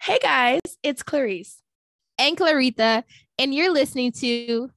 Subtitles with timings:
[0.00, 1.60] Hey guys, it's Clarice
[2.18, 3.04] and Clarita,
[3.36, 4.70] and you're listening to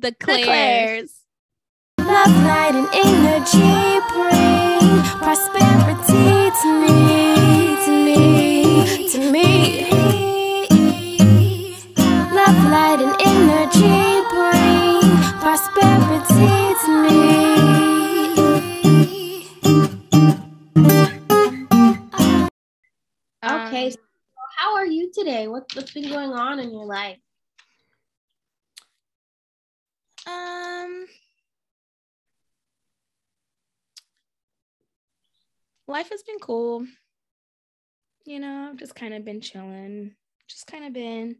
[0.00, 0.40] The Clair's.
[0.40, 1.14] The Clair's.
[2.00, 6.96] Love, light, and energy bring prosperity to me,
[7.84, 9.90] to me, to me.
[12.34, 13.17] Love, light, and
[25.08, 25.48] you today?
[25.48, 27.18] What, what's been going on in your life?
[30.26, 31.06] Um,
[35.86, 36.86] life has been cool.
[38.26, 40.14] You know, I've just kind of been chilling,
[40.48, 41.36] just kind of been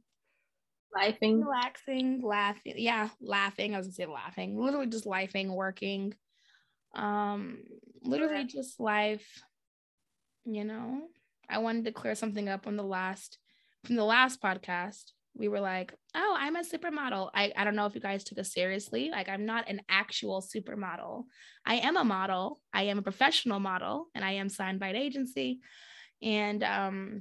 [0.95, 2.75] laughing, relaxing, laughing.
[2.77, 3.75] Yeah, laughing.
[3.75, 4.59] I was gonna say laughing.
[4.59, 6.15] Literally just laughing, working.
[6.95, 7.59] Um,
[8.03, 9.27] literally just life.
[10.47, 11.03] You know,
[11.51, 13.39] I wanted to clear something up on the last
[13.85, 15.13] from the last podcast.
[15.35, 18.39] We were like, "Oh, I'm a supermodel." I I don't know if you guys took
[18.39, 19.11] us seriously.
[19.11, 21.25] Like, I'm not an actual supermodel.
[21.65, 22.61] I am a model.
[22.73, 25.61] I am a professional model, and I am signed by an agency.
[26.23, 27.21] And um,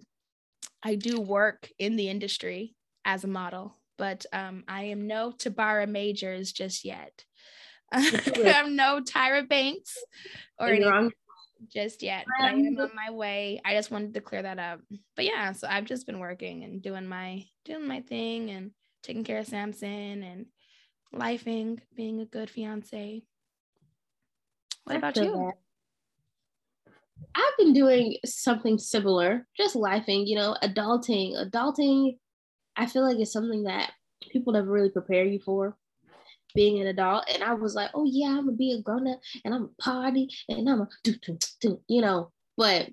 [0.82, 5.88] I do work in the industry as a model, but um, I am no Tabria
[5.88, 7.24] Majors just yet.
[7.92, 9.96] I'm no Tyra Banks
[10.60, 11.12] or And you're anything on-
[11.72, 12.26] just yet.
[12.40, 13.62] But I am on um, my way.
[13.66, 14.82] I just wanted to clear that up.
[15.16, 18.72] But yeah, so I've just been working and doing my doing my thing and
[19.04, 20.46] taking care of Samson and
[21.14, 23.24] lifing, being a good fiance.
[24.84, 25.32] What about you?
[25.32, 25.54] that.
[27.36, 31.36] I've been doing something similar, just lifing, you know, adulting.
[31.36, 32.18] Adulting,
[32.76, 33.92] I feel like it's something that
[34.32, 35.78] people never really prepare you for
[36.56, 37.26] being an adult.
[37.34, 39.82] And I was like, oh yeah, I'm gonna be a grown up and I'm a
[39.82, 42.90] party and I'm a do, do, do, you know, but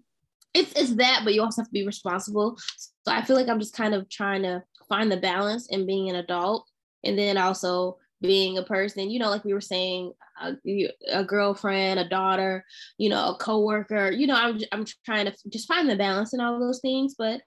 [0.55, 2.57] it's it's that, but you also have to be responsible.
[2.77, 6.11] So I feel like I'm just kind of trying to find the balance in being
[6.11, 6.69] an adult
[7.05, 11.25] and then also being a person, you know, like we were saying, uh, a, a
[11.25, 12.65] girlfriend, a daughter,
[12.99, 14.11] you know, a coworker.
[14.11, 17.41] You know, I'm I'm trying to just find the balance in all those things, but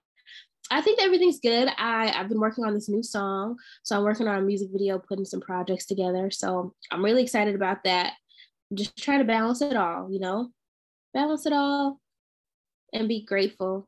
[0.70, 1.70] I think everything's good.
[1.78, 5.00] I I've been working on this new song, so I'm working on a music video,
[5.00, 6.30] putting some projects together.
[6.32, 8.14] So I'm really excited about that.
[8.74, 10.50] Just try to balance it all, you know,
[11.14, 12.00] balance it all,
[12.94, 13.88] and be grateful.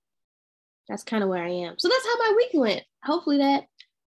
[0.87, 1.77] That's kind of where I am.
[1.77, 2.83] So that's how my week went.
[3.03, 3.65] Hopefully that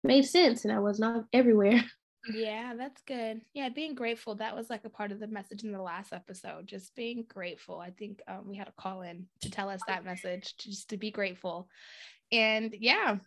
[0.03, 1.83] made sense, and I was not everywhere.
[2.33, 3.41] Yeah, that's good.
[3.53, 4.35] Yeah, being grateful.
[4.35, 6.67] That was like a part of the message in the last episode.
[6.67, 7.79] Just being grateful.
[7.79, 10.97] I think um, we had a call in to tell us that message, just to
[10.97, 11.69] be grateful.
[12.31, 13.17] And yeah,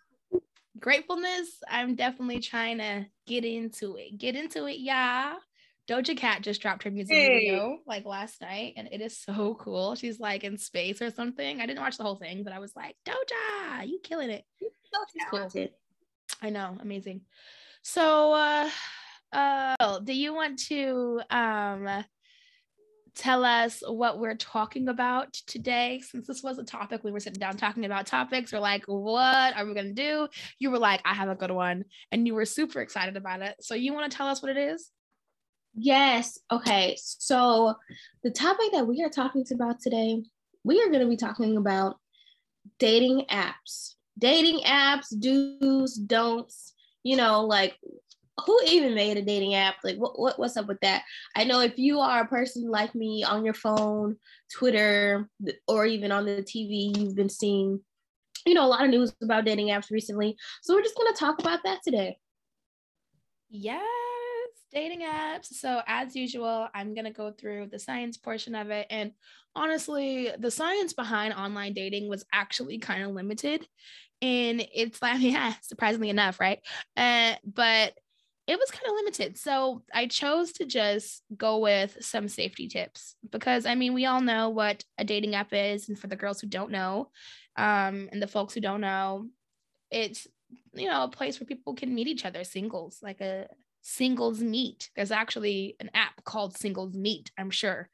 [0.78, 1.48] gratefulness.
[1.68, 4.18] I'm definitely trying to get into it.
[4.18, 5.34] Get into it, yeah.
[5.88, 7.40] Doja Cat just dropped her music Hey.
[7.40, 9.96] video like last night, and it is so cool.
[9.96, 11.60] She's like in space or something.
[11.60, 14.44] I didn't watch the whole thing, but I was like, Doja, you killing it.
[15.30, 15.38] cool.
[15.40, 15.70] Talented.
[16.42, 17.22] I know, amazing.
[17.82, 18.70] So, uh,
[19.32, 22.04] uh, do you want to um
[23.20, 26.00] tell us what we're talking about today?
[26.02, 28.52] Since this was a topic, we were sitting down talking about topics.
[28.52, 30.26] We're like, what are we gonna do?
[30.58, 33.56] You were like, I have a good one, and you were super excited about it.
[33.60, 34.90] So, you want to tell us what it is?
[35.74, 36.38] Yes.
[36.50, 36.96] Okay.
[36.98, 37.74] So
[38.22, 40.22] the topic that we are talking about today,
[40.64, 41.96] we are going to be talking about
[42.78, 43.94] dating apps.
[44.18, 47.76] Dating apps, do's, don'ts, you know, like
[48.46, 49.76] who even made a dating app?
[49.84, 51.02] Like what, what what's up with that?
[51.36, 54.16] I know if you are a person like me on your phone,
[54.52, 55.28] Twitter,
[55.68, 57.80] or even on the TV, you've been seeing
[58.46, 60.36] you know a lot of news about dating apps recently.
[60.62, 62.18] So we're just to talk about that today.
[63.50, 63.82] Yes,
[64.72, 65.46] dating apps.
[65.46, 68.86] So, as usual, I'm to go through the science portion of it.
[68.90, 69.12] And
[69.56, 73.66] honestly, the science behind online dating was actually kind of limited.
[74.22, 76.60] And it's like, yeah, surprisingly enough, right?
[76.96, 77.94] Uh, but
[78.46, 79.38] it was kind of limited.
[79.38, 84.20] So, I chose to just go with some safety tips because I mean, we all
[84.20, 85.88] know what a dating app is.
[85.88, 87.10] And for the girls who don't know,
[87.56, 89.26] um, and the folks who don't know,
[89.90, 90.26] it's
[90.74, 93.46] you know a place where people can meet each other singles like a
[93.82, 97.88] singles meet there's actually an app called singles meet i'm sure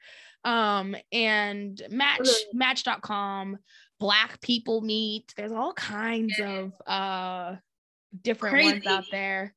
[0.44, 3.56] um and match match.com
[3.98, 7.54] black people meet there's all kinds of uh
[8.22, 9.54] different ones out there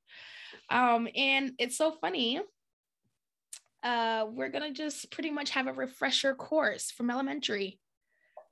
[0.69, 2.41] um and it's so funny
[3.83, 7.79] uh we're gonna just pretty much have a refresher course from elementary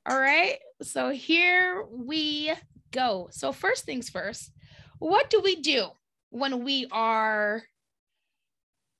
[0.10, 2.54] all right so here we
[2.92, 3.30] go.
[3.31, 4.52] So, first things first,
[5.00, 5.90] what do we do
[6.30, 7.64] when we are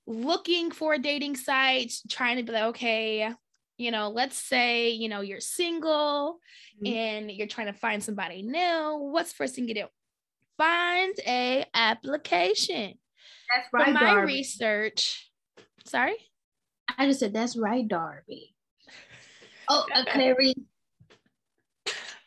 [0.06, 3.32] looking for a dating site, trying to be like, okay,
[3.76, 6.38] you know, let's say, you know, you're single
[6.74, 6.86] Mhm.
[6.92, 8.96] and you're trying to find somebody new.
[9.12, 9.86] What's the first thing you do?
[10.56, 12.98] Find a application.
[13.54, 13.84] That's right.
[13.84, 15.30] From my research.
[15.84, 16.16] Sorry?
[16.96, 18.54] I just said that's right, Darby.
[19.70, 20.54] Oh, uh, Clary.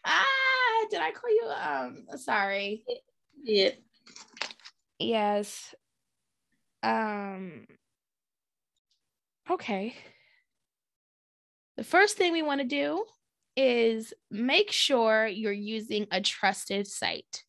[0.06, 1.48] Ah, did I call you?
[1.50, 2.84] Um, sorry.
[3.44, 3.72] Yeah.
[5.00, 5.74] Yes.
[6.84, 7.66] Um.
[9.50, 9.96] Okay.
[11.78, 13.06] The first thing we want to do
[13.58, 17.44] is make sure you're using a trusted site.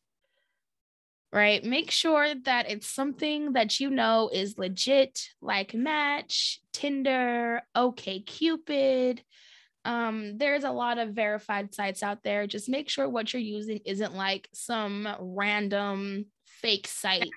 [1.33, 1.63] Right?
[1.63, 9.19] Make sure that it's something that you know is legit, like Match, Tinder, OKCupid.
[9.83, 12.45] Um, there's a lot of verified sites out there.
[12.45, 17.31] Just make sure what you're using isn't like some random fake site.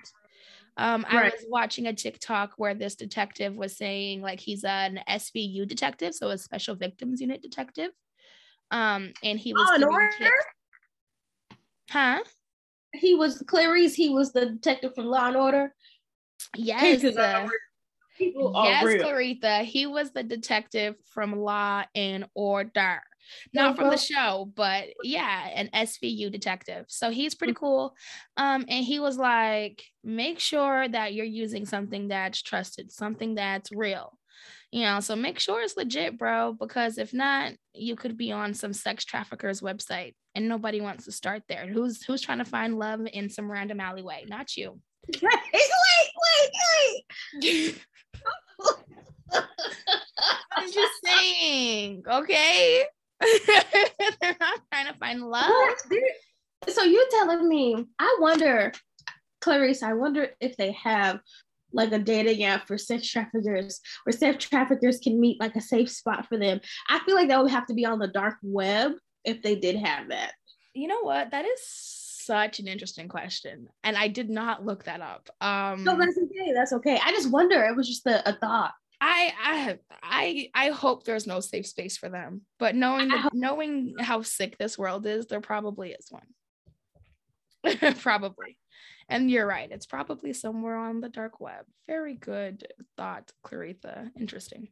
[0.77, 5.67] Um, I was watching a TikTok where this detective was saying like he's an SVU
[5.67, 7.89] detective, so a special victims unit detective.
[8.69, 10.09] Um, and he was Law and Order?
[10.19, 10.31] tips-
[11.89, 12.19] Huh?
[12.99, 13.93] He was Clarice.
[13.95, 15.73] He was the detective from Law and Order.
[16.55, 17.03] Yes.
[17.03, 17.47] Uh.
[18.19, 19.03] Yes, real.
[19.05, 19.63] Claritha.
[19.63, 23.01] He was the detective from Law and Order.
[23.53, 26.85] Not from the show, but yeah, an SVU detective.
[26.87, 27.57] So he's pretty Mm.
[27.57, 27.95] cool.
[28.37, 33.69] Um, and he was like, make sure that you're using something that's trusted, something that's
[33.73, 34.17] real.
[34.71, 38.53] You know, so make sure it's legit, bro, because if not, you could be on
[38.53, 41.67] some sex trafficker's website and nobody wants to start there.
[41.67, 44.25] Who's who's trying to find love in some random alleyway?
[44.27, 44.79] Not you.
[45.21, 47.03] wait, wait,
[47.41, 47.81] wait.
[50.57, 52.83] I'm just saying, okay?
[53.21, 55.51] They're not trying to find love.
[56.67, 57.85] So you're telling me?
[57.99, 58.73] I wonder,
[59.41, 59.83] Clarice.
[59.83, 61.19] I wonder if they have
[61.77, 65.89] like a dating app for sex traffickers, where sex traffickers can meet like a safe
[65.89, 66.59] spot for them.
[66.89, 68.93] I feel like that would have to be on the dark web
[69.23, 70.33] if they did have that.
[70.73, 71.31] You know what?
[71.31, 73.69] That is such an interesting question.
[73.83, 75.29] And I did not look that up.
[75.39, 76.51] Um No, that's okay.
[76.53, 76.99] That's okay.
[77.01, 77.63] I just wonder.
[77.63, 78.73] It was just a, a thought.
[78.99, 82.41] I I I I hope there's no safe space for them.
[82.57, 86.23] But knowing hope- knowing how sick this world is, there probably is one.
[87.99, 88.57] probably.
[89.09, 89.71] And you're right.
[89.71, 91.65] It's probably somewhere on the dark web.
[91.87, 92.67] Very good
[92.97, 94.11] thought, Claritha.
[94.19, 94.69] Interesting.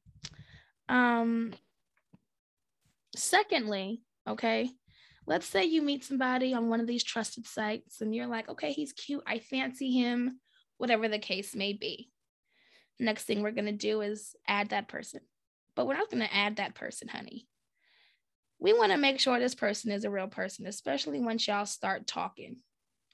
[0.90, 1.54] Um
[3.16, 4.70] secondly, okay,
[5.26, 8.72] let's say you meet somebody on one of these trusted sites and you're like, okay,
[8.72, 9.24] he's cute.
[9.26, 10.40] I fancy him,
[10.78, 12.10] whatever the case may be.
[13.00, 15.22] Next thing we're going to do is add that person.
[15.76, 17.48] But we're not going to add that person, honey.
[18.60, 22.08] We want to make sure this person is a real person, especially once y'all start
[22.08, 22.58] talking.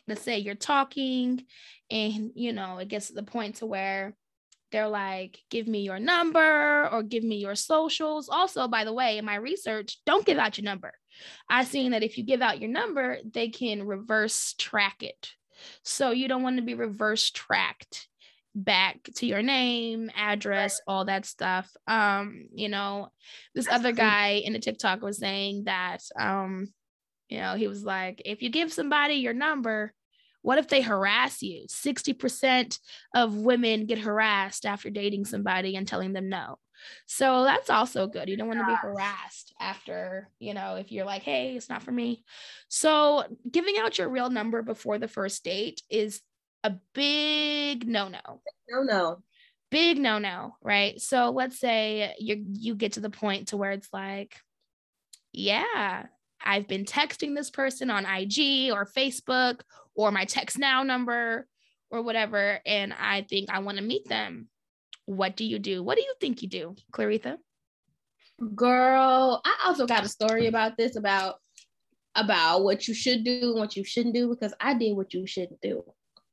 [0.07, 1.43] Let's say you're talking
[1.89, 4.15] and, you know, it gets to the point to where
[4.71, 8.29] they're like, give me your number or give me your socials.
[8.29, 10.93] Also, by the way, in my research, don't give out your number.
[11.49, 15.31] I've seen that if you give out your number, they can reverse track it.
[15.83, 18.07] So you don't want to be reverse tracked
[18.55, 21.69] back to your name, address, all that stuff.
[21.87, 23.09] Um, you know,
[23.53, 26.73] this other guy in the TikTok was saying that um,
[27.31, 29.93] you know, he was like, if you give somebody your number,
[30.41, 31.65] what if they harass you?
[31.67, 32.77] 60%
[33.15, 36.59] of women get harassed after dating somebody and telling them no.
[37.05, 38.27] So that's also good.
[38.27, 41.83] You don't want to be harassed after, you know, if you're like, hey, it's not
[41.83, 42.23] for me.
[42.67, 46.21] So giving out your real number before the first date is
[46.63, 48.19] a big no no
[48.69, 49.23] No, no.
[49.71, 53.71] big no no right so let's say you you get to the point to where
[53.71, 54.35] it's like
[55.31, 56.05] yeah
[56.45, 59.61] i've been texting this person on ig or facebook
[59.95, 61.47] or my text now number
[61.89, 64.47] or whatever and i think i want to meet them.
[65.05, 65.83] What do you do?
[65.83, 67.37] What do you think you do claritha
[68.55, 71.35] Girl, I also got a story about this about
[72.15, 75.27] about what you should do and what you shouldn't do because I did what you
[75.27, 75.83] shouldn't do.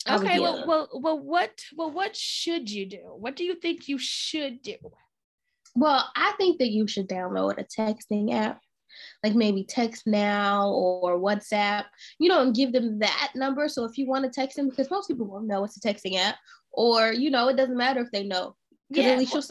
[0.07, 3.03] I okay well well well what well what should you do?
[3.19, 4.77] What do you think you should do?
[5.75, 8.61] Well, I think that you should download a texting app,
[9.23, 11.85] like maybe Text Now or WhatsApp,
[12.19, 13.69] you know, and give them that number.
[13.69, 16.19] So if you want to text them, because most people won't know it's a texting
[16.19, 16.37] app,
[16.73, 18.55] or you know, it doesn't matter if they know.
[18.89, 19.45] Because Yeah, at least you'll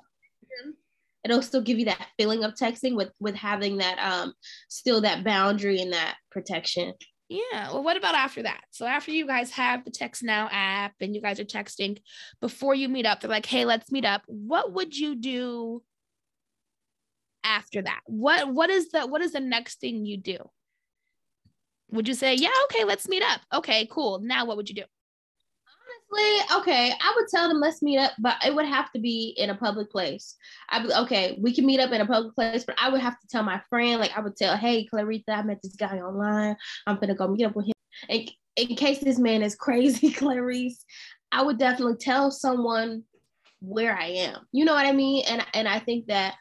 [1.24, 4.34] it'll still give you that feeling of texting with with having that um
[4.70, 6.94] still that boundary and that protection.
[7.30, 7.74] Yeah.
[7.74, 8.62] Well, what about after that?
[8.72, 11.98] So after you guys have the Text Now app and you guys are texting
[12.40, 15.84] before you meet up, they're like, "Hey, let's meet up." What would you do
[17.48, 18.02] after that?
[18.06, 20.38] What what is the what is the next thing you do?
[21.92, 24.20] Would you say, "Yeah, okay, let's meet up." Okay, cool.
[24.20, 24.84] Now what would you do?
[26.12, 29.34] Honestly, okay, I would tell them let's meet up, but it would have to be
[29.38, 30.36] in a public place.
[30.70, 33.20] I would okay, we can meet up in a public place, but I would have
[33.20, 36.58] to tell my friend, like I would tell, hey, Clarita, I met this guy online.
[36.86, 37.74] I'm gonna go meet up with him.
[38.10, 40.84] And in case this man is crazy, Clarice,
[41.32, 43.04] I would definitely tell someone
[43.62, 44.46] where I am.
[44.52, 45.24] You know what I mean?
[45.28, 46.36] And and I think that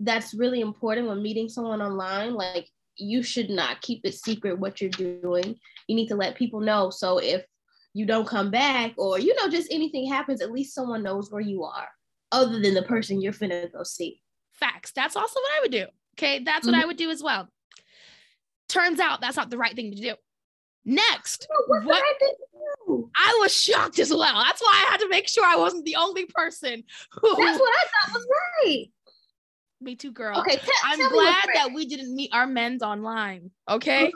[0.00, 2.34] that's really important when meeting someone online.
[2.34, 5.56] Like you should not keep it secret what you're doing.
[5.86, 6.90] You need to let people know.
[6.90, 7.44] So if
[7.94, 11.40] you don't come back or you know just anything happens, at least someone knows where
[11.40, 11.88] you are,
[12.32, 14.20] other than the person you're finna go see.
[14.52, 14.92] Facts.
[14.92, 15.86] That's also what I would do.
[16.18, 16.42] Okay.
[16.42, 16.82] That's what Mhm.
[16.82, 17.48] I would do as well.
[18.68, 20.14] Turns out that's not the right thing to do.
[20.84, 22.46] Next, what right thing to
[22.86, 23.10] do?
[23.16, 24.42] I was shocked as well.
[24.42, 27.74] That's why I had to make sure I wasn't the only person who That's what
[27.74, 28.26] I thought was
[28.64, 28.86] right.
[29.80, 30.38] Me too, girl.
[30.40, 33.50] Okay, I'm glad that we didn't meet our men's online.
[33.68, 34.12] Okay.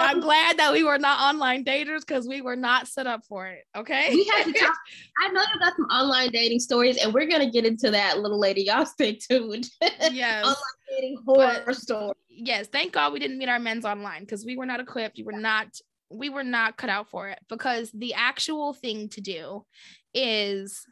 [0.00, 3.48] I'm glad that we were not online daters because we were not set up for
[3.48, 3.64] it.
[3.76, 4.08] Okay.
[4.14, 4.74] we have to talk.
[5.22, 8.38] I know you got some online dating stories, and we're gonna get into that little
[8.38, 8.62] lady.
[8.62, 9.68] Y'all stay tuned.
[10.12, 10.44] yes.
[10.44, 10.56] online
[10.90, 12.14] dating horror But- story.
[12.28, 12.68] yes.
[12.68, 15.18] Thank God we didn't meet our men's online because we were not equipped.
[15.18, 15.66] We were not,
[16.08, 19.66] we were not cut out for it because the actual thing to do
[20.14, 20.86] is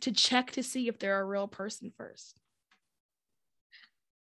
[0.00, 2.38] to check to see if they're a real person first.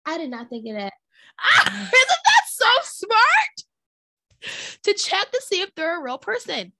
[0.07, 0.93] I did not think of that.
[1.41, 4.81] Ah, isn't that so smart?
[4.85, 6.73] To check to see if they're a real person.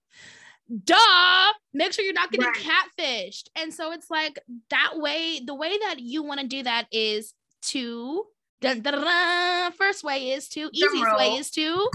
[0.85, 1.53] Duh.
[1.73, 2.55] Make sure you're not getting Right.
[2.97, 3.49] catfished.
[3.55, 7.33] And so it's like that way, the way that you want to do that is
[7.63, 8.25] to
[8.61, 11.87] dun, dun, dun, first way is to easiest way is to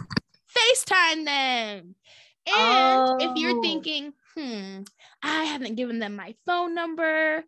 [0.55, 1.95] FaceTime them.
[2.47, 3.61] And if you're Oh.
[3.61, 4.83] thinking, hmm,
[5.23, 7.45] I haven't given them my phone number,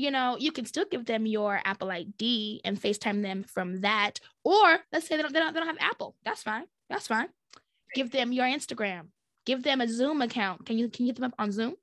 [0.00, 4.18] you know, you can still give them your Apple ID and FaceTime them from that.
[4.44, 6.16] Or let's say they don't, they don't, they don't have Apple.
[6.24, 6.64] That's fine.
[6.88, 7.28] That's fine.
[7.94, 9.08] Give them your Instagram.
[9.44, 10.66] Give them a Zoom account.
[10.66, 11.74] Can you can you hit them up on Zoom?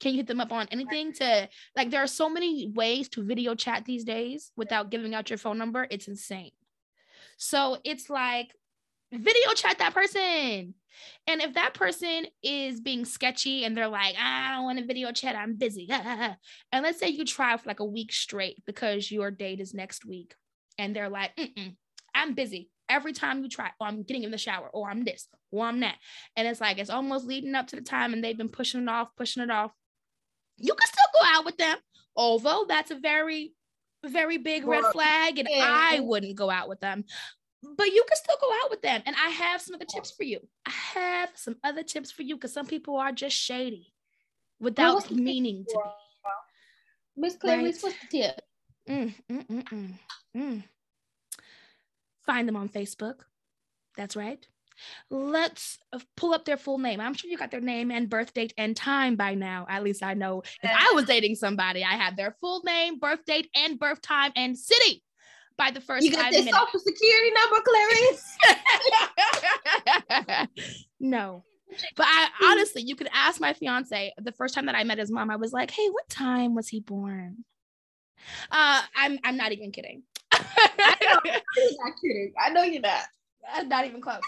[0.00, 3.22] Can you hit them up on anything to like there are so many ways to
[3.22, 5.86] video chat these days without giving out your phone number.
[5.90, 6.52] It's insane.
[7.36, 8.52] So it's like
[9.12, 10.74] video chat that person.
[11.26, 14.86] And if that person is being sketchy and they're like, ah, I don't want to
[14.86, 15.88] video chat, I'm busy.
[15.90, 16.36] and
[16.72, 20.34] let's say you try for like a week straight because your date is next week,
[20.78, 21.38] and they're like,
[22.14, 22.70] I'm busy.
[22.88, 25.80] Every time you try, or I'm getting in the shower, or I'm this, or I'm
[25.80, 25.96] that.
[26.36, 28.88] And it's like, it's almost leading up to the time, and they've been pushing it
[28.88, 29.72] off, pushing it off.
[30.58, 31.76] You can still go out with them,
[32.14, 33.52] although that's a very,
[34.04, 35.48] very big red flag, and.
[35.52, 37.04] I wouldn't go out with them
[37.62, 39.02] but you can still go out with them.
[39.06, 40.40] And I have some other tips for you.
[40.66, 43.92] I have some other tips for you because some people are just shady
[44.60, 45.90] without meaning to be.
[47.18, 48.40] Miss Clarice, what's the tip?
[48.88, 49.92] Mm, mm, mm, mm,
[50.36, 50.64] mm.
[52.24, 53.20] Find them on Facebook.
[53.96, 54.46] That's right.
[55.08, 57.00] Let's uh, pull up their full name.
[57.00, 59.64] I'm sure you got their name and birth date and time by now.
[59.70, 63.24] At least I know if I was dating somebody, I had their full name, birth
[63.24, 65.02] date, and birth time and city
[65.58, 66.58] by the first You got this minutes.
[66.58, 68.36] social security number, Clarice?
[71.00, 71.44] no.
[71.96, 75.10] But I honestly, you could ask my fiance the first time that I met his
[75.10, 77.44] mom, I was like, hey, what time was he born?
[78.50, 80.02] Uh, I'm I'm not even kidding.
[80.32, 80.42] You're
[81.12, 81.22] not
[82.02, 82.32] kidding.
[82.40, 83.02] I know you're not.
[83.52, 84.20] I'm not even close.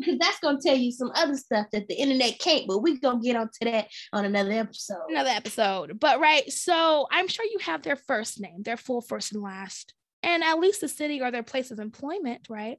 [0.00, 2.66] Because that's gonna tell you some other stuff that the internet can't.
[2.66, 5.02] But we're gonna get onto that on another episode.
[5.08, 5.98] Another episode.
[6.00, 9.94] But right, so I'm sure you have their first name, their full first and last,
[10.26, 12.78] and at least the city or their place of employment, right?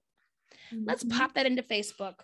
[0.71, 1.17] Let's Mhm.
[1.17, 2.19] pop that into Facebook.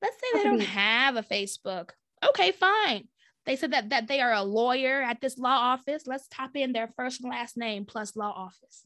[0.00, 1.90] Let's say they don't have a Facebook.
[2.24, 3.08] Okay, fine.
[3.46, 6.06] They said that that they are a lawyer at this law office.
[6.06, 8.84] Let's type in their first and last name plus law office.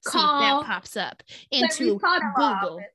[0.00, 2.76] See if that pops up into call Google.
[2.76, 2.86] office.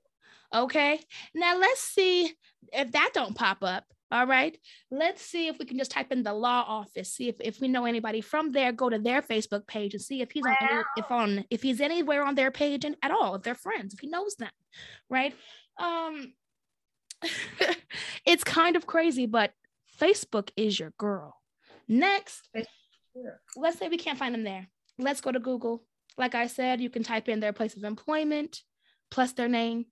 [0.53, 1.00] Okay.
[1.34, 2.36] Now let's see
[2.74, 3.86] if that don't pop up.
[4.09, 4.57] All right.
[4.89, 7.11] Let's see if we can just type in the law office.
[7.13, 8.71] See if, if we know anybody from there.
[8.71, 11.81] Go to their Facebook page and see if he's on any, if on if he's
[11.81, 14.51] anywhere on their page and at all, if they're friends, if he knows them.
[15.09, 15.35] Right.
[15.77, 16.33] Um
[18.25, 19.51] it's kind of crazy, but
[19.99, 21.35] Facebook is your girl.
[21.87, 22.49] Next,
[23.55, 24.69] let's say we can't find them there.
[24.99, 25.83] Let's go to Google.
[26.17, 28.61] Like I said, you can type in their place of employment
[29.11, 29.85] plus their name,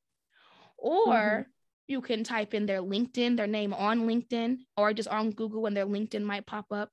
[0.77, 1.45] or Mhm.
[1.87, 5.75] You can type in their LinkedIn, their name on LinkedIn, or just on Google and
[5.75, 6.89] their LinkedIn might pop up.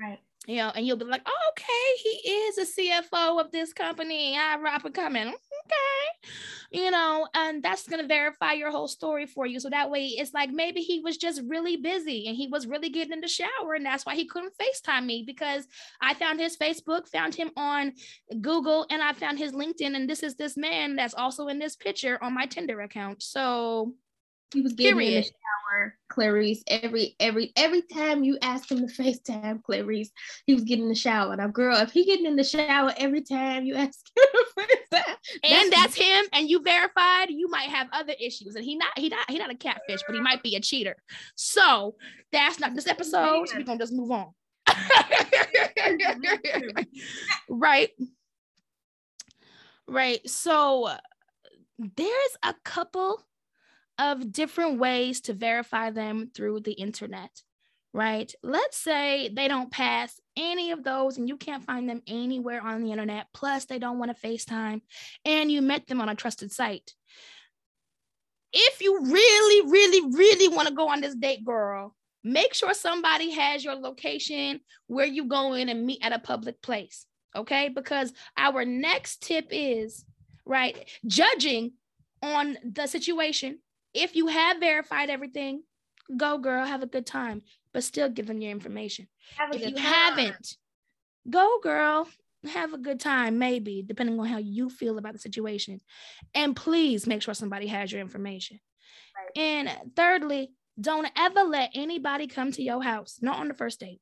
[0.00, 0.18] Right.
[0.46, 4.36] You know, and you'll be like, oh, okay, he is a CFO of this company.
[4.36, 5.28] Up and coming.
[5.28, 6.30] Okay.
[6.70, 9.58] You know, and that's going to verify your whole story for you.
[9.58, 12.90] So that way it's like maybe he was just really busy and he was really
[12.90, 13.72] getting in the shower.
[13.74, 15.66] And that's why he couldn't FaceTime me because
[16.02, 17.92] I found his Facebook, found him on
[18.42, 19.96] Google, and I found his LinkedIn.
[19.96, 23.22] And this is this man that's also in this picture on my Tinder account.
[23.22, 23.94] So
[24.54, 26.62] He was getting in the shower Clarice.
[26.68, 30.10] Every every every time you ask him to FaceTime Clarice,
[30.46, 31.34] he was getting in the shower.
[31.36, 34.24] Now, girl, if he getting in the shower every time you ask him
[34.58, 38.54] to FaceTime, and that's him, and you verified, you might have other issues.
[38.54, 40.96] And he not he not he not a catfish, but he might be a cheater.
[41.34, 41.96] So
[42.32, 43.48] that's not this episode.
[43.48, 44.28] So we're gonna just move on.
[47.48, 47.90] right.
[49.86, 50.28] Right.
[50.28, 50.90] So
[51.78, 53.22] there's a couple
[53.98, 57.30] of different ways to verify them through the internet,
[57.92, 58.32] right?
[58.42, 62.82] Let's say they don't pass any of those and you can't find them anywhere on
[62.82, 64.80] the internet, plus they don't want to FaceTime,
[65.24, 66.92] and you met them on a trusted site.
[68.52, 73.30] If you really, really, really want to go on this date, girl, make sure somebody
[73.32, 77.06] has your location where you go in and meet at a public place.
[77.36, 77.68] Okay.
[77.68, 80.04] Because our next tip is
[80.46, 81.72] right judging
[82.22, 83.58] on the situation
[83.94, 85.62] if you have verified everything,
[86.16, 89.08] go girl, have a good time, but still give them your information.
[89.52, 89.84] If you time.
[89.84, 90.56] haven't,
[91.30, 92.08] go girl,
[92.48, 95.80] have a good time, maybe, depending on how you feel about the situation.
[96.34, 98.60] And please make sure somebody has your information.
[99.16, 99.42] Right.
[99.42, 104.00] And thirdly, don't ever let anybody come to your house, not on the first date,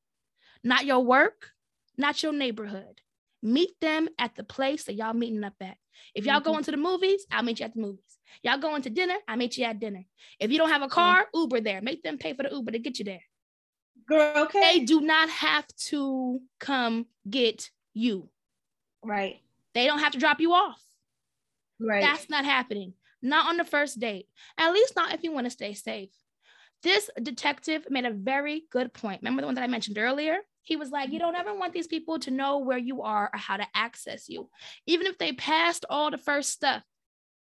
[0.65, 1.51] not your work,
[1.97, 3.01] not your neighborhood.
[3.43, 5.77] Meet them at the place that y'all meeting up at.
[6.15, 6.51] If y'all mm-hmm.
[6.51, 8.19] going to the movies, I'll meet you at the movies.
[8.43, 10.05] Y'all going to dinner, I'll meet you at dinner.
[10.39, 11.41] If you don't have a car, mm-hmm.
[11.41, 11.81] Uber there.
[11.83, 13.23] Make them pay for the Uber to get you there.
[14.09, 14.61] Girl, okay.
[14.61, 18.29] They do not have to come get you.
[19.05, 19.41] Right.
[19.75, 20.83] They don't have to drop you off.
[21.81, 22.03] Right.
[22.03, 22.95] That's not happening.
[23.21, 24.27] Not on the first date.
[24.59, 26.11] At least not if you want to stay safe.
[26.83, 29.23] This detective made a very good point.
[29.23, 30.39] Remember the one that I mentioned earlier?
[30.62, 33.39] He was like, You don't ever want these people to know where you are or
[33.39, 34.49] how to access you.
[34.87, 36.83] Even if they passed all the first stuff,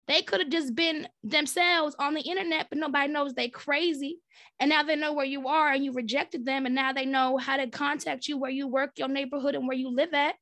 [0.08, 4.18] they could have just been themselves on the internet, but nobody knows they crazy.
[4.58, 6.66] And now they know where you are and you rejected them.
[6.66, 9.76] And now they know how to contact you, where you work, your neighborhood, and where
[9.76, 10.34] you live at.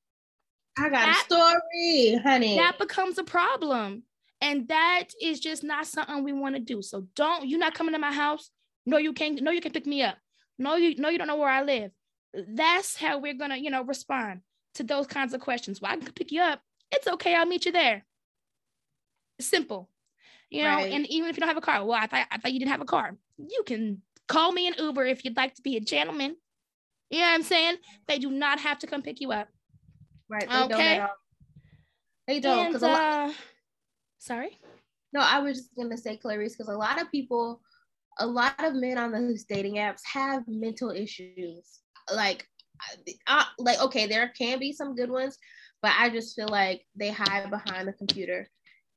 [0.79, 2.57] I got that, a story, honey.
[2.57, 4.05] That becomes a problem.
[4.41, 6.81] And that is just not something we want to do.
[6.81, 8.51] So don't, you're not coming to my house.
[8.89, 10.17] No, you can't, no, you can pick me up.
[10.59, 11.91] No, you no, you don't know where I live.
[12.35, 14.41] That's how we're gonna, you know, respond
[14.75, 15.81] to those kinds of questions.
[15.81, 16.61] Well, I can pick you up.
[16.91, 18.07] It's okay, I'll meet you there.
[19.41, 19.91] Simple.
[20.51, 20.91] You know, right.
[20.91, 22.73] and even if you don't have a car, well, I thought I thought you didn't
[22.73, 23.15] have a car.
[23.37, 26.37] You can call me an Uber if you'd like to be a gentleman.
[27.11, 27.77] You know what I'm saying?
[28.07, 29.49] They do not have to come pick you up.
[30.31, 30.49] Right.
[30.49, 30.97] They okay.
[30.97, 31.11] Don't
[32.27, 32.75] they don't.
[32.75, 33.33] And, uh,
[34.19, 34.59] sorry.
[35.13, 37.61] No, I was just gonna say, Clarice, because a lot of people,
[38.19, 41.81] a lot of men on those dating apps have mental issues.
[42.13, 42.47] Like,
[43.59, 45.37] like okay, there can be some good ones,
[45.83, 48.49] but I just feel like they hide behind the computer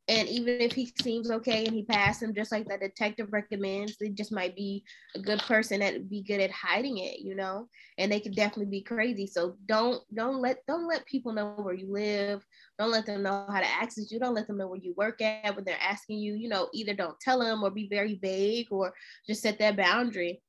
[0.07, 3.97] and even if he seems okay and he passed him just like the detective recommends
[3.97, 4.83] they just might be
[5.15, 7.67] a good person that be good at hiding it you know?
[7.97, 9.27] And they could definitely be crazy.
[9.27, 12.45] So don't don't let don't let people know where you live.
[12.79, 14.19] Don't let them know how to access you.
[14.19, 16.93] Don't let them know where you work at when they're asking you you know either
[16.93, 18.93] don't tell them or be very vague or
[19.27, 20.41] just set that boundary.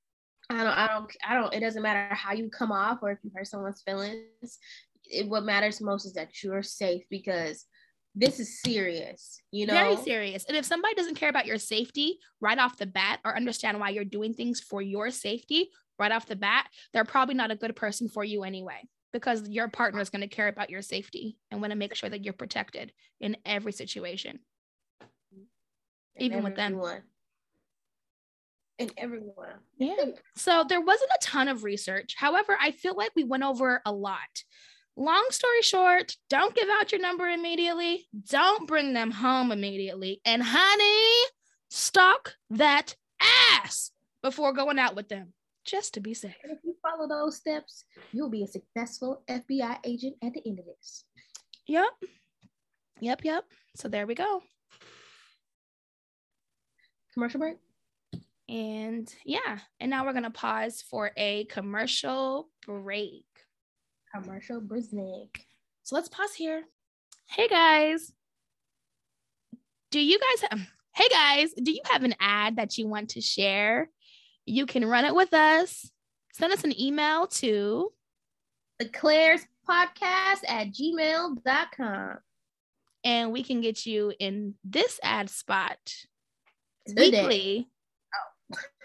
[0.50, 3.18] I don't, I don't, I don't, it doesn't matter how you come off or if
[3.22, 4.58] you hurt someone's feelings.
[5.04, 7.64] It, what matters most is that you're safe because
[8.14, 9.72] this is serious, you know?
[9.72, 10.44] Very serious.
[10.46, 13.88] And if somebody doesn't care about your safety right off the bat or understand why
[13.88, 17.74] you're doing things for your safety right off the bat, they're probably not a good
[17.74, 21.60] person for you anyway, because your partner is going to care about your safety and
[21.60, 24.40] want to make sure that you're protected in every situation,
[26.18, 26.80] even with them.
[28.78, 29.54] And everyone.
[29.78, 30.06] Yeah.
[30.34, 32.14] So there wasn't a ton of research.
[32.16, 34.44] However, I feel like we went over a lot
[34.96, 38.06] long story short, don't give out your number immediately.
[38.28, 40.20] Don't bring them home immediately.
[40.24, 41.26] And honey,
[41.70, 43.90] stalk that ass
[44.22, 45.32] before going out with them,
[45.64, 46.34] just to be safe.
[46.42, 50.58] And if you follow those steps, you'll be a successful FBI agent at the end
[50.58, 51.04] of this.
[51.66, 51.90] Yep.
[53.00, 53.24] Yep.
[53.24, 53.44] Yep.
[53.76, 54.42] So there we go.
[57.14, 57.56] Commercial break.
[58.48, 63.24] And yeah, and now we're going to pause for a commercial break
[64.14, 65.46] commercial break.
[65.82, 66.64] So let's pause here.
[67.28, 68.12] Hey guys,
[69.90, 70.60] do you guys have,
[70.94, 73.88] hey guys, do you have an ad that you want to share?
[74.44, 75.90] You can run it with us.
[76.32, 77.92] Send us an email to
[78.78, 82.18] the Clair's podcast at gmail.com.
[83.04, 85.78] And we can get you in this ad spot
[86.86, 87.10] Today.
[87.10, 87.68] weekly.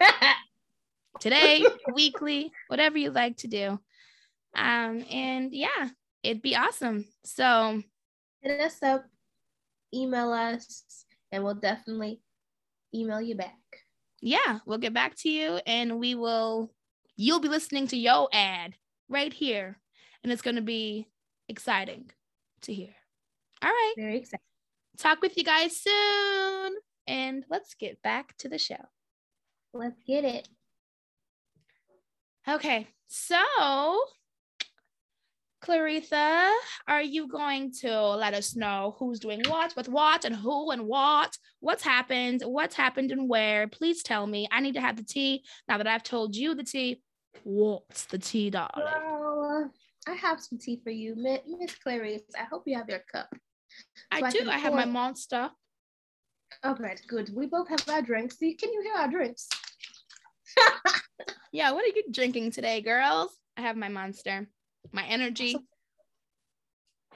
[0.00, 0.10] Oh.
[1.20, 3.80] Today, weekly, whatever you like to do.
[4.56, 5.88] Um, and yeah,
[6.22, 7.04] it'd be awesome.
[7.24, 7.82] So
[8.42, 9.04] hit us up,
[9.94, 12.20] email us, and we'll definitely
[12.94, 13.54] email you back.
[14.20, 16.72] yeah, we'll get back to you and we will,
[17.16, 18.74] you'll be listening to Yo ad
[19.08, 19.78] right here.
[20.22, 21.06] And it's going to be
[21.48, 22.10] exciting
[22.62, 22.94] to hear.
[23.62, 23.94] All right.
[23.96, 24.40] Very exciting.
[24.96, 26.74] Talk with you guys soon.
[27.06, 28.84] And let's get back to the show.
[29.72, 30.48] Let's get it.
[32.48, 32.88] Okay.
[33.06, 33.38] So,
[35.62, 36.50] Claritha,
[36.86, 40.86] are you going to let us know who's doing what with what and who and
[40.86, 41.36] what?
[41.60, 42.42] What's happened?
[42.44, 43.66] What's happened and where?
[43.66, 44.46] Please tell me.
[44.52, 45.44] I need to have the tea.
[45.68, 47.02] Now that I've told you the tea,
[47.42, 48.86] what's the tea, darling?
[48.86, 49.70] Well,
[50.06, 52.22] I have some tea for you, Miss Clarice.
[52.38, 53.28] I hope you have your cup.
[54.10, 54.38] I So I do.
[54.38, 55.50] can I have my monster.
[56.62, 57.30] Oh, okay, good.
[57.34, 58.36] We both have our drinks.
[58.36, 59.48] Can you hear our drinks?
[61.50, 63.30] Yeah, what are you drinking today, girls?
[63.56, 64.46] I have my monster,
[64.92, 65.56] my energy.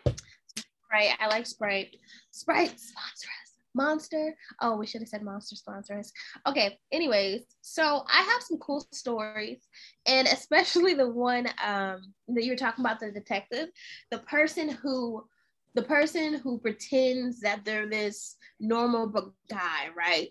[0.07, 1.17] Sprite.
[1.21, 1.97] I like Sprite.
[2.31, 3.53] Sprite sponsor us.
[3.75, 4.37] Monster.
[4.61, 6.13] Oh, we should have said Monster sponsor us.
[6.47, 6.79] Okay.
[6.93, 9.67] Anyways, so I have some cool stories,
[10.07, 13.69] and especially the one um, that you were talking about, the detective,
[14.11, 15.25] the person who,
[15.75, 20.29] the person who pretends that they're this normal guy, right?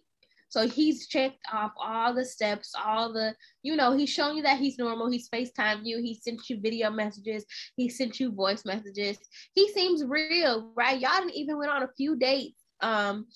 [0.51, 3.33] So he's checked off all the steps, all the,
[3.63, 5.09] you know, he's showing you that he's normal.
[5.09, 5.97] He's FaceTime you.
[5.97, 7.45] He sent you video messages.
[7.75, 9.17] He sent you voice messages
[9.53, 10.99] he seems real, right?
[10.99, 12.61] Y'all didn't even went on a few dates.
[12.81, 13.27] Um,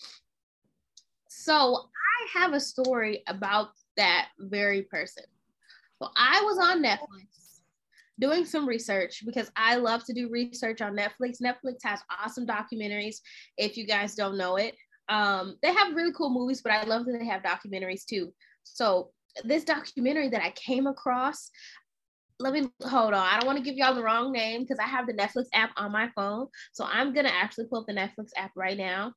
[1.29, 1.89] so
[2.35, 5.23] I have a story about that very person.
[6.01, 7.61] So I was on Netflix
[8.19, 11.41] doing some research because I love to do research on Netflix.
[11.41, 13.17] Netflix has awesome documentaries.
[13.57, 14.75] If you guys don't know it,
[15.09, 18.33] um, they have really cool movies, but I love that they have documentaries too.
[18.63, 19.11] So
[19.43, 21.49] this documentary that I came across,
[22.39, 23.27] let me hold on.
[23.27, 25.71] I don't want to give y'all the wrong name because I have the Netflix app
[25.77, 26.47] on my phone.
[26.73, 29.13] So I'm gonna actually pull up the Netflix app right now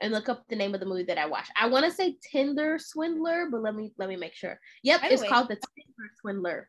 [0.00, 1.52] and look up the name of the movie that I watched.
[1.56, 4.58] I want to say Tinder Swindler, but let me let me make sure.
[4.82, 6.68] Yep, the it's called the Tinder Swindler.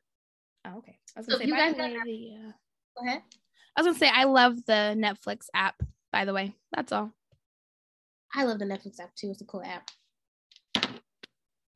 [0.65, 0.97] Oh, okay.
[1.15, 2.53] I was So gonna say, you guys the don't.
[2.97, 3.21] Go ahead.
[3.75, 5.81] I was gonna say I love the Netflix app.
[6.11, 7.11] By the way, that's all.
[8.33, 9.31] I love the Netflix app too.
[9.31, 9.89] It's a cool app.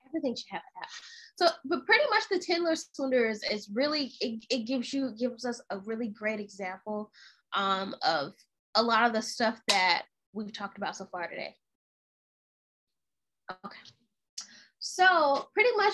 [0.07, 0.89] Everything should have an app.
[1.37, 5.45] So, but pretty much the Tinder Swindler is, is really it, it gives you gives
[5.45, 7.11] us a really great example
[7.53, 8.33] um, of
[8.75, 11.55] a lot of the stuff that we've talked about so far today.
[13.51, 13.79] Okay.
[14.79, 15.93] So pretty much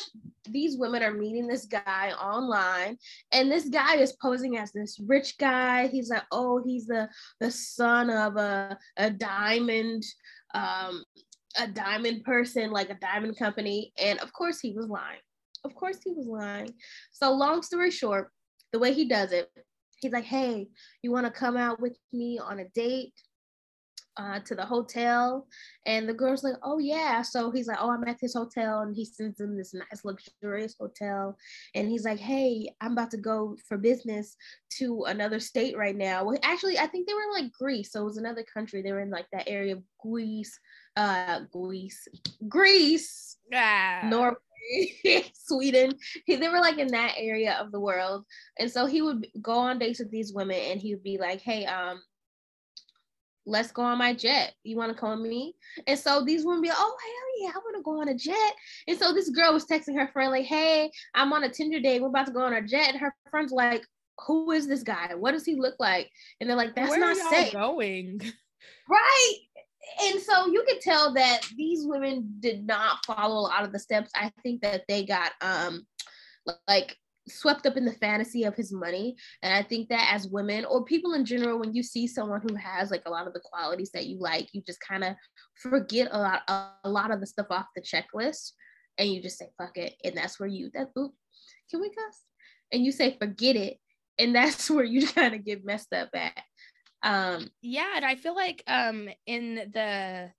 [0.49, 2.97] these women are meeting this guy online,
[3.31, 5.87] and this guy is posing as this rich guy.
[5.87, 10.03] He's like, oh, he's the the son of a a diamond,
[10.53, 11.03] um,
[11.59, 13.93] a diamond person, like a diamond company.
[13.97, 15.19] And of course he was lying.
[15.63, 16.73] Of course he was lying.
[17.11, 18.31] So long story short,
[18.71, 19.49] the way he does it,
[20.01, 20.67] he's like, hey,
[21.03, 23.13] you want to come out with me on a date?
[24.17, 25.47] Uh, to the hotel.
[25.85, 27.21] And the girl's like, oh, yeah.
[27.21, 28.81] So he's like, oh, I'm at this hotel.
[28.81, 31.37] And he sends them this nice, luxurious hotel.
[31.75, 34.35] And he's like, hey, I'm about to go for business
[34.77, 36.23] to another state right now.
[36.23, 37.91] Well, actually, I think they were in like Greece.
[37.91, 38.81] So it was another country.
[38.81, 40.59] They were in like that area of Greece,
[40.95, 42.07] uh, Greece,
[42.47, 44.01] Greece, Ah.
[44.05, 44.37] Norway,
[45.33, 45.93] Sweden.
[46.25, 48.25] He, they were like in that area of the world.
[48.59, 51.41] And so he would go on dates with these women and he would be like,
[51.41, 52.01] hey, um,
[53.51, 54.53] let's go on my jet.
[54.63, 55.55] You want to come with me?
[55.85, 58.15] And so these women be like, oh, hell yeah, I want to go on a
[58.15, 58.53] jet.
[58.87, 62.01] And so this girl was texting her friend, like, hey, I'm on a Tinder date.
[62.01, 62.89] We're about to go on a jet.
[62.89, 63.83] And her friend's like,
[64.25, 65.13] who is this guy?
[65.15, 66.09] What does he look like?
[66.39, 67.53] And they're like, that's Where not are y'all safe.
[67.53, 68.21] going?
[68.89, 69.33] Right.
[70.03, 73.79] And so you could tell that these women did not follow a lot of the
[73.79, 74.11] steps.
[74.15, 75.85] I think that they got um
[76.67, 76.95] like
[77.31, 79.15] swept up in the fantasy of his money.
[79.41, 82.55] And I think that as women or people in general, when you see someone who
[82.55, 85.15] has like a lot of the qualities that you like, you just kind of
[85.55, 88.51] forget a lot a lot of the stuff off the checklist
[88.97, 89.95] and you just say fuck it.
[90.03, 91.13] And that's where you that oop,
[91.69, 92.21] can we cuss?
[92.71, 93.77] And you say forget it.
[94.19, 96.43] And that's where you kind of get messed up at.
[97.03, 100.31] Um Yeah, and I feel like um in the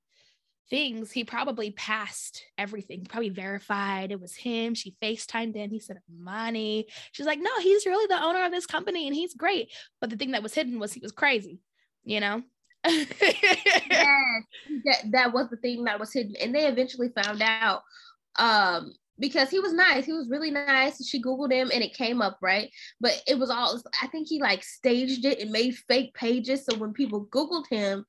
[0.72, 3.00] things he probably passed everything.
[3.00, 4.74] He probably verified it was him.
[4.74, 5.68] She FaceTimed in.
[5.68, 6.86] He said, money.
[7.12, 9.70] She's like, no, he's really the owner of this company and he's great.
[10.00, 11.58] But the thing that was hidden was he was crazy,
[12.04, 12.42] you know?
[12.86, 13.06] yes,
[14.86, 16.36] that, that was the thing that was hidden.
[16.40, 17.82] And they eventually found out
[18.36, 20.06] um, because he was nice.
[20.06, 21.06] He was really nice.
[21.06, 22.70] She Googled him and it came up, right?
[22.98, 26.64] But it was all, I think he like staged it and made fake pages.
[26.64, 28.06] So when people Googled him,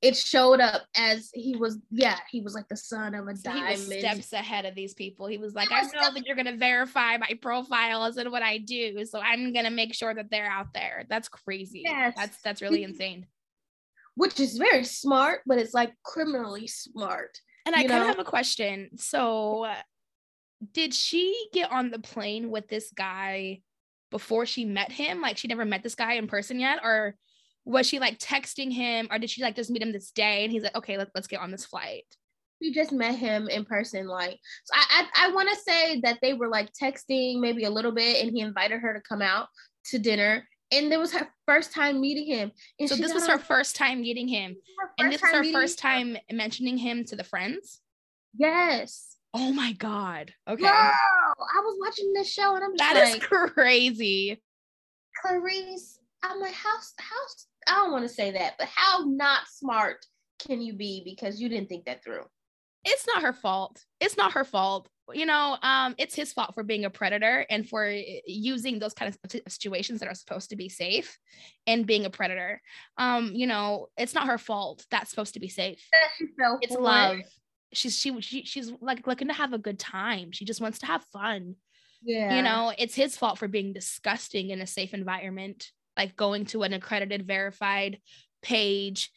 [0.00, 3.50] it showed up as he was, yeah, he was like the son of a So
[3.50, 3.88] he diamond.
[3.88, 5.26] was steps ahead of these people.
[5.26, 9.04] He was like, I know that you're gonna verify my profiles and what I do,
[9.04, 11.04] so I'm gonna make sure that they're out there.
[11.08, 11.82] That's crazy.
[11.84, 12.14] Yes.
[12.16, 13.26] That's that's really insane.
[14.14, 17.40] Which is very smart, but it's like criminally smart.
[17.66, 18.90] And I kind of have a question.
[18.96, 19.74] So, uh,
[20.72, 23.60] did she get on the plane with this guy
[24.10, 25.20] before she met him?
[25.20, 27.14] Like she never met this guy in person yet, or
[27.68, 30.50] was she like texting him, or did she like just meet him this day and
[30.52, 32.04] he's like, okay, let, let's get on this flight?
[32.60, 36.18] we just met him in person like so i i, I want to say that
[36.20, 39.46] they were like texting maybe a little bit and he invited her to come out
[39.90, 42.50] to dinner and it was her first time meeting him
[42.80, 44.56] and So this was her on- first time meeting him,
[44.98, 46.14] and this is her first him.
[46.14, 47.80] time mentioning him to the friends.
[48.36, 50.32] yes Oh my god.
[50.48, 50.62] Okay.
[50.62, 53.22] Girl, I was watching this show and I'm just That is like,
[53.54, 54.42] crazy.
[55.22, 57.16] Clarice, I'm like, how, how,
[57.68, 60.04] I don't want to say that, but how not smart
[60.38, 62.24] can you be because you didn't think that through?
[62.84, 63.84] It's not her fault.
[64.00, 64.88] It's not her fault.
[65.12, 68.92] You know, um, it's his fault for being a predator and for uh, using those
[68.92, 71.18] kind of situations that are supposed to be safe
[71.66, 72.60] and being a predator.
[72.98, 74.84] Um, you know, it's not her fault.
[74.90, 75.82] That's supposed to be safe.
[76.38, 77.18] Fell It's love.
[77.72, 80.32] She's she, she she's like looking to have a good time.
[80.32, 81.56] She just wants to have fun.
[82.00, 82.36] Yeah.
[82.36, 86.62] you know it's his fault for being disgusting in a safe environment like going to
[86.62, 87.98] an accredited verified
[88.40, 89.10] page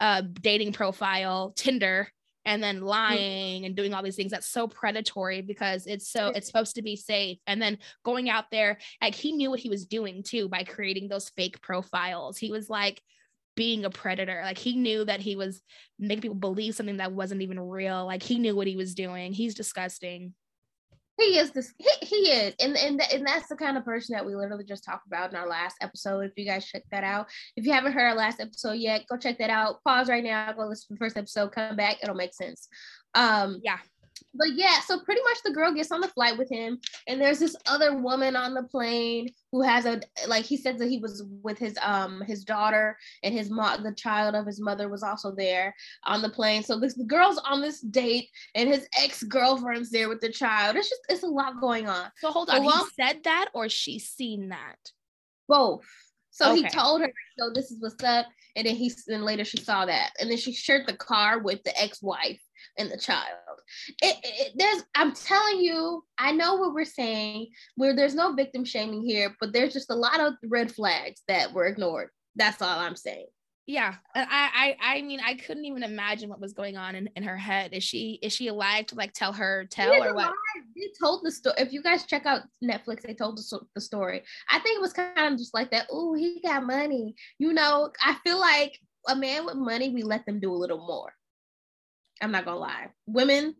[0.00, 2.08] uh dating profile tinder
[2.46, 4.30] and then lying and doing all these things.
[4.30, 7.38] That's so predatory because it's so it's supposed to be safe.
[7.46, 11.08] And then going out there like he knew what he was doing too by creating
[11.08, 12.38] those fake profiles.
[12.38, 13.02] He was like
[13.56, 14.40] being a predator.
[14.44, 15.60] Like he knew that he was
[15.98, 18.06] making people believe something that wasn't even real.
[18.06, 19.32] Like he knew what he was doing.
[19.32, 20.32] He's disgusting
[21.18, 24.24] he is this he, he is and and, and that's the kind of person that
[24.24, 27.26] we literally just talked about in our last episode if you guys check that out.
[27.56, 29.82] If you haven't heard our last episode yet go check that out.
[29.84, 32.68] Pause right now go listen to the first episode come back it'll make sense.
[33.14, 33.78] Um yeah
[34.34, 37.38] but yeah so pretty much the girl gets on the flight with him and there's
[37.38, 41.22] this other woman on the plane who has a like he said that he was
[41.42, 45.34] with his um his daughter and his mom the child of his mother was also
[45.34, 45.74] there
[46.04, 46.62] on the plane.
[46.62, 50.76] So this the girl's on this date and his ex-girlfriend's there with the child.
[50.76, 52.10] It's just it's a lot going on.
[52.18, 54.76] So hold So on, while- he said that or she seen that?
[55.48, 55.84] both.
[56.30, 58.26] So he told her so this is what's up
[58.56, 60.10] and then he then later she saw that.
[60.20, 62.40] And then she shared the car with the ex-wife
[62.78, 63.26] and the child
[64.02, 68.64] it, it- there's i'm telling you i know what we're saying where there's no victim
[68.64, 72.78] shaming here but there's just a lot of red flags that were ignored that's all
[72.78, 73.26] i'm saying
[73.68, 73.94] Yeah.
[74.14, 77.36] I I I mean I couldn't even imagine what was going on in, in her
[77.36, 77.74] head.
[77.74, 80.26] Is she is she alive to like tell her tell or what?
[80.26, 80.64] alive.
[80.76, 81.56] They told the story.
[81.58, 84.22] If you guys check out Netflix, they told the, the story.
[84.54, 85.88] I think it was kind of just like that.
[85.90, 87.16] Oh, he got money.
[87.42, 90.86] You know, I feel like a man with money, we let them do a little
[90.86, 91.10] more.
[92.20, 92.88] I'm not gonna lie.
[93.06, 93.54] Women,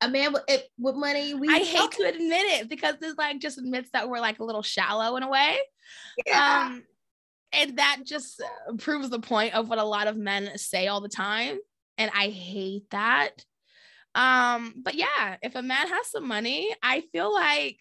[0.00, 3.40] a man with it, with money, we I hate to admit it because this like
[3.40, 5.58] just admits that we're like a little shallow in a way.
[6.26, 6.66] Yeah.
[6.66, 6.82] Um
[7.52, 8.42] and that just
[8.78, 11.58] proves the point of what a lot of men say all the time.
[11.98, 13.44] And I hate that.
[14.14, 17.78] Um, but yeah, if a man has some money, I feel like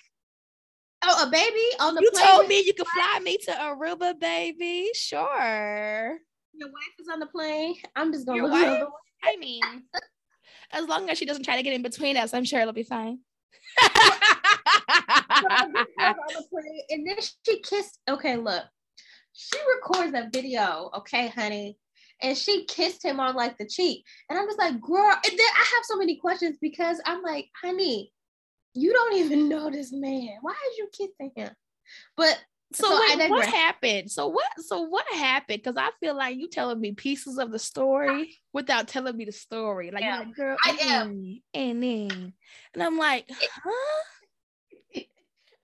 [1.03, 2.03] oh, a baby on the plane.
[2.03, 2.27] you plane.
[2.27, 4.89] told me you could fly me to Aruba, baby.
[4.93, 6.17] Sure.
[6.53, 7.75] your wife is on the plane.
[7.95, 8.83] I'm just gonna Your wife?
[9.23, 9.61] I mean,
[10.73, 12.83] as long as she doesn't try to get in between us, I'm sure it'll be
[12.83, 13.19] fine.
[16.89, 17.99] And then she kissed.
[18.09, 18.63] Okay, look,
[19.33, 20.89] she records that video.
[20.97, 21.77] Okay, honey,
[22.21, 25.11] and she kissed him on like the cheek, and I'm just like, girl.
[25.11, 28.11] And then I have so many questions because I'm like, honey,
[28.73, 30.37] you don't even know this man.
[30.41, 31.51] Why is you kissing him?
[32.15, 32.39] But
[32.73, 34.11] so, So wait, what happened?
[34.11, 34.47] So what?
[34.59, 35.61] So what happened?
[35.63, 39.31] Because I feel like you telling me pieces of the story without telling me the
[39.31, 39.91] story.
[39.91, 41.41] Like, Yeah, like, girl, I am.
[41.53, 42.33] and then,
[42.73, 43.29] and I'm like,
[43.63, 45.01] huh?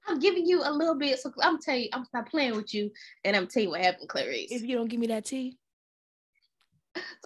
[0.10, 1.20] I'm giving you a little bit.
[1.20, 2.91] So I'm telling you, I'm not playing with you,
[3.26, 4.52] and I'm telling you what happened, Clarice.
[4.52, 5.58] If you don't give me that tea,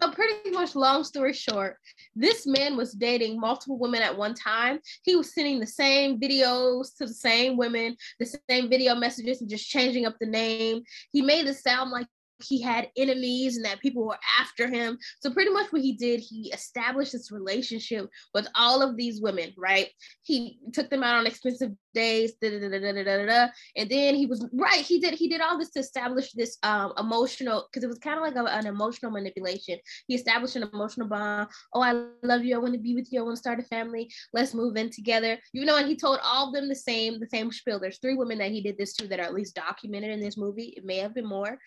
[0.02, 1.78] So pretty much long story short,
[2.16, 4.80] this man was dating multiple women at one time.
[5.04, 9.50] He was sending the same videos to the same women, the same video messages and
[9.50, 10.84] just changing up the name.
[11.12, 12.08] He made it sound like
[12.44, 14.98] he had enemies and that people were after him.
[15.20, 19.54] So pretty much what he did, he established this relationship with all of these women,
[19.58, 19.90] right?
[20.24, 24.82] He took them out on expensive days, da, da, da, and then he was right.
[24.82, 28.18] He did he did all this to establish this um, emotional because it was kind
[28.18, 29.78] of like a, an emotional manipulation.
[30.08, 31.50] He established an emotional bond.
[31.74, 32.56] Oh, I love you.
[32.56, 33.20] I want to be with you.
[33.20, 34.12] I want to start a family.
[34.34, 35.38] Let's move in together.
[35.54, 37.80] You know, and he told all of them the same the same spiel.
[37.80, 40.38] There's three women that he did this to that are at least documented in this
[40.38, 40.74] movie.
[40.78, 41.58] It may have been more,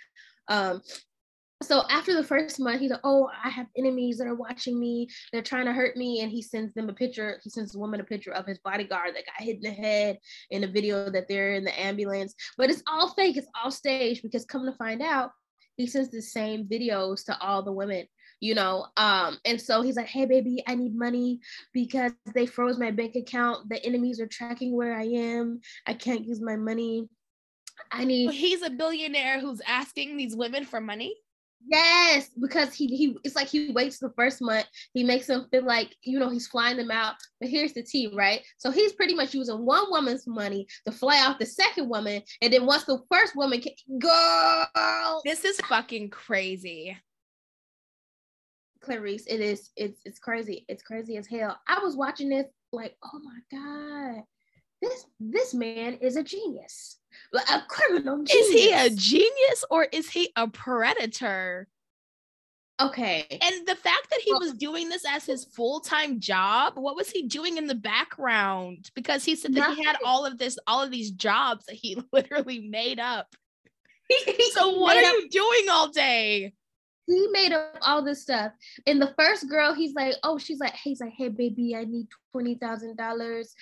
[0.49, 0.83] um,
[1.63, 5.09] so after the first month, he's like, "Oh, I have enemies that are watching me.
[5.33, 7.41] They're trying to hurt me." And he sends them a picture.
[7.43, 10.19] He sends the woman a picture of his bodyguard that got hit in the head
[10.51, 12.35] in a video that they're in the ambulance.
[12.59, 13.37] But it's all fake.
[13.37, 15.31] It's all staged because come to find out,
[15.77, 18.07] he sends the same videos to all the women.
[18.41, 18.87] you know.
[18.97, 21.41] Um, and so he's like, Hey baby, I need money
[21.73, 23.69] because they froze my bank account.
[23.71, 25.61] The enemies are tracking where I am.
[25.87, 27.09] I can't use my money.
[27.91, 31.15] I need He's a billionaire who's asking these women for money.
[31.67, 34.67] Yes, because he he it's like he waits the first month.
[34.93, 37.15] He makes them feel like you know he's flying them out.
[37.41, 38.43] But here's the tea, right?
[38.59, 42.53] So he's pretty much using one woman's money to fly out the second woman, and
[42.53, 46.97] then once the first woman can, girl, This is fucking crazy.
[48.81, 50.67] Clarice, it is it's it's crazy.
[50.69, 51.59] It's crazy as hell.
[51.67, 53.59] I was watching this like, oh my
[54.17, 54.25] god,
[54.83, 56.99] this this man is a genius,
[57.33, 58.23] a criminal.
[58.23, 61.69] Is he a genius or is he a predator?
[62.81, 63.25] okay?
[63.41, 67.09] And the fact that he Well- was doing this as his full-time job, what was
[67.09, 68.91] he doing in the background?
[68.97, 71.97] Because he said that he had all of this, all of these jobs that he
[72.13, 73.35] literally made up.
[74.53, 76.53] So what are up- you doing all day?
[77.07, 78.53] He made up all this stuff.
[78.87, 81.85] And the first girl, he's like, oh, she's like, hey, he's like, hey, baby, I
[81.85, 83.55] need twenty thousand dollars.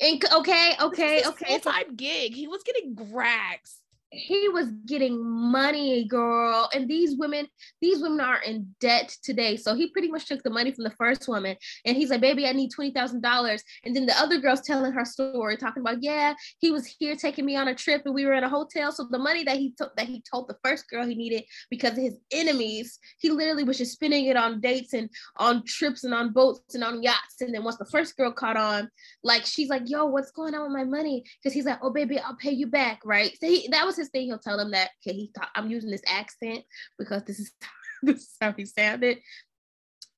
[0.00, 1.60] And okay, okay, okay.
[1.60, 2.34] Full-time gig.
[2.34, 3.79] He was getting grags.
[4.12, 6.68] He was getting money, girl.
[6.74, 7.46] And these women,
[7.80, 9.56] these women are in debt today.
[9.56, 12.46] So he pretty much took the money from the first woman, and he's like, baby,
[12.46, 13.62] I need twenty thousand dollars.
[13.84, 17.44] And then the other girl's telling her story, talking about, yeah, he was here taking
[17.44, 18.90] me on a trip, and we were in a hotel.
[18.90, 21.92] So the money that he took, that he told the first girl he needed because
[21.92, 26.12] of his enemies, he literally was just spending it on dates and on trips and
[26.12, 27.40] on boats and on yachts.
[27.40, 28.88] And then once the first girl caught on,
[29.22, 32.18] like she's like, "Yo, what's going on with my money?" Because he's like, "Oh, baby,
[32.18, 33.36] I'll pay you back." Right?
[33.40, 34.26] So he, that was his thing.
[34.26, 34.90] He'll tell them that.
[35.06, 36.64] Okay, he thought I'm using this accent
[36.98, 37.52] because this is
[38.02, 39.18] this is how he sounded.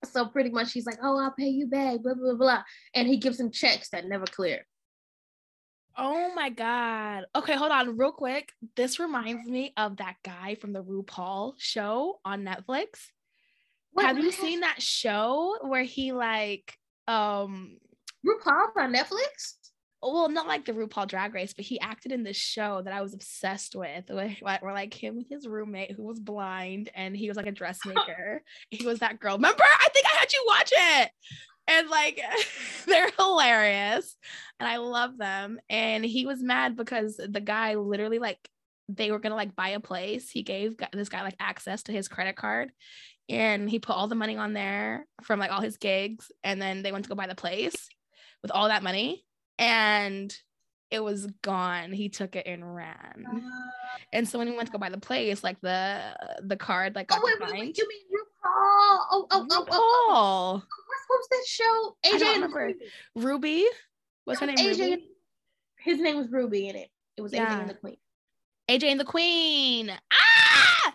[0.05, 2.63] So pretty much, he's like, "Oh, I'll pay you back." Blah blah blah,
[2.95, 4.67] and he gives him checks that never clear.
[5.97, 7.27] Oh my god.
[7.37, 8.53] Okay, hold on real quick.
[8.77, 13.09] This reminds me of that guy from the RuPaul show on Netflix.
[13.93, 16.75] What- Have you seen that show where he like
[17.07, 17.77] um
[18.27, 19.57] RuPaul on Netflix?
[20.03, 23.03] Well not like the RuPaul drag race, but he acted in this show that I
[23.03, 27.29] was obsessed with where, where like him and his roommate who was blind and he
[27.29, 28.43] was like a dressmaker.
[28.71, 29.37] he was that girl.
[29.37, 29.63] Remember?
[29.63, 31.11] I think I had you watch it.
[31.69, 32.21] And like
[32.87, 34.17] they're hilarious
[34.59, 35.61] and I love them.
[35.71, 38.39] And he was mad because the guy literally like
[38.89, 40.31] they were gonna like buy a place.
[40.31, 42.73] He gave this guy like access to his credit card
[43.29, 46.83] and he put all the money on there from like all his gigs and then
[46.83, 47.89] they went to go buy the place
[48.43, 49.25] with all that money
[49.63, 50.37] and
[50.91, 53.43] it was gone he took it and ran
[54.13, 57.07] and so when he went to go buy the place like the the card like
[57.11, 58.27] Oh got wait, wait, wait, you mean RuPaul?
[58.45, 60.63] Oh, oh, oh, oh, RuPaul.
[61.09, 61.97] what was that show?
[62.05, 62.75] I AJ don't and the remember.
[63.15, 63.67] Ruby
[64.25, 65.09] what's her name AJ ruby?
[65.79, 66.89] his name was Ruby in it.
[67.17, 67.97] It was AJ and the Queen.
[68.69, 69.93] AJ and the Queen.
[70.13, 70.95] Ah!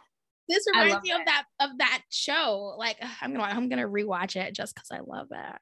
[0.49, 2.75] This reminds me of that of that show.
[2.77, 5.61] Like I'm gonna I'm gonna rewatch it just because I love that.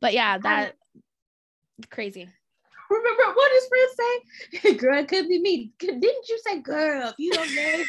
[0.00, 0.74] But yeah, that
[1.90, 2.28] crazy.
[2.92, 4.74] Remember what his friend say?
[4.78, 5.72] Girl, it could be me.
[5.78, 7.84] Didn't you say, girl, if you don't know,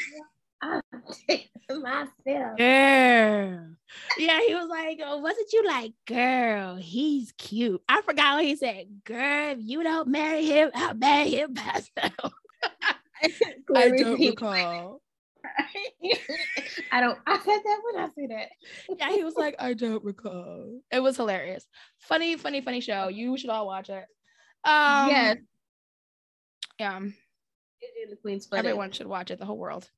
[0.62, 0.82] I'll
[1.28, 2.58] take myself.
[2.58, 3.76] Girl.
[4.18, 7.82] Yeah, he was like, oh, wasn't you like, girl, he's cute.
[7.88, 8.88] I forgot what he said.
[9.04, 12.34] Girl, if you don't marry him, I'll marry him myself.
[13.76, 15.02] I don't recall.
[16.92, 17.20] I don't.
[17.28, 18.50] I said that when I said that.
[18.98, 20.80] Yeah, he was like, I don't recall.
[20.92, 21.68] It was hilarious.
[22.00, 23.10] Funny, funny, funny show.
[23.10, 24.06] You should all watch it.
[24.66, 25.38] Um, yes,
[26.80, 27.00] Yeah.
[28.10, 28.48] The Queen's.
[28.54, 29.90] Everyone should watch it, the whole world.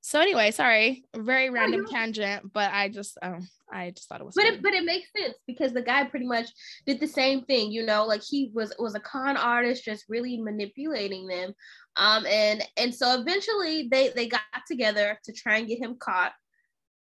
[0.00, 4.24] So anyway, sorry, very random you're- tangent, but I just um I just thought it
[4.24, 4.56] was But funny.
[4.58, 6.46] it, but it makes sense because the guy pretty much
[6.86, 10.40] did the same thing, you know, like he was was a con artist, just really
[10.40, 11.52] manipulating them.
[11.96, 16.32] Um, and and so eventually they they got together to try and get him caught.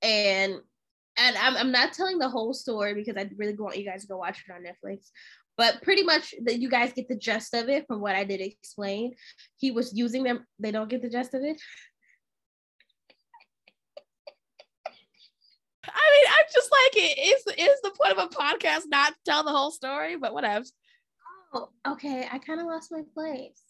[0.03, 0.53] And
[1.17, 4.07] and I'm I'm not telling the whole story because I really want you guys to
[4.07, 5.09] go watch it on Netflix.
[5.61, 8.41] But pretty much that you guys get the gist of it from what I did
[8.41, 9.13] explain.
[9.57, 10.43] He was using them.
[10.57, 11.61] They don't get the gist of it.
[15.85, 19.19] I mean, I'm just like it is is the point of a podcast not to
[19.23, 20.65] tell the whole story, but whatever.
[21.53, 22.27] Oh, okay.
[22.31, 23.61] I kind of lost my place.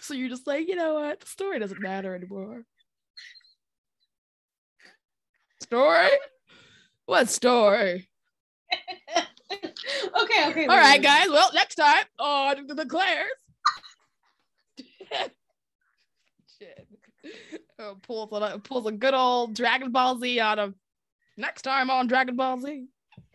[0.00, 1.20] So you're just like, you know what?
[1.20, 2.64] The story doesn't matter anymore.
[5.60, 6.08] Story?
[7.04, 8.08] What story?
[10.22, 10.66] okay, okay.
[10.66, 11.28] All right, guys.
[11.28, 13.26] Well, next time on the Clair's.
[16.58, 16.86] Shit.
[17.78, 20.74] Oh, pulls, a, pulls a good old Dragon Ball Z on him.
[21.36, 22.68] Next time on Dragon Ball Z.
[22.68, 22.86] And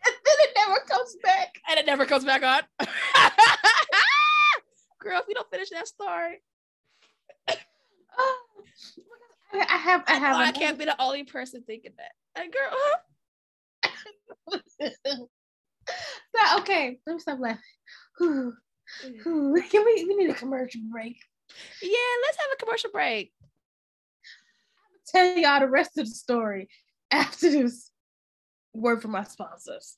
[0.06, 1.56] then it never comes back.
[1.70, 2.62] And it never comes back on.
[5.00, 6.42] Girl, if you don't finish that story,
[8.18, 8.42] Oh,
[9.54, 10.36] I have, I have.
[10.38, 12.12] I can't be the only person thinking that.
[12.38, 12.74] Like, girl,
[16.60, 17.62] okay, let me stop laughing.
[18.22, 18.52] Mm.
[19.24, 19.62] Whew.
[19.70, 21.18] Can we, we need a commercial break.
[21.82, 21.90] yeah,
[22.24, 23.32] let's have a commercial break.
[25.08, 26.70] Tell y'all the rest of the story
[27.12, 27.92] after this
[28.74, 29.98] word from my sponsors.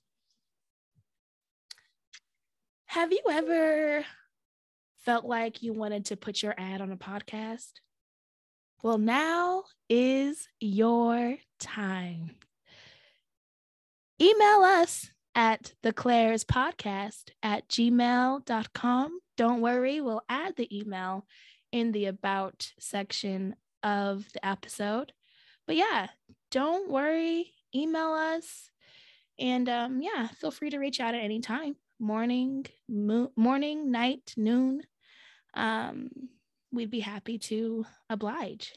[2.85, 4.05] Have you ever
[5.05, 7.71] felt like you wanted to put your ad on a podcast?
[8.83, 12.31] Well, now is your time.
[14.21, 19.19] Email us at the Clair's podcast at gmail.com.
[19.37, 21.27] Don't worry, we'll add the email
[21.71, 25.13] in the about section of the episode.
[25.67, 26.07] But yeah,
[26.49, 28.71] don't worry, email us.
[29.37, 34.33] And um, yeah, feel free to reach out at any time morning, mo- morning, night,
[34.37, 34.81] noon.
[35.53, 36.09] Um,
[36.71, 38.73] we'd be happy to oblige.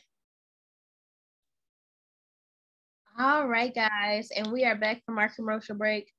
[3.18, 6.12] All right, guys, and we are back from our commercial break.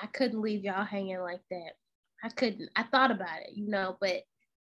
[0.00, 1.72] I couldn't leave y'all hanging like that.
[2.22, 2.70] I couldn't.
[2.76, 4.22] I thought about it, you know, but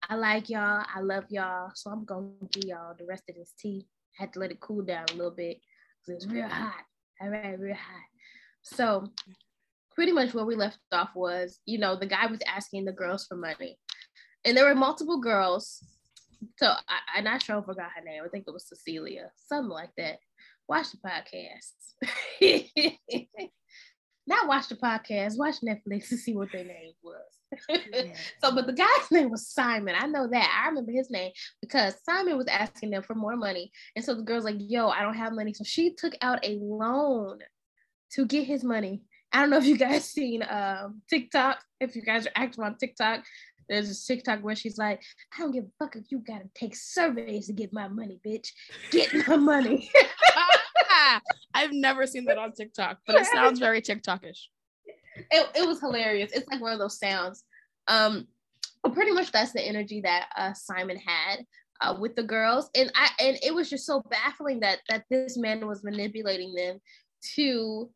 [0.08, 0.86] I like y'all.
[0.94, 1.72] I love y'all.
[1.76, 3.88] So I'm gonna give y'all the rest of this tea.
[4.18, 5.60] I had to let it cool down a little bit
[6.06, 6.84] because it's real hot.
[7.22, 8.04] All right, real hot.
[8.64, 9.10] So
[9.94, 13.26] pretty much where we left off was, you know, the guy was asking the girls
[13.26, 13.78] for money.
[14.46, 15.84] And there were multiple girls.
[16.58, 18.22] So I, I'm not sure I forgot her name.
[18.26, 20.20] I think it was Cecilia, something like that.
[20.68, 21.74] Watch the podcast.
[24.30, 27.40] Not watch the podcast, watch Netflix to see what their name was.
[28.44, 29.96] so, but the guy's name was Simon.
[29.98, 30.62] I know that.
[30.64, 33.72] I remember his name because Simon was asking them for more money.
[33.96, 35.54] And so the girl's like, yo, I don't have money.
[35.54, 37.40] So she took out a loan
[38.12, 39.02] to get his money.
[39.34, 41.64] I don't know if you guys seen um, TikTok.
[41.80, 43.24] If you guys are active on TikTok,
[43.68, 45.02] there's this TikTok where she's like,
[45.36, 48.50] I don't give a fuck if you gotta take surveys to get my money, bitch.
[48.92, 49.90] Get my money.
[51.54, 54.40] I've never seen that on TikTok, but it sounds very TikTokish.
[55.32, 56.32] it, it was hilarious.
[56.34, 57.44] It's like one of those sounds.
[57.88, 58.28] Um,
[58.84, 61.40] but pretty much that's the energy that uh, Simon had
[61.82, 65.38] uh, with the girls, and I and it was just so baffling that that this
[65.38, 66.80] man was manipulating them
[67.36, 67.90] to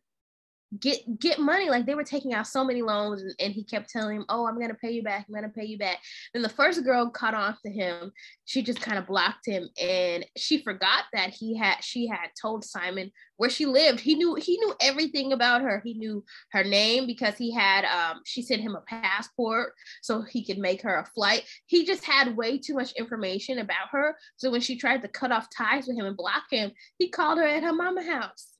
[0.79, 1.69] get get money.
[1.69, 4.47] Like they were taking out so many loans and, and, he kept telling him oh
[4.47, 5.99] i'm gonna pay you back i'm gonna pay you back.
[6.33, 8.11] Then the first girl caught on to him.
[8.45, 12.65] She just kind of blocked him and she forgot that he had she had told
[12.65, 13.99] simon where she lived.
[13.99, 15.81] He knew he knew everything about her.
[15.83, 20.45] He knew her name because he had um she sent him a passport so he
[20.45, 21.43] could make her a flight.
[21.67, 24.15] He just had way too much information about her.
[24.37, 27.37] So when she tried to cut off ties with him and block him he called
[27.37, 28.52] her at her mama house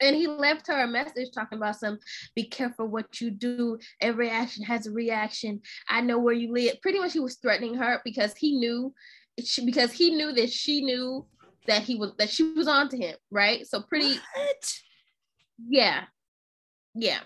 [0.00, 1.98] and he left her a message talking about some
[2.34, 3.78] be careful what you do.
[4.00, 5.60] Every action has a reaction.
[5.88, 6.80] I know where you live.
[6.82, 8.92] Pretty much he was threatening her because he knew
[9.42, 11.26] she, because he knew that she knew
[11.66, 13.66] that he was that she was on to him right?
[13.66, 14.72] So pretty What?
[15.68, 16.04] yeah.
[16.94, 17.20] Yeah.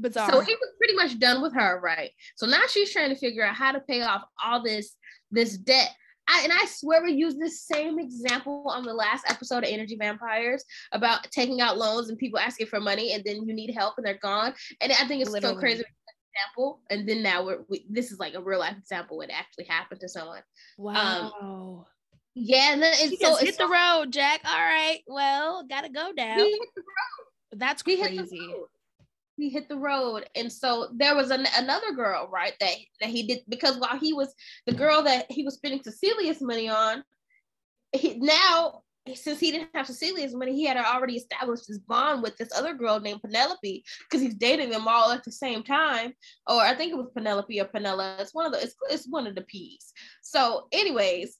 [0.00, 0.30] Bizarre.
[0.30, 2.10] so he was pretty much done with her right?
[2.36, 4.96] So now she's trying to figure out how to pay off all this
[5.30, 5.90] this debt
[6.28, 9.96] I, and I swear we used this same example on the last episode of Energy
[9.98, 13.94] Vampires about taking out loans and people asking for money and then you need help
[13.96, 14.54] and they're gone.
[14.80, 15.54] And I think it's Literally.
[15.54, 15.84] so crazy
[16.34, 16.80] example.
[16.90, 19.64] And then now we're we, this is like a real life example when it actually
[19.64, 20.42] happened to someone.
[20.78, 21.86] Um, wow.
[22.34, 24.40] Yeah, and then it's so hit it's the so, road, Jack.
[24.44, 25.00] All right.
[25.06, 26.38] Well, gotta go down.
[26.38, 27.58] he hit the road.
[27.58, 28.54] That's He hit the crazy.
[29.36, 32.52] He hit the road, and so there was an, another girl, right?
[32.60, 34.34] That that he did because while he was
[34.66, 37.02] the girl that he was spending Cecilia's money on,
[37.92, 38.82] he now
[39.14, 42.72] since he didn't have Cecilia's money, he had already established this bond with this other
[42.74, 46.12] girl named Penelope because he's dating them all at the same time.
[46.46, 48.20] Or I think it was Penelope or Penella.
[48.20, 49.92] It's one of the it's, it's one of the P's.
[50.22, 51.36] So, anyways,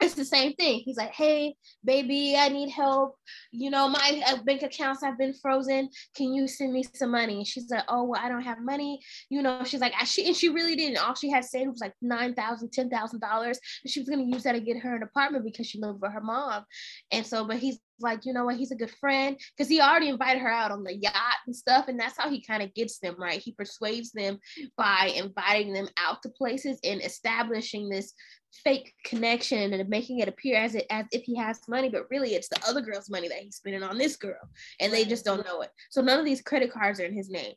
[0.00, 0.80] it's the same thing.
[0.84, 3.16] He's like, hey, baby, I need help.
[3.52, 5.90] You know, my uh, bank accounts have been frozen.
[6.16, 7.36] Can you send me some money?
[7.36, 9.00] And she's like, oh, well, I don't have money.
[9.28, 10.98] You know, she's like, I, she, and she really didn't.
[10.98, 13.46] All she had saved was like $9,000, $10,000.
[13.46, 16.00] And she was going to use that to get her an apartment because she lived
[16.00, 16.64] with her mom.
[17.12, 18.56] And so, but he's like, you know what?
[18.56, 21.88] He's a good friend because he already invited her out on the yacht and stuff.
[21.88, 23.40] And that's how he kind of gets them, right?
[23.40, 24.38] He persuades them
[24.76, 28.14] by inviting them out to places and establishing this
[28.52, 32.34] fake connection and making it appear as it as if he has money, but really
[32.34, 34.40] it's the other girl's money that he's spending on this girl,
[34.80, 35.70] and they just don't know it.
[35.90, 37.52] So none of these credit cards are in his name.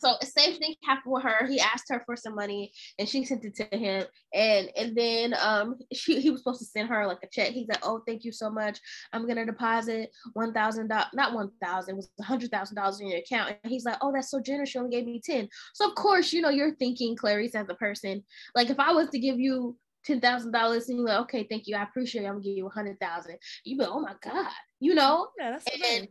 [0.00, 1.46] So the same thing happened with her.
[1.46, 4.04] He asked her for some money, and she sent it to him.
[4.32, 7.50] And and then um she he was supposed to send her like a check.
[7.50, 8.80] He's like, oh, thank you so much.
[9.12, 13.00] I'm gonna deposit one thousand dollars, not one thousand, it was a hundred thousand dollars
[13.00, 13.56] in your account.
[13.62, 14.70] And he's like, oh, that's so generous.
[14.70, 15.48] She only gave me ten.
[15.74, 18.22] So of course, you know, you're thinking Clarice as a person.
[18.54, 21.66] Like if I was to give you ten thousand dollars, and you're like, okay, thank
[21.66, 22.26] you, I appreciate it.
[22.26, 23.36] I'm gonna give you a hundred thousand.
[23.64, 26.08] You be, like, oh my god, you know, Yeah, that's And- nice.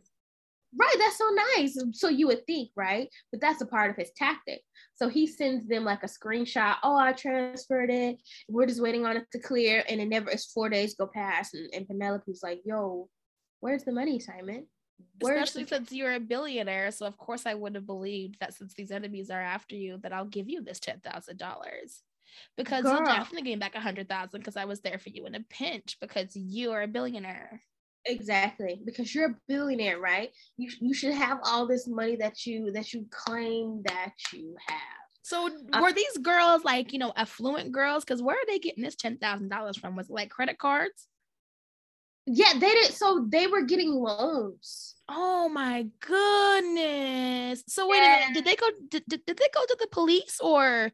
[0.78, 0.96] Right?
[0.98, 1.78] That's so nice.
[1.92, 3.08] So you would think, right?
[3.30, 4.60] But that's a part of his tactic.
[4.96, 6.76] So he sends them like a screenshot.
[6.82, 8.16] Oh, I transferred it.
[8.48, 10.30] We're just waiting on it to clear, and it never.
[10.30, 13.08] It's four days go past, and, and Penelope's like, yo,
[13.60, 14.66] where's the money, Simon?
[15.20, 16.90] Where's Especially the- since you're a billionaire.
[16.92, 20.12] So of course I would have believed that since these enemies are after you, that
[20.12, 22.02] I'll give you this ten thousand dollars.
[22.56, 25.34] Because you'll definitely gain back a hundred thousand because I was there for you in
[25.34, 27.62] a pinch because you are a billionaire.
[28.06, 30.30] Exactly, because you're a billionaire, right?
[30.56, 34.78] You you should have all this money that you that you claim that you have.
[35.22, 38.04] So Uh, were these girls like, you know, affluent girls?
[38.04, 39.96] Because where are they getting this ten thousand dollars from?
[39.96, 41.08] Was it like credit cards?
[42.26, 42.92] Yeah, they did.
[42.92, 44.94] So they were getting loans.
[45.08, 47.64] Oh my goodness.
[47.68, 48.34] So wait a minute.
[48.34, 50.92] Did they go did, did, did they go to the police or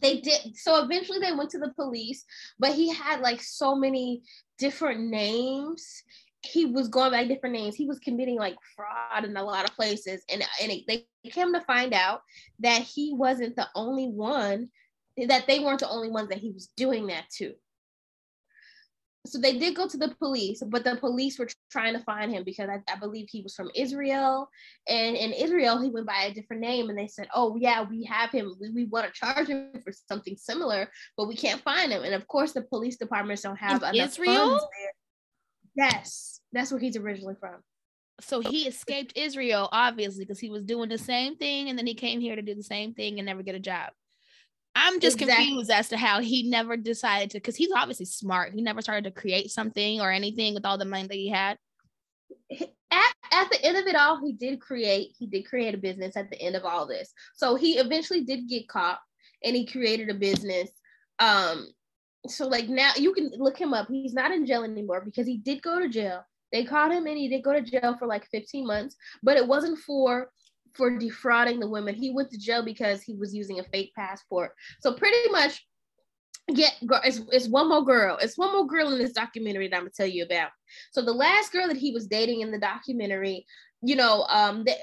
[0.00, 0.56] They did.
[0.56, 2.24] So eventually they went to the police,
[2.58, 4.22] but he had like so many
[4.58, 6.02] different names.
[6.42, 7.74] He was going by different names.
[7.74, 11.52] He was committing like fraud in a lot of places, and and it, they came
[11.52, 12.22] to find out
[12.60, 14.68] that he wasn't the only one.
[15.28, 17.54] That they weren't the only ones that he was doing that to.
[19.28, 22.44] So they did go to the police, but the police were trying to find him
[22.44, 24.48] because I, I believe he was from Israel.
[24.88, 26.88] And in Israel, he went by a different name.
[26.88, 28.54] And they said, Oh, yeah, we have him.
[28.60, 32.02] We, we want to charge him for something similar, but we can't find him.
[32.04, 34.48] And of course, the police departments don't have In enough Israel?
[34.48, 34.64] funds
[35.74, 35.88] there.
[35.88, 37.56] Yes, that's where he's originally from.
[38.20, 41.94] so he escaped Israel, obviously, because he was doing the same thing and then he
[41.94, 43.90] came here to do the same thing and never get a job.
[44.76, 45.46] I'm just Exactly.
[45.46, 48.52] confused as to how he never decided to, because he's obviously smart.
[48.54, 51.56] He never started to create something or anything with all the money that he had.
[52.90, 56.16] at, at the end of it all, he did create he did create a business
[56.16, 57.12] at the end of all this.
[57.34, 58.98] So he eventually did get caught
[59.42, 60.70] and he created a business.
[61.18, 61.68] Um
[62.28, 63.88] so like now you can look him up.
[63.88, 66.22] He's not in jail anymore because he did go to jail.
[66.52, 69.46] They caught him and he did go to jail for like 15 months, but it
[69.46, 70.30] wasn't for
[70.76, 71.94] for defrauding the women.
[71.94, 74.52] He went to jail because he was using a fake passport.
[74.80, 75.64] So pretty much
[76.86, 78.18] girl, it's, it's one more girl.
[78.20, 80.50] It's one more girl in this documentary that I'm gonna tell you about.
[80.92, 83.46] So the last girl that he was dating in the documentary,
[83.82, 84.78] you know, um, that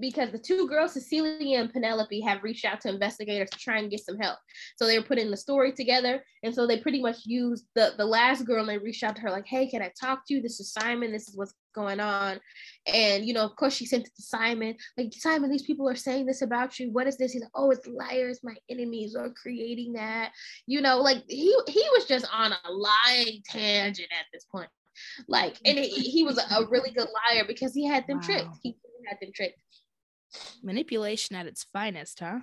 [0.00, 3.90] because the two girls, Cecilia and Penelope, have reached out to investigators to try and
[3.90, 4.38] get some help.
[4.76, 8.04] So they were putting the story together, and so they pretty much used the the
[8.04, 10.42] last girl and they reached out to her like, "Hey, can I talk to you?
[10.42, 11.12] This is Simon.
[11.12, 12.40] This is what's going on."
[12.86, 14.76] And you know, of course, she sent it to Simon.
[14.96, 16.90] Like, Simon, these people are saying this about you.
[16.92, 17.32] What is this?
[17.32, 18.40] He's like, "Oh, it's liars.
[18.42, 20.32] My enemies are creating that."
[20.66, 24.68] You know, like he he was just on a lying tangent at this point.
[25.28, 28.22] Like, and he, he was a, a really good liar because he had them Wow.
[28.24, 28.48] tricked.
[28.62, 28.76] He
[29.06, 29.60] had them tricked.
[30.62, 32.40] Manipulation at its finest, huh?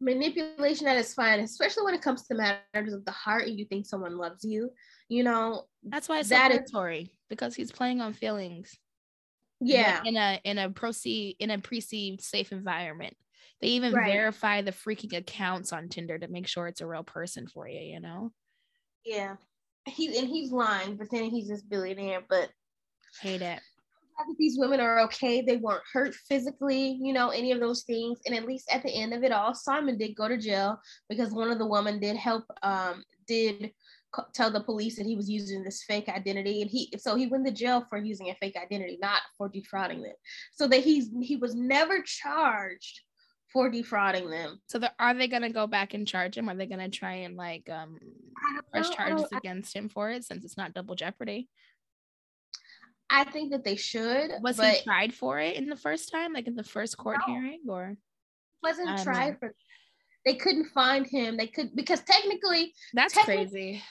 [0.00, 3.66] Manipulation at its finest, especially when it comes to matters of the heart and you
[3.66, 4.70] think someone loves you.
[5.08, 8.78] You know, That's why it's so That is- predatory because he's playing on feelings.
[9.60, 13.14] yeah, In a in a proceed in a perceived safe environment.
[13.60, 14.06] They even Right.
[14.10, 17.80] verify the freaking accounts on Tinder to make sure it's a real person for you,
[17.80, 18.32] you know?
[19.04, 19.36] yeah.
[19.86, 22.50] He and he's lying, pretending he's this billionaire, but
[23.20, 23.60] Hate it.
[24.26, 25.42] That these women are okay.
[25.42, 28.18] They weren't hurt physically, you know, any of those things.
[28.26, 31.32] And at least at the end of it all, Simon did go to jail because
[31.32, 33.72] one of the women did help, um, did
[34.34, 37.46] tell the police that he was using this fake identity, and he so he went
[37.46, 40.14] to jail for using a fake identity, not for defrauding them.
[40.52, 43.00] So that he's he was never charged
[43.52, 44.60] for defrauding them.
[44.66, 46.48] So the, are they gonna go back and charge him?
[46.48, 47.98] Are they gonna try and like um
[48.72, 51.48] press charges against him for it since it's not double jeopardy?
[53.10, 54.30] I think that they should.
[54.40, 57.34] Was he tried for it in the first time, like in the first court No.
[57.34, 57.96] hearing, or
[58.62, 59.36] wasn't tried know.
[59.40, 59.54] for.
[60.24, 61.36] They couldn't find him.
[61.36, 63.82] They could because technically that's Technically- crazy.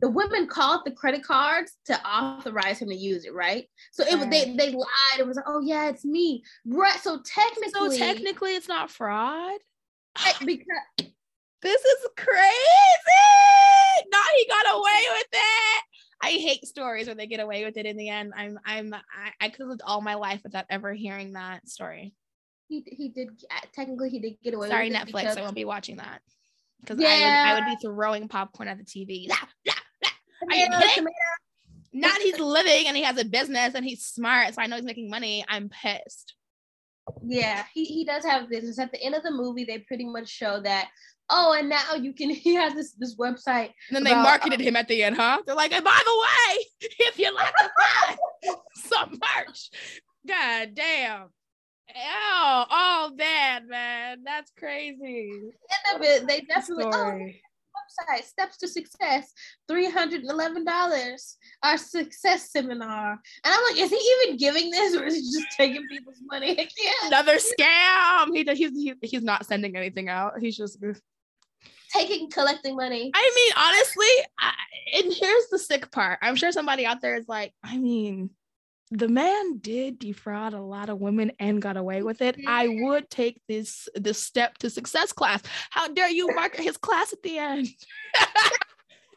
[0.00, 3.68] the women called the credit cards to authorize him to use it, right?
[3.92, 4.56] So it was they Right.
[4.56, 5.18] they lied.
[5.18, 6.98] It was like, oh yeah, it's me, right?
[7.00, 9.60] So technically, So technically, it's not fraud.
[10.44, 10.66] because
[11.60, 14.08] This is crazy.
[14.10, 15.84] Not he got away with it.
[16.20, 18.32] I hate stories where they get away with it in the end.
[18.36, 22.14] I'm I'm I, I could have lived all my life without ever hearing that story.
[22.68, 24.68] he he did uh, technically he did get away.
[24.68, 26.20] Sorry, with it Netflix, because- I won't be watching that.
[26.80, 29.28] Because I would I would be throwing popcorn at the TV.
[29.30, 31.06] Are you kidding?
[31.92, 34.84] Not he's living and he has a business and he's smart, so I know he's
[34.84, 35.44] making money.
[35.48, 36.34] I'm pissed.
[37.24, 38.78] Yeah, he, he does have a business.
[38.78, 40.88] At the end of the movie, they pretty much show that.
[41.30, 42.30] Oh, and now you can.
[42.48, 43.72] He has this this website.
[43.88, 45.42] And then they About- marketed um, him at the end, huh?
[45.46, 46.64] They're like, and by the way,
[47.00, 48.16] if you like to buy
[48.74, 49.70] some merch,
[50.26, 51.28] god damn.
[51.96, 55.30] Oh, oh that, man, that's crazy.
[55.32, 56.86] End of it, they definitely.
[56.86, 57.28] Oh,
[57.88, 59.32] website, Steps to Success,
[59.70, 63.12] $311, our success seminar.
[63.12, 66.68] And I'm like, is he even giving this or is he just taking people's money?
[67.04, 68.34] Another scam.
[68.34, 70.34] He, he's, he, he's not sending anything out.
[70.40, 70.78] He's just.
[71.92, 73.10] Taking, collecting money.
[73.14, 74.52] I mean, honestly, I,
[74.98, 76.18] and here's the sick part.
[76.22, 78.30] I'm sure somebody out there is like, I mean,
[78.90, 82.36] the man did defraud a lot of women and got away with it.
[82.46, 82.84] I mm-hmm.
[82.84, 85.42] would take this this step to success class.
[85.70, 87.66] How dare you mark his class at the end?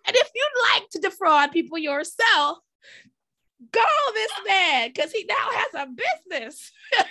[0.06, 2.58] and if you'd like to defraud people yourself,
[3.72, 5.88] go this man because he now has a
[6.30, 6.72] business.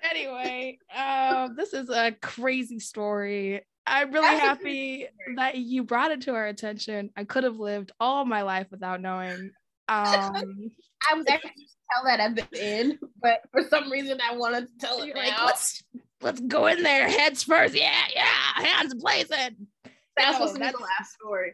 [0.10, 3.62] Anyway, um, this is a crazy story.
[3.86, 7.10] I'm really That's happy that you brought it to our attention.
[7.16, 9.50] I could have lived all my life without knowing.
[9.90, 10.34] Um,
[11.10, 14.86] I was actually tell that at the end, but for some reason I wanted to
[14.86, 15.22] tell it now.
[15.22, 15.82] like, let's
[16.20, 17.74] let's go in there, heads first.
[17.74, 18.26] Yeah, yeah,
[18.66, 19.66] hands blazing.
[20.14, 21.52] That's No, supposed to be the last story.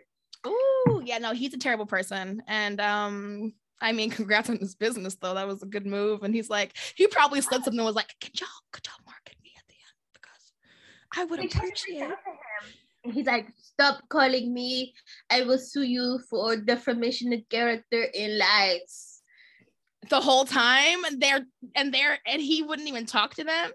[0.49, 2.43] Ooh, yeah, no, he's a terrible person.
[2.49, 5.35] And um, I mean, congrats on his business though.
[5.35, 6.23] That was a good move.
[6.23, 9.37] And he's like, he probably said something that was like, Can y'all could y'all market
[9.43, 9.99] me at the end?
[10.15, 10.53] Because
[11.17, 13.15] I would to appreciate reach to him.
[13.15, 14.95] He's like, stop calling me.
[15.29, 19.21] I will sue you for defamation of character in lies.
[20.11, 21.45] the whole time and they're
[21.75, 23.71] and they're and he wouldn't even talk to them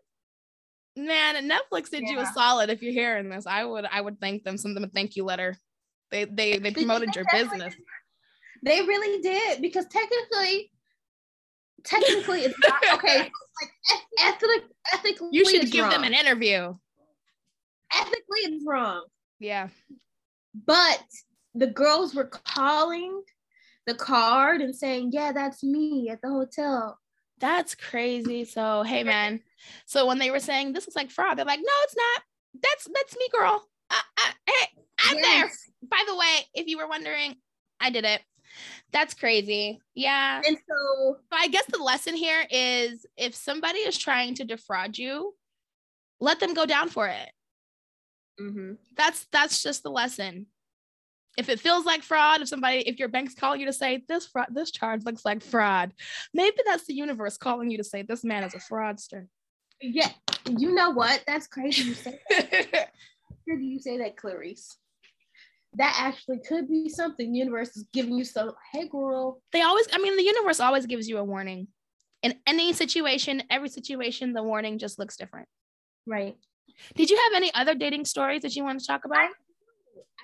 [0.96, 4.44] man netflix did you a solid if you're hearing this i would i would thank
[4.44, 5.58] them send them a thank you letter
[6.12, 7.74] they they they promoted your business
[8.64, 10.72] They really did because technically,
[11.84, 13.18] technically it's not okay.
[13.20, 13.32] like
[13.94, 16.76] eth- ethic, ethically, you should give them an interview.
[17.94, 19.06] Ethically it's wrong.
[19.40, 19.70] yeah.
[20.66, 21.04] But
[21.56, 23.22] the girls were calling
[23.88, 27.00] the card and saying, "Yeah, that's me at the hotel."
[27.40, 28.46] that's crazy.
[28.46, 29.42] So hey man.
[29.86, 32.22] So when they were saying this is like fraud they're like no it's not.
[32.62, 33.64] That's that's me girl.
[33.90, 34.68] I, I, hey
[35.06, 35.50] i'm there.
[35.90, 37.36] By the way if you were wondering
[37.80, 38.22] i did it
[38.92, 43.98] that's crazy yeah And so So I guess the lesson here is if somebody is
[43.98, 45.36] trying to defraud you,
[46.20, 47.30] let them go down for it.
[48.40, 48.78] mhm.
[48.98, 50.48] That's that's just the lesson.
[51.38, 54.28] If it feels like fraud, if somebody, if your bank's calling you to say this
[54.28, 55.94] fraud, this charge looks like fraud,
[56.34, 59.28] maybe that's the universe calling you to say this man is a fraudster.
[59.82, 60.12] yeah,
[60.58, 61.24] you know what?
[61.28, 61.84] That's crazy.
[61.84, 62.90] You say that.
[63.46, 64.78] Where do you say that, Clarice?
[65.74, 67.32] That actually could be something.
[67.32, 68.52] The universe is giving you some.
[68.74, 69.42] Hey, girl.
[69.52, 71.68] they always, I mean, the universe always gives you a warning.
[72.24, 75.48] In any situation, every situation, the warning just looks different.
[76.08, 76.36] Right.
[76.96, 79.30] Did you have any other dating stories that you want to talk about?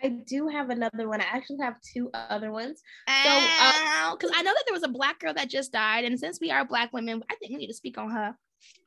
[0.03, 1.21] I do have another one.
[1.21, 2.81] I actually have two other ones.
[3.07, 6.19] So, uh, because I know that there was a black girl that just died, and
[6.19, 8.35] since we are black women, I think we need to speak on her.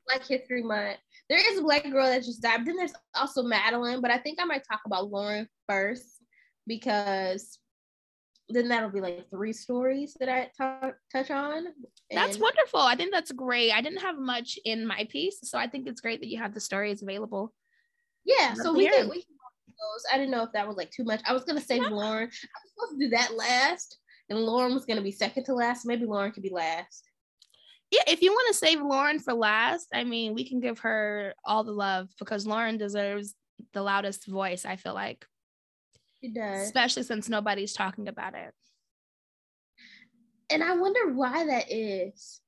[0.06, 0.98] Black History Month.
[1.30, 2.58] There is a black girl that just died.
[2.58, 6.17] But then there's also Madeline, but I think I might talk about Lauren first
[6.68, 7.58] because
[8.50, 10.50] then that'll be like three stories that I
[11.12, 11.64] touch on.
[12.10, 12.80] That's And- wonderful.
[12.80, 13.72] I think that's great.
[13.72, 16.54] I didn't have much in my piece, so I think it's great that you have
[16.54, 17.52] the stories available.
[18.24, 19.34] Yeah, so we can we can
[19.66, 20.04] those.
[20.12, 21.20] I didn't know if that was like too much.
[21.26, 22.24] I was gonna save Lauren.
[22.24, 23.98] I was supposed to do that last,
[24.28, 25.86] and Lauren was gonna be second to last.
[25.86, 27.04] Maybe Lauren could be last.
[27.90, 31.34] Yeah, if you want to save Lauren for last, I mean, we can give her
[31.44, 33.34] all the love because Lauren deserves
[33.72, 35.24] the loudest voice, I feel like,
[36.22, 36.66] She does.
[36.66, 38.52] especially since nobody's talking about it.
[40.50, 42.40] And I wonder why that is.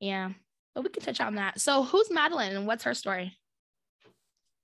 [0.00, 0.30] Yeah,
[0.74, 1.60] but we can touch on that.
[1.60, 3.36] So, who's Madeline and what's her story?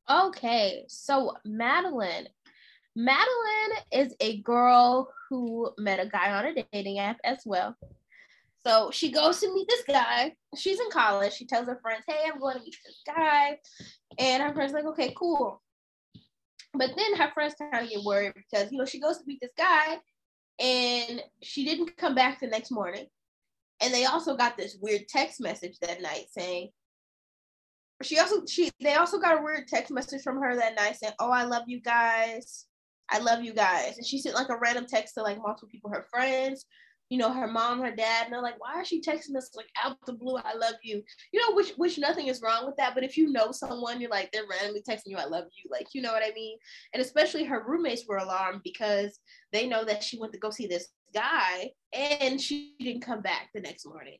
[0.08, 2.28] Okay, so Madeline.
[2.96, 7.76] Madeline is a girl who met a guy on a dating app as well.
[8.66, 10.34] So she goes to meet this guy.
[10.56, 11.32] She's in college.
[11.32, 13.58] She tells her friends, Hey, I'm going to meet this guy.
[14.18, 15.62] And her friends like, okay, cool.
[16.74, 19.40] But then her friends kind of get worried because you know she goes to meet
[19.40, 19.98] this guy
[20.60, 23.06] and she didn't come back the next morning.
[23.82, 26.70] And they also got this weird text message that night saying,
[28.02, 31.12] she also she they also got a weird text message from her that night saying,
[31.18, 32.66] "Oh, I love you guys.
[33.10, 35.90] I love you guys." And she sent like a random text to like multiple people,
[35.90, 36.64] her friends,
[37.10, 39.68] you know, her mom, her dad, and they're like, "Why is she texting us like
[39.82, 40.36] out the blue?
[40.36, 41.02] I love you."
[41.32, 44.10] You know, which which nothing is wrong with that, but if you know someone, you're
[44.10, 46.56] like they're randomly texting you, "I love you," like you know what I mean.
[46.94, 49.18] And especially her roommates were alarmed because
[49.52, 53.50] they know that she went to go see this guy and she didn't come back
[53.52, 54.18] the next morning.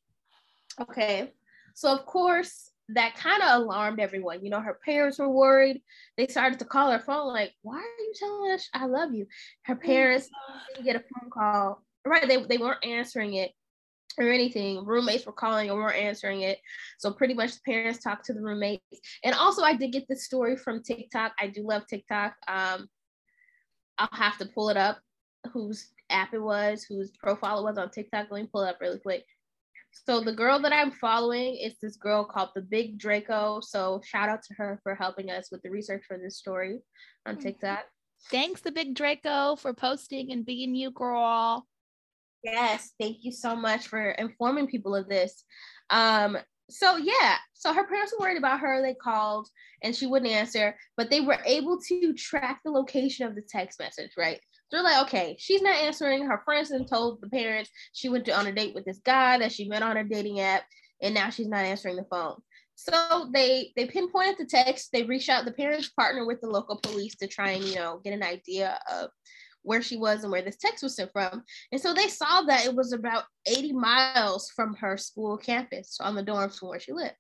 [0.81, 1.33] Okay,
[1.75, 4.45] so of course that kind of alarmed everyone.
[4.45, 5.81] You know, her parents were worried.
[6.17, 9.27] They started to call her phone, like, why are you telling us I love you?
[9.63, 10.29] Her oh parents
[10.75, 11.85] didn't get a phone call.
[12.07, 13.53] Right, they, they weren't answering it.
[14.19, 14.85] or anything.
[14.85, 16.59] Roommates were calling and weren't answering it.
[16.99, 18.83] So pretty much the parents talked to the roommates.
[19.23, 21.33] And also I did get this story from TikTok.
[21.39, 22.35] I do love TikTok.
[22.49, 22.89] Um,
[23.99, 24.99] I'll have to pull it up
[25.53, 28.27] whose app it was, whose profile it was on TikTok.
[28.31, 29.25] Let me pull it up really quick.
[30.07, 33.61] So the girl that I'm following is this girl called the Big Draco.
[33.61, 36.81] So shout out to her for helping us with the research for this story
[37.27, 37.43] on Mhm.
[37.43, 37.85] TikTok.
[38.31, 41.67] Thanks, the big Draco, for posting and being you, girl.
[42.43, 45.45] Yes, thank you so much for informing people of this.
[45.91, 46.39] Um,
[46.71, 48.81] so yeah, so her parents were worried about her.
[48.81, 49.49] They called
[49.83, 53.79] and she wouldn't answer, but they were able to track the location of the text
[53.81, 54.41] message, right?
[54.71, 56.27] They're like, okay, she's not answering.
[56.27, 59.39] Her friends then told the parents she went to, on a date with this guy
[59.39, 60.63] that she met on a dating app,
[61.03, 62.37] and now she's not answering the phone.
[62.77, 64.91] So they they pinpointed the text.
[64.93, 65.45] They reached out.
[65.45, 68.79] The parents partnered with the local police to try and you know get an idea
[68.91, 69.11] of
[69.63, 71.43] where she was and where this text was sent from.
[71.73, 76.15] And so they saw that it was about 80 miles from her school campus on
[76.15, 77.15] the dorms from where she lived.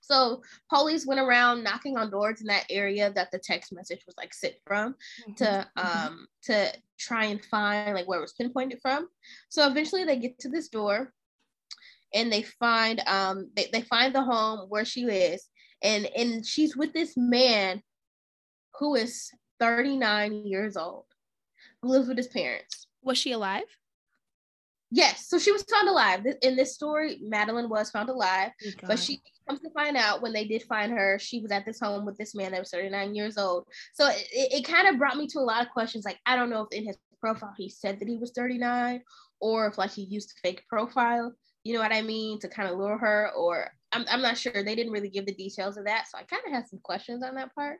[0.00, 4.14] So police went around knocking on doors in that area that the text message was
[4.16, 4.94] like sent from
[5.36, 9.08] to um to try and find like where it was pinpointed from.
[9.48, 11.12] So eventually they get to this door
[12.14, 15.48] and they find um they, they find the home where she is
[15.82, 17.82] and and she's with this man
[18.78, 21.06] who is 39 years old
[21.86, 22.86] who lives with his parents.
[23.02, 23.64] Was she alive?
[24.90, 26.24] Yes, so she was found alive.
[26.42, 30.32] In this story, Madeline was found alive, Thank but she comes to find out when
[30.32, 33.14] they did find her, she was at this home with this man that was 39
[33.14, 33.66] years old.
[33.94, 36.04] So it, it, it kind of brought me to a lot of questions.
[36.04, 39.02] Like, I don't know if in his profile he said that he was 39
[39.40, 41.32] or if like he used a fake profile,
[41.64, 44.52] you know what I mean, to kind of lure her, or I'm, I'm not sure.
[44.52, 46.06] They didn't really give the details of that.
[46.08, 47.78] So I kind of had some questions on that part.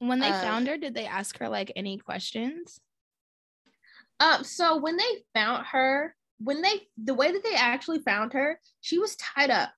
[0.00, 2.80] when they uh, found her, did they ask her like any questions?
[4.20, 8.60] Um, so when they found her, when they the way that they actually found her,
[8.80, 9.70] she was tied up.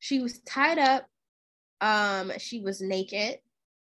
[0.00, 1.06] She was tied up.
[1.80, 3.38] Um, she was naked,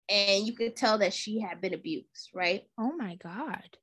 [0.09, 2.63] and you could tell that she had been abused, right?
[2.79, 3.77] Oh my God.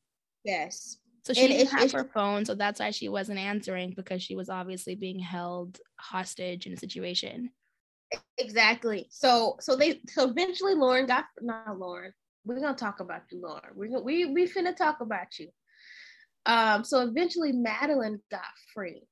[0.45, 0.97] Yes.
[1.25, 3.93] So she And didn't it's- have it's- her phone, so that's why she wasn't answering
[3.95, 7.51] because she was obviously being held hostage in a situation.
[8.37, 9.07] Exactly.
[9.11, 12.13] So so they so eventually Lauren got not Lauren.
[12.45, 13.73] We're gonna talk about you, Lauren.
[13.75, 15.49] We're gonna we we finna talk about you.
[16.45, 18.41] Um, so eventually Madeline got
[18.73, 19.03] free.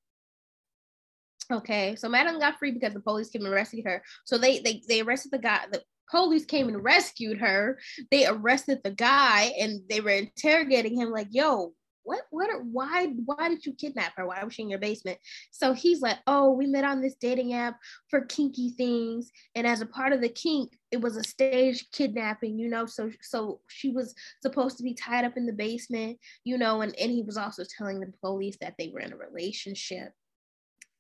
[1.52, 4.04] Okay, so Madeline got free because the police came and rescued her.
[4.26, 5.66] So they they they arrested the guy.
[5.72, 7.80] The police came and rescued her.
[8.12, 11.74] They arrested the guy and they were interrogating him like, "Yo,
[12.08, 14.26] what what are, why why did you kidnap her?
[14.26, 15.20] Why was she in your basement?"
[15.52, 17.78] So he's like, "Oh, we met on this dating app
[18.10, 22.58] for kinky things, and as a part of the kink, it was a staged kidnapping,
[22.58, 22.86] you know.
[22.86, 26.96] So so she was supposed to be tied up in the basement, you know, and
[26.96, 30.14] and he was also telling the police that they were in a relationship."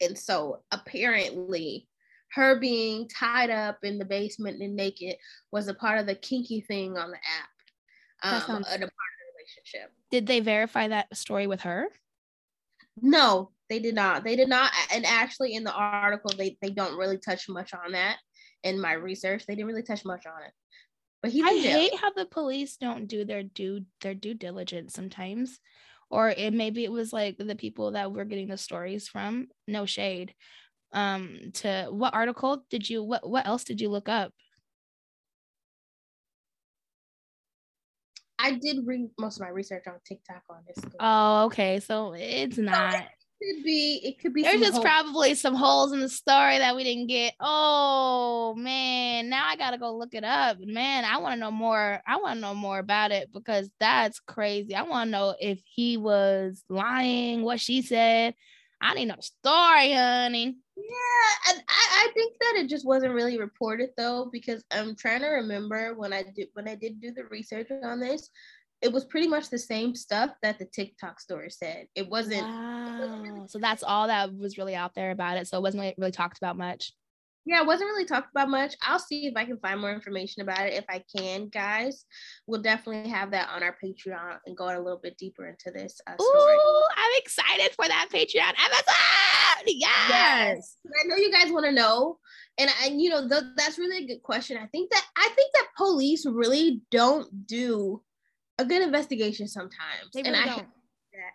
[0.01, 1.88] And so apparently,
[2.34, 5.16] her being tied up in the basement and naked
[5.51, 7.49] was a part of the kinky thing on the app.
[8.24, 9.91] Um, sounds- a part of the relationship.
[10.11, 11.88] Did they verify that story with her?
[13.01, 14.24] No, they did not.
[14.24, 14.72] They did not.
[14.91, 18.18] And actually, in the article, they they don't really touch much on that.
[18.63, 20.51] In my research, they didn't really touch much on it.
[21.22, 25.59] But he's I hate how the police don't do their due their due diligence sometimes.
[26.09, 29.86] Or it maybe it was like the people that we're getting the stories from, no
[29.86, 30.34] shade.
[30.93, 34.32] Um, to what article did you what what else did you look up?
[38.48, 40.78] I did read most of my research on TikTok on this.
[41.00, 41.80] Oh, okay.
[41.82, 42.95] So it's not.
[42.95, 44.02] It could be.
[44.04, 44.43] It could be.
[44.43, 44.84] There's just hope.
[44.84, 47.34] probably some holes in the story that we didn't get.
[47.41, 50.58] Oh man, now I gotta go look it up.
[50.60, 52.02] Man, I want to know more.
[52.08, 54.76] I want to know more about it because that's crazy.
[54.76, 58.34] I want to know if he was lying, what she said.
[58.80, 60.58] I need the story, honey.
[60.80, 65.21] Yeah, and I, I think that it just wasn't really reported though, because I'm trying
[65.21, 68.30] to remember when I did when I did do the research on this,
[68.84, 71.88] it was pretty much the same stuff that the TikTok story said.
[71.95, 73.45] It wasn't Wow.
[73.47, 75.47] So that's all that was really out there about it.
[75.47, 76.93] So it wasn't really, really talked about much.
[77.45, 78.75] yeah, it wasn't really talked about much.
[78.84, 80.73] I'll see if I can find more information about it.
[80.73, 82.05] If I can, guys,
[82.45, 85.99] we'll definitely have that on our Patreon and go a little bit deeper into this
[86.05, 86.55] uh, story.
[86.55, 89.47] Ooh, I'm excited for that Patreon episode.
[89.66, 90.78] Yes.
[91.03, 92.20] I know you guys want to know,
[92.58, 94.58] and I, you know, th- that's really a good question.
[94.58, 98.01] I think that I think that police really don't do
[98.60, 100.58] a good investigation sometimes, They and I don't.
[100.58, 101.34] that.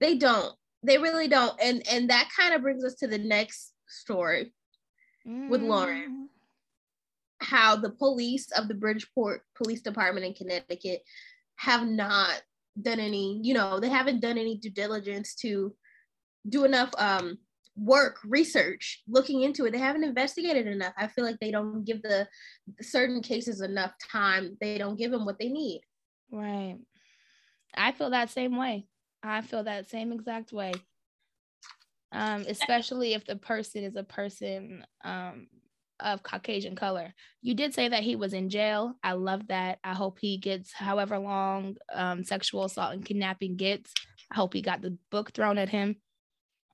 [0.00, 0.52] they don't.
[0.82, 4.52] They really don't, and and that kind of brings us to the next story.
[5.26, 6.10] with Lauren.
[6.10, 6.26] Mm.
[7.40, 11.02] how the police of the Bridgeport Police Department in Connecticut
[11.56, 12.42] have not
[12.80, 15.74] done any, you know, they haven't done any due diligence to
[16.48, 17.38] do enough um
[17.76, 22.00] work research looking into it they haven't investigated enough i feel like they don't give
[22.02, 22.26] the
[22.80, 25.80] certain cases enough time they don't give them what they need
[26.34, 26.78] Right.
[27.76, 28.86] I feel that same way.
[29.22, 30.72] I feel that same exact way.
[32.12, 35.48] Um, especially if the person is a person um
[36.00, 37.14] of Caucasian color.
[37.40, 38.94] You did say that he was in jail.
[39.02, 39.78] I love that.
[39.84, 43.92] I hope he gets however long um sexual assault and kidnapping gets.
[44.30, 45.96] I hope he got the book thrown at him.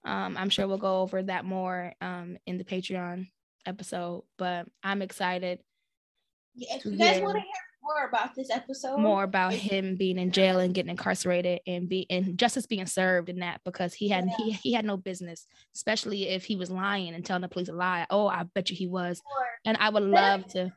[0.05, 3.29] Um, I'm sure we'll go over that more um in the Patreon
[3.67, 5.61] episode, but I'm excited
[6.55, 7.51] yeah, if you guys hear- want to hear
[7.83, 12.07] more about this episode more about him being in jail and getting incarcerated and be
[12.11, 16.29] and justice being served in that because he had he, he had no business, especially
[16.29, 18.07] if he was lying and telling the police a lie.
[18.11, 19.23] Oh, I bet you he was.
[19.65, 20.73] And I would love to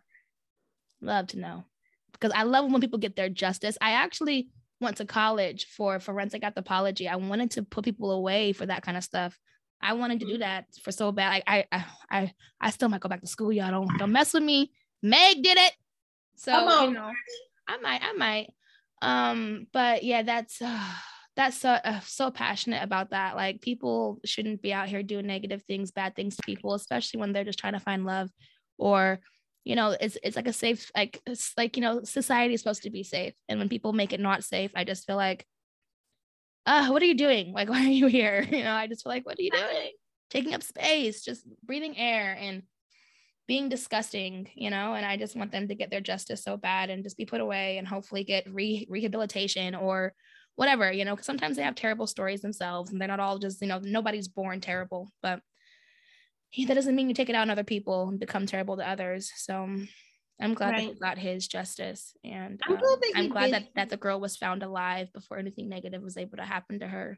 [1.01, 1.65] love to know.
[2.13, 3.78] Because I love when people get their justice.
[3.82, 4.47] I actually
[4.82, 7.07] went to college for forensic anthropology.
[7.07, 9.38] I wanted to put people away for that kind of stuff.
[9.82, 11.43] I wanted to do that for so bad.
[11.45, 13.51] I I I I still might go back to school.
[13.51, 14.71] Y'all don't don't mess with me.
[15.01, 15.74] Meg did it.
[16.36, 17.11] So you know,
[17.67, 18.53] I might, I might.
[19.01, 20.80] Um, but yeah, that's uh,
[21.36, 23.36] that's so uh, so passionate about that.
[23.36, 27.34] Like people shouldn't be out here doing negative things, bad things to people, especially when
[27.34, 28.30] they're just trying to find love,
[28.78, 29.19] or
[29.64, 32.84] you know, it's it's like a safe, like it's like you know, society is supposed
[32.84, 35.45] to be safe, and when people make it not safe, I just feel like,
[36.66, 37.53] uh, what are you doing?
[37.53, 38.45] Like, why are you here?
[38.51, 39.91] You know, I just feel like, what are you doing?
[40.30, 42.64] Taking up space, just breathing air and
[43.47, 46.89] being disgusting, you know, and I just want them to get their justice so bad
[46.89, 50.14] and just be put away and hopefully get re- rehabilitation or
[50.55, 53.61] whatever, you know, because sometimes they have terrible stories themselves and they're not all just,
[53.61, 55.41] you know, nobody's born terrible, but
[56.68, 59.32] that doesn't mean you take it out on other people and become terrible to others.
[59.36, 59.68] So
[60.41, 63.64] I'm glad that he got his justice and I'm um, glad that I'm glad that,
[63.76, 67.18] that the girl was found alive before anything negative was able to happen to her.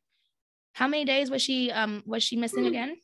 [0.73, 2.69] How many days was she um was she missing Hmm.
[2.69, 2.97] again?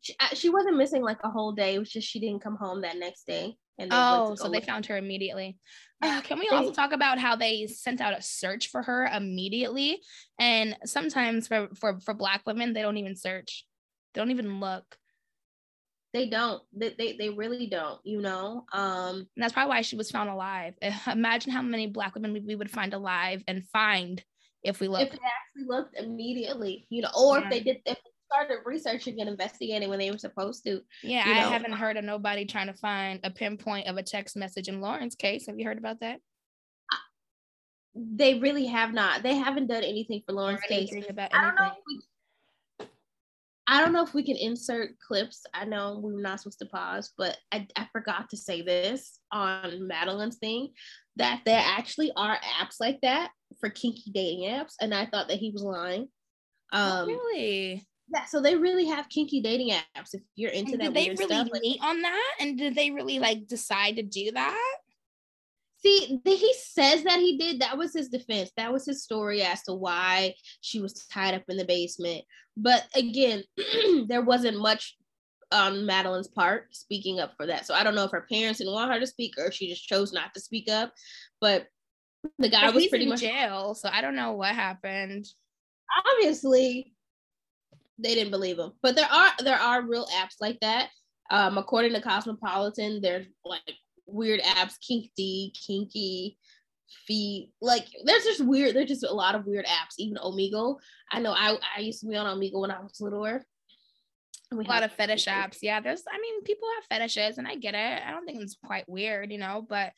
[0.00, 2.56] she, uh, she wasn't missing like a whole day it was just she didn't come
[2.56, 5.56] home that next day and then Oh, so they found her immediately.
[6.00, 10.00] Uh, can we also talk about how they sent out a search for her immediately?
[10.38, 13.66] And sometimes for for for black women, they don't even search.
[14.18, 14.98] Don't even look.
[16.12, 19.94] they don't they, they they really don't you know um And that's probably why she
[19.94, 20.74] was found alive.
[21.06, 24.20] Imagine how many black women we, would find alive and find
[24.64, 27.44] if we looked if they actually looked immediately you know or Yeah.
[27.44, 31.24] if they did if they started researching and investigating when they were supposed to yeah,
[31.28, 34.66] you I haven't heard of nobody trying to find a pinpoint of a text message
[34.66, 35.46] in Lauren's case.
[35.46, 36.18] Have you heard about that?
[37.94, 41.54] they really have not they haven't done anything for Or Lauren's case about I don't
[41.54, 42.00] know if we
[43.70, 45.42] I don't know if we can insert clips.
[45.52, 49.86] I know we're not supposed to pause, but I, I forgot to say this on
[49.86, 50.70] Madeline's thing
[51.16, 55.38] that there actually are apps like that for kinky dating apps, and I thought that
[55.38, 56.08] he was lying.
[56.72, 57.86] Oh, Um, really?
[58.12, 61.10] yeah, so they really have kinky dating apps if you're into And that did they
[61.10, 61.48] really stuff.
[61.52, 62.34] like- on that?
[62.40, 64.76] And did they really like decide to do that?
[65.80, 67.60] See, the, he says that he did.
[67.60, 68.50] That was his defense.
[68.56, 72.24] That was his story as to why she was tied up in the basement.
[72.56, 73.44] But again,
[74.08, 74.96] there wasn't much
[75.52, 77.64] on Madeline's part speaking up for that.
[77.66, 79.86] So I don't know if her parents didn't want her to speak or she just
[79.86, 80.92] chose not to speak up.
[81.40, 81.66] But
[82.38, 85.26] the guy But was pretty in much jail, so I don't know what happened.
[86.14, 86.92] obviously
[87.98, 88.72] they didn't believe him.
[88.82, 90.88] But there are there are real apps like that.
[91.30, 93.62] Um, according to Cosmopolitan, there's like
[94.08, 96.36] weird apps, Kinky, Kinky,
[97.06, 97.50] Feet.
[97.60, 98.74] Like there's just weird.
[98.74, 99.94] There's just a lot of weird apps.
[99.98, 100.78] Even Omegle.
[101.12, 103.44] I know I I used to be on Omegle when I was littler.
[104.50, 105.58] We A lot of fetish apps.
[105.60, 108.02] Yeah, there's I mean, people have fetishes and I get it.
[108.06, 109.92] I don't think it's quite weird, you know, but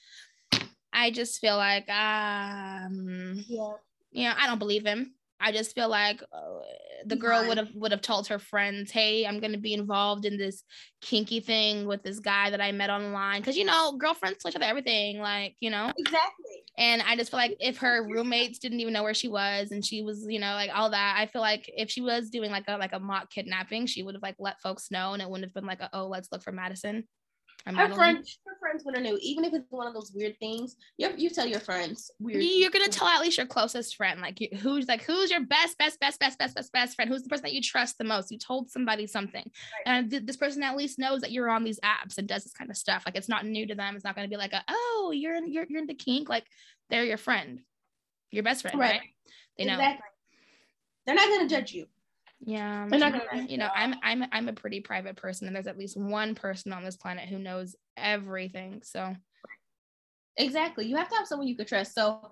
[0.93, 3.75] I just feel like um Yeah.
[4.11, 5.15] you know, I don't believe him.
[5.41, 6.61] I just feel like uh,
[7.07, 10.25] the girl would have would have told her friends, "Hey, I'm going to be involved
[10.27, 10.65] in this
[11.01, 14.57] kinky thing with this guy that I met online." Because you know, girlfriends tell each
[14.57, 15.93] other everything, like you know.
[15.97, 16.65] Exactly.
[16.79, 19.85] And I just feel like if her roommates didn't even know where she was, and
[19.85, 22.65] she was, you know, like all that, I feel like if she was doing like
[22.69, 25.47] a like a mock kidnapping, she would have like let folks know, and it wouldn't
[25.47, 27.05] have been like, a, "Oh, let's look for Madison."
[27.67, 30.39] Or Her friends, her friends would have knew, even if it's one of those weird
[30.39, 30.77] things.
[30.97, 32.43] You you tell your friends weird.
[32.43, 35.77] you're gonna tell at least your closest friend like you- who's like who's your best
[35.77, 38.31] best best best best best best friend who's the person that you trust the most
[38.31, 39.51] you told somebody something
[39.87, 42.53] and th- this person at least knows that you're on these apps and does this
[42.55, 44.65] kind of stuff like it's not new to them it's not gonna be like a,
[44.69, 46.45] oh you're in you're, you're into kink like
[46.89, 47.61] they're your friend
[48.31, 49.01] your best friend right, Right.
[49.59, 50.07] they know Exactly.
[51.07, 51.87] They're not gonna judge you.
[52.41, 55.77] Yeah They're I'm- you know i'm i'm i'm a pretty private person and there's at
[55.79, 59.15] least one person on this planet who knows everything so
[60.41, 60.87] Exactly.
[60.87, 61.95] You have to have someone you could trust.
[61.95, 62.31] So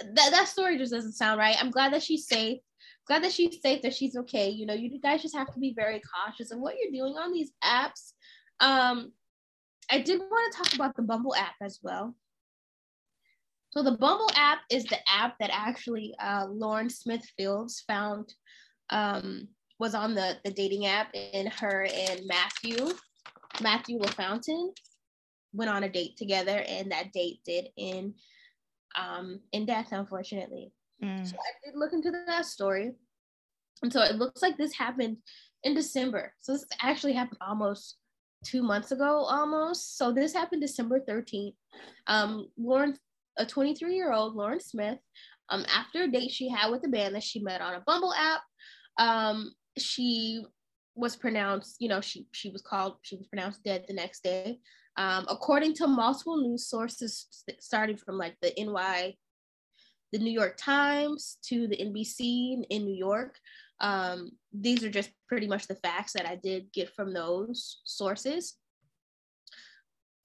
[0.00, 1.56] that that story just doesn't sound right.
[1.60, 2.58] I'm glad that she's safe.
[3.06, 4.48] Glad that she's safe, that she's okay.
[4.48, 7.32] You know, you guys just have to be very cautious of what you're doing on
[7.32, 8.12] these apps.
[8.60, 9.12] Um,
[9.90, 12.14] I did want to talk about the Bumble app as well.
[13.70, 18.32] So the Bumble app is the app that actually uh, Lauren Smith Fields found
[18.90, 22.94] um, was on the, the dating app, and her and Matthew,
[23.60, 24.70] Matthew LaFountain,
[25.52, 28.14] went on a date together, and that date did end
[28.96, 30.72] um, in death, unfortunately.
[31.02, 31.26] Mm.
[31.26, 32.92] So I did look into that story.
[33.82, 35.18] And so it looks like this happened
[35.62, 36.32] in December.
[36.40, 37.96] So this actually happened almost
[38.44, 39.98] two months ago, almost.
[39.98, 41.54] So this happened December 13th.
[42.06, 42.96] Um, Lauren,
[43.36, 44.98] a 23 year old Lauren Smith,
[45.48, 48.14] um, after a date she had with a man that she met on a Bumble
[48.14, 48.42] app,
[48.98, 50.44] um, she
[50.94, 54.58] was pronounced, you know, she she was called, she was pronounced dead the next day.
[54.96, 57.26] Um, according to multiple news sources,
[57.58, 59.14] starting from like the NY,
[60.12, 63.36] the New York Times to the NBC in New York,
[63.80, 68.54] um, these are just pretty much the facts that I did get from those sources.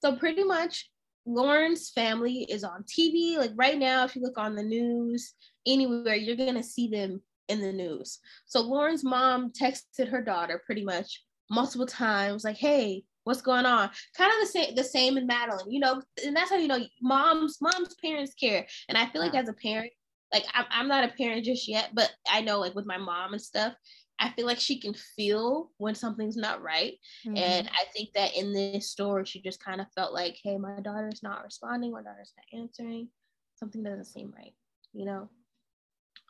[0.02, 0.88] So pretty much,
[1.26, 3.36] Lauren's family is on TV.
[3.36, 5.34] Like right now, if you look on the news
[5.66, 8.18] anywhere, you're gonna see them in the news.
[8.46, 13.90] So Lauren's mom texted her daughter pretty much multiple times, like, "Hey, what's going on?"
[14.16, 16.02] Kind of the same, the same in Madeline, you know.
[16.24, 18.66] And that's how you know moms, moms, parents care.
[18.88, 19.92] And I feel like as a parent,
[20.32, 23.32] like I'm, I'm not a parent just yet, but I know like with my mom
[23.32, 23.74] and stuff,
[24.18, 26.94] I feel like she can feel when something's not right.
[27.26, 27.36] Mhm.
[27.36, 30.80] And I think that in this story, she just kind of felt like, hey, my
[30.80, 33.08] daughter's not responding, my daughter's not answering.
[33.54, 34.54] Something doesn't seem right,
[34.92, 35.28] you know?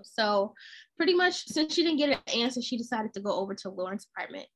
[0.05, 0.55] So
[0.96, 4.07] pretty much since she didn't get an answer, she decided to go over to Lauren's
[4.14, 4.46] apartment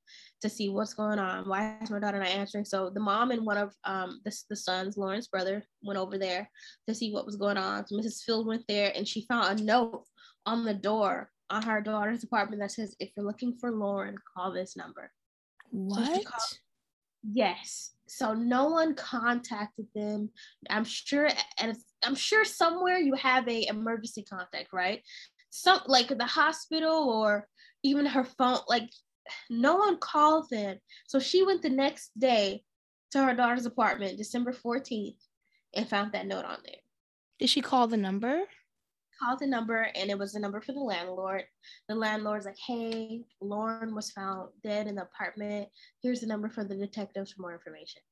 [0.42, 1.48] to see what's going on.
[1.48, 2.64] Why is my daughter not answering?
[2.64, 6.50] So the mom and one of um the, the sons, Lauren's brother, went over there
[6.88, 7.86] to see what was going on.
[7.86, 8.22] So Mrs.
[8.22, 10.04] Field went there and she found a note
[10.46, 14.52] on the door on her daughter's apartment that says, if you're looking for Lauren, call
[14.52, 15.10] this number.
[15.70, 16.24] What?
[16.24, 16.58] called-
[17.22, 17.92] Yes.
[18.06, 20.30] So no one contacted them.
[20.68, 21.28] I'm sure,
[21.58, 25.02] and I'm sure somewhere you have a emergency contact, right?
[25.56, 27.46] Some like the hospital or
[27.84, 28.58] even her phone.
[28.68, 28.90] Like
[29.48, 30.78] no one called them.
[31.06, 32.64] So she went the next day
[33.12, 35.14] to her daughter's apartment, December 14th,
[35.76, 36.74] and found that note on there.
[37.38, 38.40] Did she call the number?
[39.22, 41.44] Called the number, and it was the number for the landlord.
[41.88, 45.68] The landlord's like, "Hey, Lauren was found dead in the apartment.
[46.02, 48.02] Here's the number for the detectives for more information."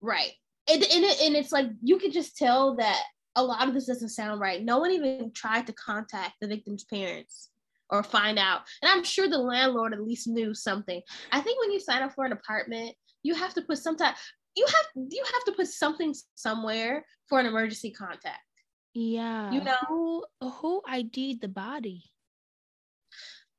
[0.00, 0.32] Right,
[0.68, 3.04] and and, it, and it's like you could just tell that
[3.36, 4.62] a lot of this doesn't sound right.
[4.62, 7.50] No one even tried to contact the victim's parents
[7.90, 8.62] or find out.
[8.82, 11.00] And I'm sure the landlord at least knew something.
[11.32, 14.16] I think when you sign up for an apartment, you have to put some type.
[14.56, 18.40] You have you have to put something somewhere for an emergency contact.
[18.94, 19.52] Yeah.
[19.52, 22.04] You know- who who ID'd the body?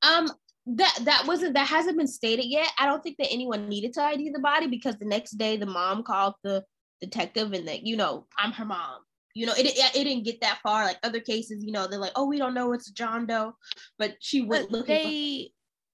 [0.01, 0.30] Um,
[0.65, 2.69] that that wasn't that hasn't been stated yet.
[2.78, 5.65] I don't think that anyone needed to ID the body because the next day the
[5.65, 6.63] mom called the
[6.99, 9.01] detective and that you know I'm her mom.
[9.34, 10.84] You know, it, it it didn't get that far.
[10.86, 13.55] Like other cases, you know, they're like, oh, we don't know it's John Doe,
[13.97, 14.97] but she went But looking.
[14.97, 15.51] for- they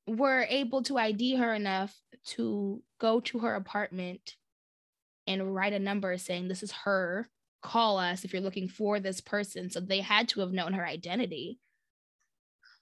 [0.07, 1.93] were able to ID her enough
[2.27, 4.35] to go to her apartment
[5.27, 7.29] and write a number saying this is her.
[7.61, 9.69] Call us if you're looking for this person.
[9.69, 11.59] So they had to have known her identity.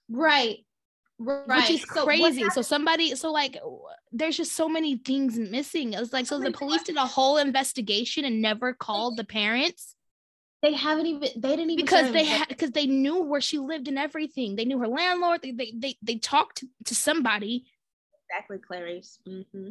[0.08, 0.58] right,
[1.18, 2.44] right, which is So crazy.
[2.50, 3.58] so somebody, so like,
[4.12, 5.94] there's just so many things missing.
[5.94, 9.95] It's like, so the police did a whole investigation and never called the parents
[10.66, 13.86] they haven't even they didn't even because they had because they knew where she lived
[13.86, 14.56] and everything.
[14.56, 15.42] They knew her landlord.
[15.42, 17.66] They they they, they talked to, to somebody.
[18.28, 19.20] exactly Clarice.
[19.24, 19.70] hmm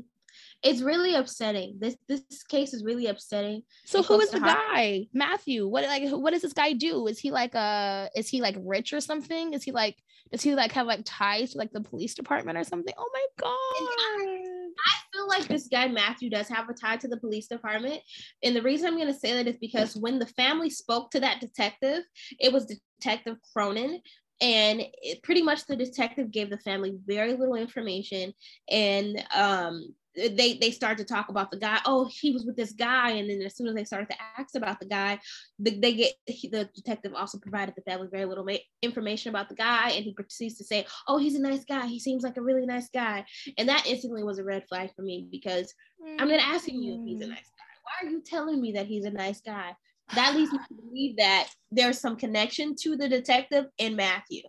[0.64, 1.80] It's really upsetting.
[1.80, 3.64] This this case is really upsetting.
[3.84, 5.08] So It who the to guy?
[5.14, 5.68] Matthew.
[5.68, 7.08] What like what does this guy do?
[7.08, 9.54] Is he like uh is he like rich or something?
[9.54, 9.98] Is he like
[10.32, 12.94] does he like have like ties to like the police department or something?
[12.98, 14.55] Oh my god.
[14.86, 18.02] I feel like this guy Matthew does have a tie to the police department,
[18.44, 21.20] and the reason I'm going to say that is because when the family spoke to
[21.22, 22.04] that detective,
[22.40, 24.02] it was Detective Cronin,
[24.42, 24.84] and
[25.24, 28.34] pretty much the detective gave the family very little information,
[28.70, 31.80] and um, they they started to talk about the guy.
[31.86, 34.56] Oh, he was with this guy, and then as soon as they started to ask
[34.56, 35.20] about the guy,
[35.60, 39.50] the, they get he, the detective also provided the family very little ma- information about
[39.50, 41.86] the guy, and he proceeds to say, "Oh, he's a nice guy.
[41.88, 43.26] He seems like a really nice guy."
[43.58, 45.74] And that instantly was a red flag for me because
[46.20, 47.30] I'm not asking you if he's a mm.
[47.30, 47.66] nice guy.
[47.84, 49.76] Why are you telling me that he's a nice guy?
[50.14, 54.44] That leads me to believe that there's some connection to the detective and Matthew.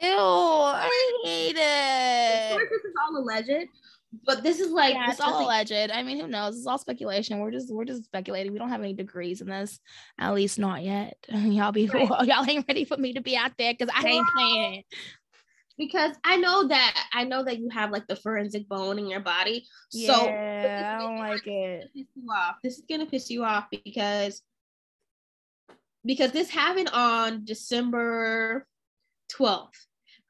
[0.00, 0.90] Ew, I
[1.24, 2.52] hate it.
[2.52, 3.68] Of course, this is all alleged,
[4.24, 5.72] but this is like yeah, this it's all alleged.
[5.72, 6.56] I mean, who knows?
[6.56, 7.38] It's all speculation.
[7.40, 8.52] We're just we're just speculating.
[8.52, 9.80] We don't have any degrees in this,
[10.18, 11.16] at least not yet.
[11.28, 12.08] Y'all be Right.
[12.26, 14.82] y'all ain't ready for me to be out there because I ain't playing.
[15.78, 19.20] because I know that I know that you have like the forensic bone in your
[19.20, 19.66] body.
[19.90, 21.90] so Yeah, I don't like it.
[21.94, 22.56] piss you off.
[22.62, 24.42] This is gonna piss you off because
[26.04, 28.66] because this happened on December
[29.32, 29.70] 12th.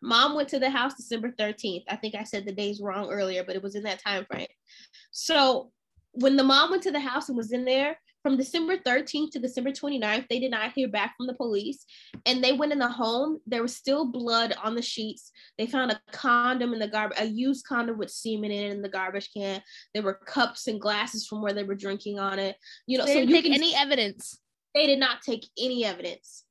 [0.03, 1.85] Mom went to the house December 13th.
[1.89, 4.47] I think I said the days wrong earlier, but it was in that time frame.
[5.11, 5.73] So
[6.13, 9.39] when the mom went to the house and was in there from December 13th to
[9.39, 11.85] December 29th, they did not hear back from the police.
[12.25, 13.39] And they went in the home.
[13.47, 15.31] There was still blood on the sheets.
[15.59, 18.83] They found a condom in the garbage, a used condom with semen in it in
[18.83, 19.63] the garbage can.
[19.95, 22.57] There were cups and glasses from where they were drinking on it.
[22.87, 24.41] You know, They so didn't take can any evidence.
[24.75, 26.46] they did not take any evidence.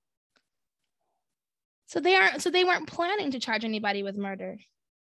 [1.95, 4.57] So they aren't so they weren't planning to charge anybody with murder.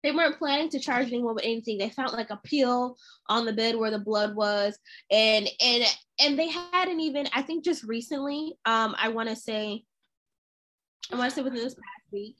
[0.04, 1.76] They weren't planning to charge anyone with anything.
[1.76, 2.96] They found like a peel
[3.28, 4.78] on the bed where the blood was,
[5.10, 5.84] and and
[6.20, 7.28] and they hadn't even.
[7.34, 9.82] I think just recently, um, I want to say,
[11.12, 12.36] I want to say within this past week,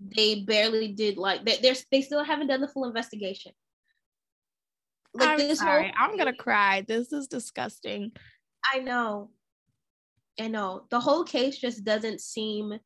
[0.00, 3.52] they barely did like they they're, they still haven't done the full investigation.
[5.14, 6.84] Like I'm this whole sorry, I'm gonna cry.
[6.86, 8.12] This is disgusting.
[8.70, 9.30] I know.
[10.38, 10.84] I know.
[10.90, 12.78] The whole case just doesn't seem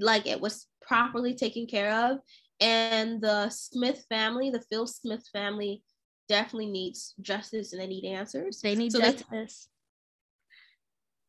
[0.00, 2.18] like it was properly taken care of.
[2.60, 5.82] And the Smith family, the Phil Smith family,
[6.28, 8.60] definitely needs justice and they need answers.
[8.60, 9.68] They need So they- justice.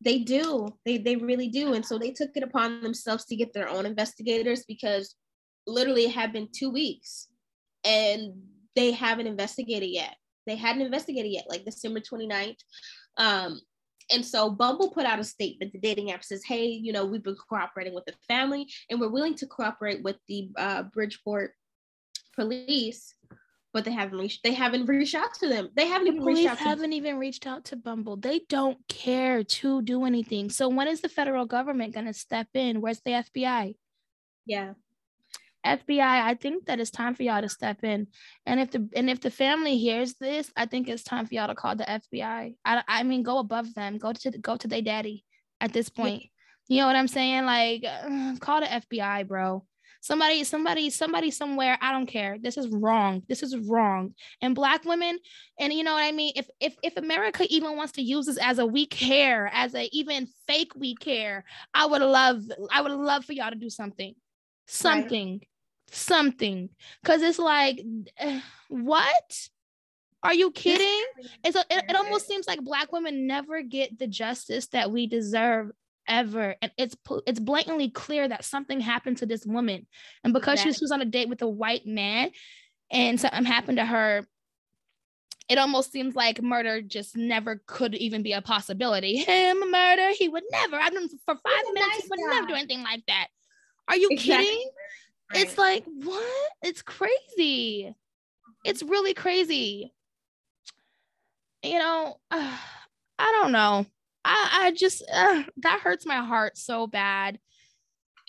[0.02, 0.70] They do.
[0.86, 1.74] They they really do.
[1.74, 5.16] And so they took it upon themselves to get their own investigators because
[5.68, 7.28] literally it had been two weeks
[7.84, 8.34] and
[8.76, 10.16] they haven't investigated yet.
[10.48, 12.56] They hadn't investigated yet, like December 29th.
[13.18, 13.60] Um,
[14.12, 15.74] and so Bumble put out a statement.
[15.74, 19.10] The dating app says, "Hey, you know, we've been cooperating with the family, and we're
[19.10, 21.54] willing to cooperate with the uh, Bridgeport
[22.36, 23.14] police,
[23.74, 24.44] but they haven't reached.
[24.44, 25.70] They haven't reached out to them.
[25.76, 28.18] They haven't The even reached police out haven't even reached out to Bumble.
[28.18, 30.50] They don't care to do anything.
[30.50, 32.82] So when is the federal government gonna step in?
[32.82, 33.76] Where's the FBI?
[34.46, 34.74] Yeah,
[35.66, 38.08] FBI, I think that it's time for y'all to step in.
[38.46, 41.48] And if the and if the family hears this, I think it's time for y'all
[41.48, 42.56] to call the FBI.
[42.66, 43.98] I, I mean, go above them.
[43.98, 45.26] Go to go to their daddy
[45.60, 46.24] at this point.
[46.68, 47.46] You know what I'm saying?
[47.46, 49.66] Like, uh, call the FBI, bro.
[50.02, 51.78] Somebody, somebody, somebody somewhere.
[51.82, 52.38] I don't care.
[52.40, 53.24] This is wrong.
[53.28, 54.14] This is wrong.
[54.42, 55.20] And black women,
[55.60, 56.34] and you know what I mean.
[56.38, 59.90] If if if America even wants to use this as a weak hair, as a
[59.92, 61.44] even fake weak hair,
[61.74, 64.16] I would love, I would love for y'all to do something
[64.70, 65.42] something
[65.92, 66.70] something.
[67.02, 67.82] Because it's like
[68.18, 69.50] eh, what?
[70.22, 71.04] Are you kidding?
[71.46, 75.08] it's a, it, it almost seems like black women never get the justice that we
[75.08, 75.72] deserve
[76.08, 76.56] ever.
[76.62, 76.96] And it's
[77.26, 79.88] it's blatantly clear that something happened to this woman.
[80.24, 82.32] And because she was on a date with a white man
[82.92, 84.28] and something happened to her
[85.48, 89.18] it almost seems like murder just never could even be a possibility.
[89.18, 90.76] Him murder he would never.
[90.76, 93.30] I've known for five minutes he nice would never do anything like that
[93.90, 94.46] are you Exactly.
[94.46, 94.70] kidding
[95.34, 97.94] it's like what it's crazy
[98.64, 99.94] it's really crazy
[101.64, 102.58] you know i
[103.20, 103.86] don't know
[104.24, 107.40] i i just uh, that hurts my heart so bad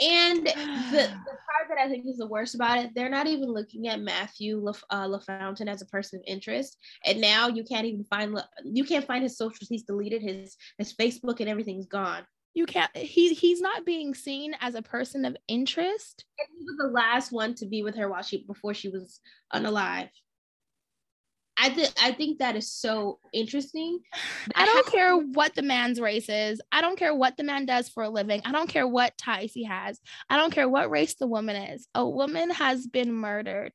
[0.00, 0.52] And the,
[0.92, 4.00] the part that I think is the worst about it, they're not even looking at
[4.00, 6.78] Matthew Laf- uh, LaFountain as a person of interest.
[7.04, 9.68] And now you can't even find La- you can't find his socials.
[9.68, 12.24] He's deleted his his Facebook and everything's gone.
[12.54, 16.76] You can't he he's not being seen as a person of interest And he was
[16.78, 19.20] the last one to be with her while she before she was
[19.54, 20.08] unalive.
[21.62, 24.00] I th- I think that is so interesting.
[24.54, 26.60] I don't care what the man's race is.
[26.72, 28.40] I don't care what the man does for a living.
[28.46, 30.00] I don't care what ties he has.
[30.30, 31.86] I don't care what race the woman is.
[31.94, 33.72] A woman has been murdered.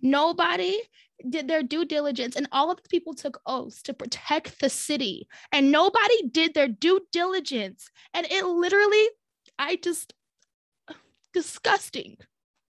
[0.00, 0.80] Nobody
[1.28, 5.28] did their due diligence, and all of the people took oaths to protect the city,
[5.52, 7.90] and nobody did their due diligence.
[8.14, 9.08] And it literally,
[9.58, 10.14] I just
[11.32, 12.16] disgusting.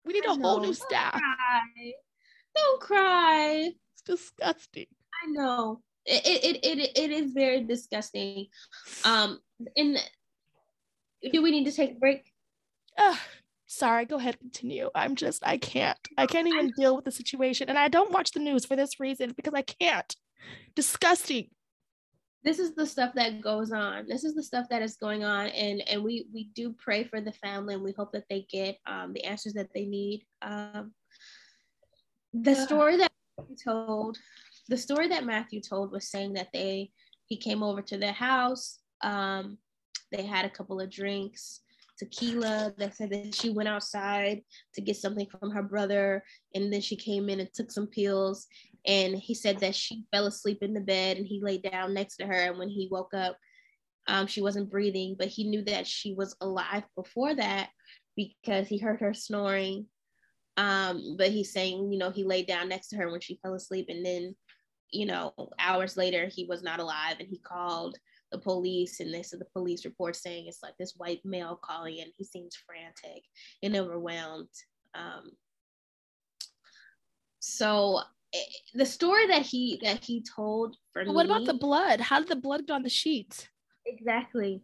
[0.04, 1.12] We need I a whole new Don't staff.
[1.12, 1.92] cry.
[2.56, 3.72] Don't cry.
[3.92, 4.86] It's disgusting.
[5.22, 5.82] I know.
[6.06, 8.46] It it, it it is very disgusting.
[9.04, 9.40] Um
[9.76, 9.98] and
[11.32, 12.32] do we need to take a break?
[13.68, 14.90] Sorry, go ahead, continue.
[14.94, 15.98] I'm just, I can't.
[16.16, 17.68] I can't even deal with the situation.
[17.68, 20.16] And I don't watch the news for this reason because I can't.
[20.74, 21.50] Disgusting.
[22.42, 24.06] This is the stuff that goes on.
[24.08, 27.20] This is the stuff that is going on, and and we we do pray for
[27.20, 30.24] the family, and we hope that they get um, the answers that they need.
[30.40, 30.92] Um,
[32.32, 34.18] the story that Matthew told,
[34.68, 36.92] the story that Matthew told was saying that they
[37.26, 38.78] he came over to their house.
[39.02, 39.58] Um,
[40.12, 41.60] they had a couple of drinks,
[41.98, 42.72] tequila.
[42.76, 44.42] They said that she went outside
[44.74, 46.22] to get something from her brother,
[46.54, 48.46] and then she came in and took some pills.
[48.86, 52.16] And he said that she fell asleep in the bed, and he laid down next
[52.16, 52.32] to her.
[52.32, 53.36] And when he woke up,
[54.06, 57.68] um, she wasn't breathing, but he knew that she was alive before that
[58.16, 59.86] because he heard her snoring.
[60.56, 63.54] Um, but he's saying, you know, he laid down next to her when she fell
[63.54, 64.34] asleep, and then,
[64.90, 67.96] you know, hours later he was not alive, and he called
[68.30, 72.00] the police, and they said the police report saying it's like this white male calling
[72.00, 73.22] and He seems frantic
[73.62, 74.48] and overwhelmed.
[74.94, 75.30] Um,
[77.40, 78.00] so
[78.34, 78.38] eh,
[78.74, 82.00] the story that he that he told for But what about the blood?
[82.00, 83.48] How did the blood get on the sheets?
[83.86, 84.62] exactly?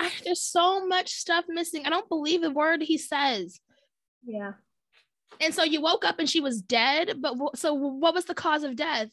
[0.00, 1.86] I, there's so much stuff missing.
[1.86, 3.60] I don't believe a word he says.
[4.24, 4.52] Yeah.
[5.40, 7.18] And so you woke up and she was dead.
[7.20, 9.10] But wh- so what was the cause of death?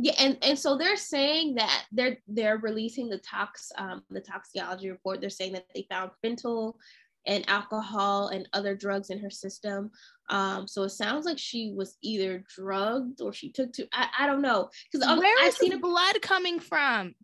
[0.00, 4.90] Yeah, and, and so they're saying that they're they're releasing the tox um, the toxicology
[4.90, 5.20] report.
[5.20, 6.74] They're saying that they found fentanyl
[7.26, 9.90] and alcohol and other drugs in her system.
[10.30, 14.26] Um, so it sounds like she was either drugged or she took to I, I
[14.28, 17.14] don't know because Where I've is seen the blood coming from?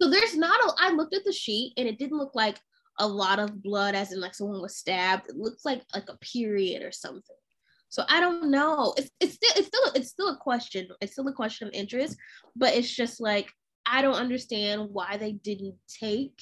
[0.00, 0.72] So there's not a.
[0.78, 2.58] I looked at the sheet and it didn't look like
[2.98, 5.28] a lot of blood, as in like someone was stabbed.
[5.28, 7.36] It looks like like a period or something.
[7.92, 8.94] So I don't know.
[8.96, 10.88] It's it's still it's still it's still a question.
[11.02, 12.16] It's still a question of interest,
[12.56, 13.50] but it's just like
[13.84, 16.40] I don't understand why they didn't take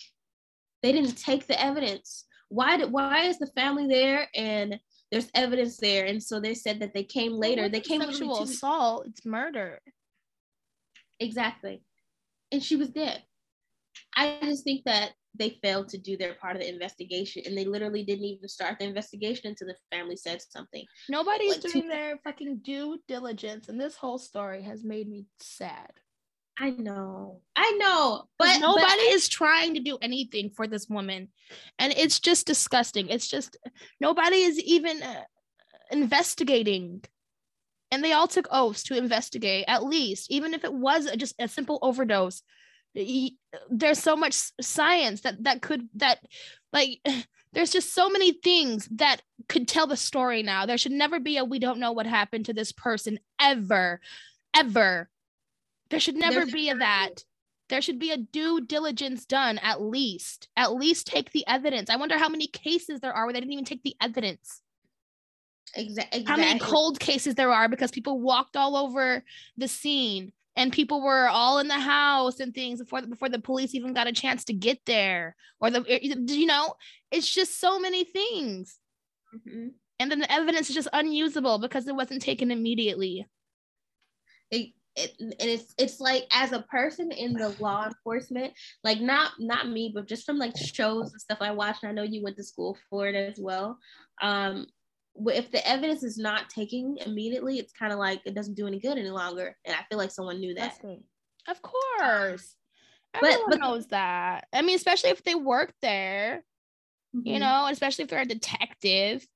[0.81, 2.25] they didn't take the evidence.
[2.51, 4.79] Why did why is the family there and
[5.11, 6.07] there's evidence there?
[6.07, 7.69] And so they said that they came later.
[7.69, 9.07] They came sexual assault.
[9.09, 9.81] It's murder.
[11.19, 11.83] Exactly.
[12.53, 13.25] And she was dead.
[14.17, 17.65] I just think that they failed to do their part of the investigation and they
[17.65, 20.85] literally didn't even start the investigation until the family said something.
[21.09, 25.27] Nobody's Like, two- doing their fucking due diligence, and this whole story has made me
[25.39, 25.93] sad.
[26.59, 27.41] I know.
[27.57, 28.25] I know.
[28.39, 31.29] But But but nobody is trying to do anything for this woman,
[31.79, 33.09] and it's just disgusting.
[33.09, 33.57] It's just
[33.99, 35.25] nobody is even uh,
[35.91, 37.03] investigating,
[37.91, 41.49] and they all took oaths to investigate at least, even if it was just a
[41.49, 42.43] simple overdose.
[42.95, 46.19] There's so much science that that could that
[46.73, 47.01] like
[47.53, 50.67] there's just so many things that could tell the story now.
[50.67, 54.01] There should never be a we don't know what happened to this person ever,
[54.57, 55.09] ever.
[55.91, 57.25] There should never There's- be a that.
[57.69, 60.49] There should be a due diligence done at least.
[60.57, 61.89] At least take the evidence.
[61.89, 64.61] I wonder how many cases there are where they didn't even take the evidence.
[65.77, 66.25] exactly.
[66.25, 69.25] How many cold cases there are because people walked all over
[69.57, 73.75] the scene and people were all in the house and things before before the police
[73.75, 76.75] even got a chance to get there or the you know
[77.11, 78.79] it's just so many things
[79.35, 79.75] Mhm.
[80.01, 83.27] and then the evidence is just unusable because it wasn't taken immediately
[84.51, 88.53] It, it, and it's it's like as a person in the law enforcement,
[88.83, 91.85] like not not me, but just from like shows and stuff I watched.
[91.85, 93.79] And I know you went to school for it as well.
[94.21, 94.67] Um,
[95.27, 98.79] if the evidence is not taken immediately, it's kind of like it doesn't do any
[98.79, 99.57] good any longer.
[99.65, 100.79] And I feel like someone knew that.
[101.49, 102.55] of course
[103.15, 106.45] everyone but- knows that i mean especially if they work there
[107.13, 107.41] you Mhm.
[107.41, 109.27] know, especially if they're a detective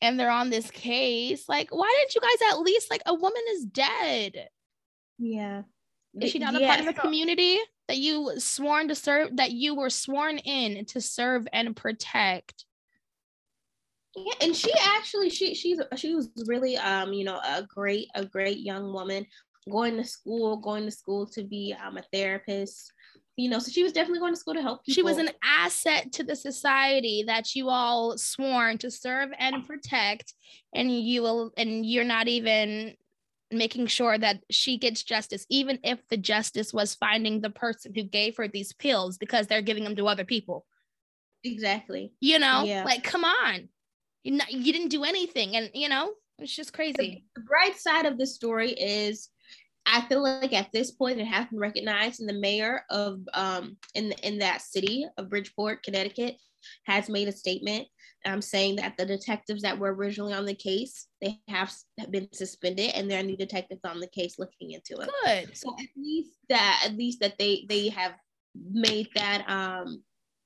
[0.00, 1.48] and they're on this case.
[1.48, 4.48] Like, why didn't you guys at least like a woman is dead?
[5.16, 5.62] Yeah.
[6.20, 9.36] Is she It- not a part of the so- community that you sworn to serve
[9.36, 12.64] that you were sworn in to serve and protect?
[14.16, 18.24] Yeah, and she actually she she's she was really um you know a great a
[18.24, 19.26] great young woman
[19.70, 22.92] going to school going to school to be um a therapist
[23.36, 24.94] you know so she was definitely going to school to help people.
[24.94, 30.32] She was an asset to the society that you all sworn to serve and protect,
[30.74, 32.94] and you will and you're not even
[33.50, 38.02] making sure that she gets justice, even if the justice was finding the person who
[38.02, 40.64] gave her these pills because they're giving them to other people.
[41.44, 42.84] exactly you know Yeah.
[42.84, 43.68] like come on
[44.26, 48.18] you you didn't do anything and you know it's just crazy the bright side of
[48.18, 49.30] the story is
[49.86, 53.76] I feel like at this point it has been recognized, and the mayor of um
[53.94, 56.36] in in that city of Bridgeport, Connecticut,
[56.86, 57.86] has made a statement
[58.24, 62.28] um, saying that the detectives that were originally on the case they have, have been
[62.32, 65.08] suspended, and there are new detectives on the case looking into it.
[65.24, 68.14] good So at least that at least that they they have
[68.72, 70.02] made that um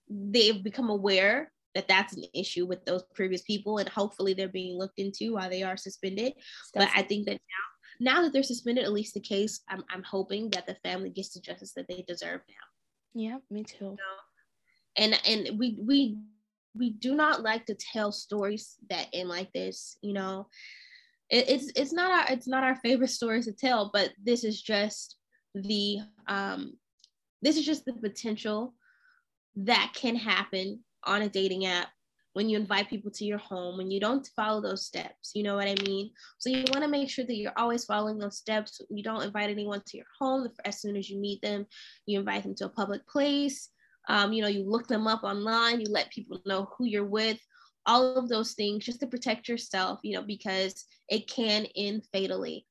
[0.08, 4.76] they've become aware that that's an issue with those previous people, and hopefully they're being
[4.76, 6.32] looked into while they are suspended
[6.74, 7.40] but I think that
[8.00, 11.10] now, now that they're suspended, at least the case, I'm, I'm hoping that the family
[11.10, 13.22] gets the justice that they deserve now.
[13.22, 13.96] yeah me too
[14.96, 16.18] And and we we
[16.74, 19.96] we do not like to tell stories that end like this.
[20.02, 20.48] You know,
[21.28, 24.60] it, it's it's not our it's not our favorite stories to tell, but this is
[24.60, 25.16] just
[25.54, 25.98] the
[26.28, 26.74] um
[27.42, 28.74] this is just the potential
[29.56, 31.88] that can happen on a dating app
[32.32, 35.56] when you invite people to your home when you don't follow those steps you know
[35.56, 36.10] what i mean?
[36.38, 38.80] So you want to make sure that you're always following those steps.
[38.88, 41.66] You don't invite anyone to your home as soon as you meet them
[42.06, 43.70] you invite them to a public place.
[44.08, 47.38] Um, you know you look them up online you let people know who you're with
[47.86, 52.66] all of those things just to protect yourself, you know, because it can end fatally.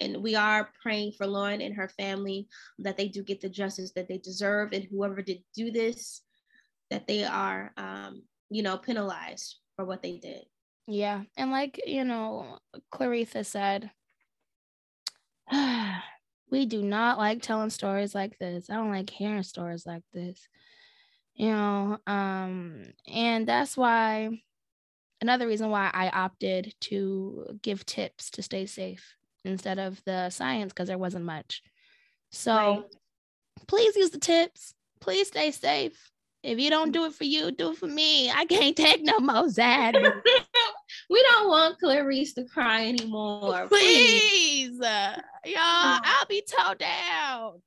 [0.00, 2.48] And we are praying for Lauren and her family
[2.78, 6.22] that they do get the justice that they deserve, and whoever did do this,
[6.90, 10.44] that they are, um, you know, penalized for what they did.
[10.86, 11.22] Yeah.
[11.36, 12.58] And like, you know,
[12.92, 13.90] Claritha said,
[16.50, 18.68] we do not like telling stories like this.
[18.68, 20.48] I don't like hearing stories like this.
[21.34, 24.42] You know, um, and that's why
[25.20, 29.14] another reason why I opted to give tips to stay safe
[29.44, 31.62] instead of the science because there wasn't much.
[32.30, 32.84] So Right.
[33.66, 34.74] please use the tips.
[35.00, 36.10] Please stay safe.
[36.42, 38.30] If you don't do it for you, do it for me.
[38.30, 40.00] I can't take no more Xanadu.
[41.10, 43.66] we don't want Clarice to cry anymore.
[43.68, 44.20] Please.
[44.20, 47.60] Please, uh, y'all, I'll be towed down.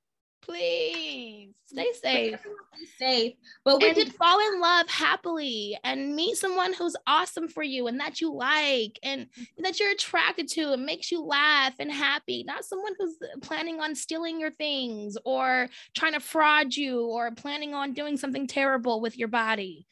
[0.45, 2.39] Please stay safe
[2.77, 3.33] Be safe.
[3.63, 7.99] But we did fall in love happily and meet someone who's awesome for you and
[7.99, 9.63] that you like and mm-hmm.
[9.63, 12.43] that you're attracted to and makes you laugh and happy.
[12.45, 17.73] Not someone who's planning on stealing your things or trying to fraud you or planning
[17.73, 19.87] on doing something terrible with your body.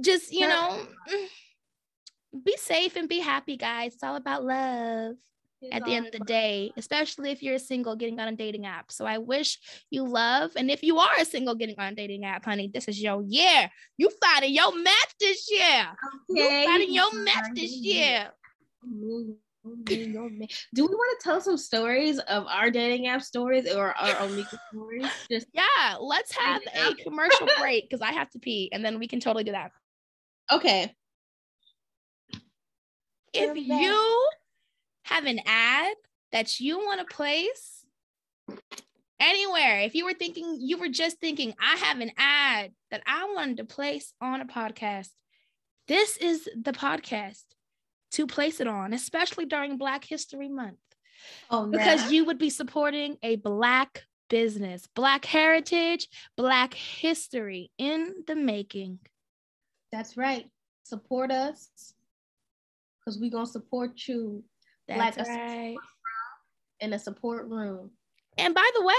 [0.00, 0.80] Just, you know,
[1.12, 1.26] mm,
[2.44, 3.94] be safe and be happy, guys.
[3.94, 5.16] It's all about love
[5.72, 8.66] at the end of the day, especially if you're a single getting on a dating
[8.66, 8.90] app.
[8.90, 9.58] So I wish
[9.90, 10.52] you love.
[10.56, 13.22] And if you are a single getting on a dating app, honey, this is your
[13.22, 13.70] year.
[13.98, 15.86] You finding your match this year.
[16.28, 18.30] You finding your match this year.
[19.62, 24.58] Do we want to tell some stories of our dating app stories or our Omegle
[24.72, 25.10] stories?
[25.30, 29.06] Just Yeah, let's have a commercial break because I have to pee and then we
[29.06, 29.72] can totally do that.
[30.50, 30.94] okay.
[33.32, 34.28] If you
[35.04, 35.94] have an ad
[36.32, 37.84] that you want to place
[39.18, 43.30] anywhere, if you were thinking, you were just thinking, I have an ad that I
[43.34, 45.08] wanted to place on a podcast,
[45.88, 47.44] this is the podcast
[48.12, 50.78] to place it on, especially during Black History Month,
[51.50, 58.36] Oh, because you would be supporting a Black business, Black heritage, Black history in the
[58.36, 59.00] making.
[59.92, 60.48] that's right.
[60.84, 61.68] Support us
[62.98, 64.42] because we're gonna support you
[64.98, 65.76] That's Like a- right.
[66.80, 67.90] in a support room.
[68.38, 68.94] And by the way,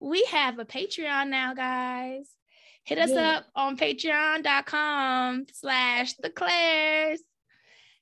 [0.00, 2.34] we have a Patreon now, guys.
[2.84, 3.38] Hit us Yeah.
[3.38, 7.20] up on patreon.com slash the Clair's.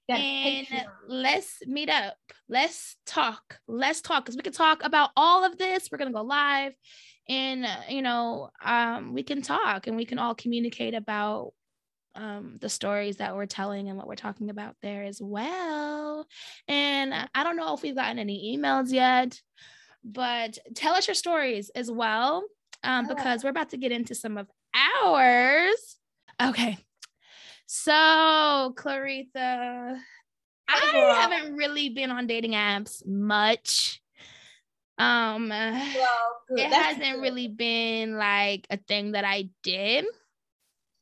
[0.08, 0.86] And Patreon.
[1.08, 2.16] let's meet up.
[2.48, 3.58] Let's talk.
[3.66, 5.90] Let's talk because we can talk about all of this.
[5.90, 6.72] We're gonna go live,
[7.28, 11.52] and uh, you know, um, we can talk and we can all communicate about
[12.18, 16.26] um, the stories that we're telling and what we're talking about there as well.
[16.66, 19.40] And I don't know if we've gotten any emails yet,
[20.04, 22.42] but tell us your stories as well,
[22.82, 24.48] um, because we're about to get into some of
[25.04, 25.96] ours.
[26.42, 26.76] Okay.
[27.66, 29.98] So, Clarita,
[30.68, 34.02] I haven't really been on dating apps much.
[34.98, 37.22] Um, Well, it hasn't good.
[37.22, 40.04] really been like a thing that I did.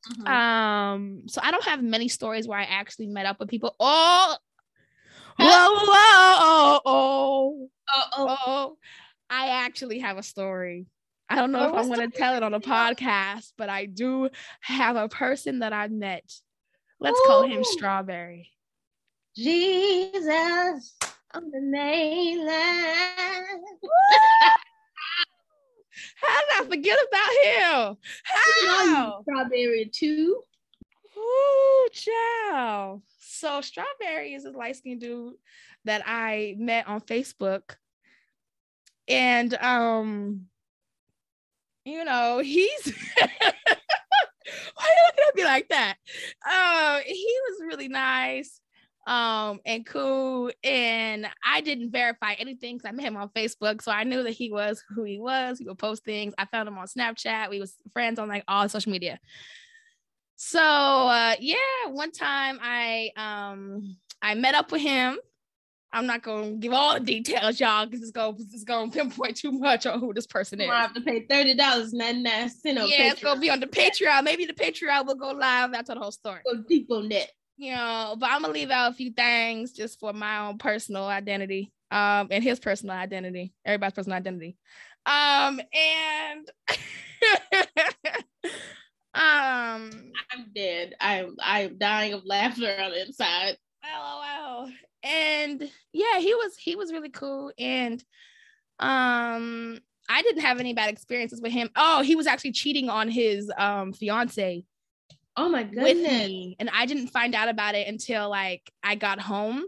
[0.07, 0.27] Mhm.
[0.27, 3.75] Um, so I don't have many stories where I actually met up with people.
[3.79, 4.37] Oh,
[5.39, 8.77] whoa, whoa, oh, oh, oh, oh, oh.
[9.29, 10.85] I actually have a story.
[11.29, 12.95] I don't know Oh, if I'm going to tell it on a do you have?
[12.97, 14.29] podcast, but I do
[14.61, 16.23] have a person that I met.
[16.99, 18.49] Let's call him Strawberry.
[19.35, 20.95] Jesus
[21.33, 23.61] on the main line.
[26.21, 27.97] How did I forget about him?
[28.23, 29.21] How?
[29.21, 30.41] Strawberry too.
[31.17, 33.01] Ooh, child.
[33.19, 35.35] So Strawberry is a light skinned dude
[35.85, 37.75] that I met on Facebook.
[39.07, 40.47] And um,
[41.85, 43.27] you know, he's why
[44.85, 45.95] you looking at me like that?
[46.45, 48.59] Um, he was really nice
[49.07, 53.89] um and cool and i didn't verify anything because i met him on facebook so
[53.89, 55.59] i knew that he was who he was.
[55.59, 56.33] He would post things.
[56.37, 57.49] I found him on snapchat.
[57.49, 59.19] We was friends on like all social media.
[60.35, 61.55] So uh yeah
[61.89, 65.17] one time i um i met up with him.
[65.93, 69.53] I'm not gonna give all the details y'all because it's gonna it's gonna pinpoint too
[69.53, 72.77] much on who this person is I have to pay thirty dollars ninety nine cent
[72.77, 74.23] on yeah it's gonna be on the patreon.
[74.23, 76.41] Maybe the patreon will go live after the whole story.
[76.45, 77.29] Go deep on that.
[77.57, 81.05] You know, but I'm gonna leave out a few things just for my own personal
[81.05, 84.57] identity, um, and his personal identity, everybody's personal identity.
[85.05, 86.51] Um, and
[89.13, 90.95] um, I'm dead.
[90.99, 93.57] I'm I'm dying of laughter on the inside.
[93.83, 94.69] lol.
[95.03, 97.51] And yeah, he was he was really cool.
[97.57, 98.03] And
[98.79, 99.79] um
[100.09, 101.69] I didn't have any bad experiences with him.
[101.75, 104.63] Oh, he was actually cheating on his um fiance.
[105.37, 106.27] Oh my with goodness.
[106.27, 106.55] me.
[106.59, 109.63] And I didn't find out about it until like I got home.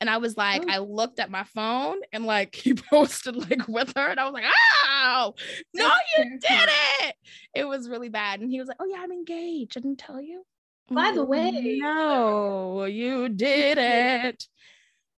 [0.00, 0.70] And I was like, Oh.
[0.72, 4.08] I looked at my phone and like he posted like with her.
[4.08, 5.34] And I was like, oh,
[5.74, 6.68] no, you did
[7.02, 7.14] it.
[7.54, 8.40] It was really bad.
[8.40, 9.76] And he was like, oh, yeah, I'm engaged.
[9.76, 10.44] I didn't tell you.
[10.90, 14.44] By the way- no, you did it.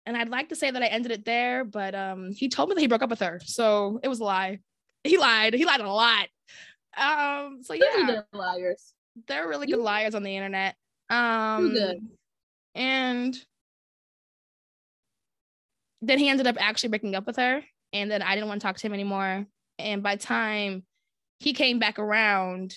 [0.05, 2.75] And I'd like to say that I ended it there, but um, he told me
[2.75, 3.41] that he broke up with her.
[3.43, 4.59] So it was a lie.
[5.03, 5.53] He lied.
[5.53, 6.27] He lied a lot.
[6.97, 8.93] Um, so yeah, liars.
[9.27, 10.75] They're really good liars on the internet.
[11.09, 11.75] Um,
[12.75, 13.37] and
[16.01, 17.61] then he ended up actually breaking up with her,
[17.93, 19.45] and then I didn't want to talk to him anymore.
[19.79, 20.83] And by the time
[21.39, 22.75] he came back around,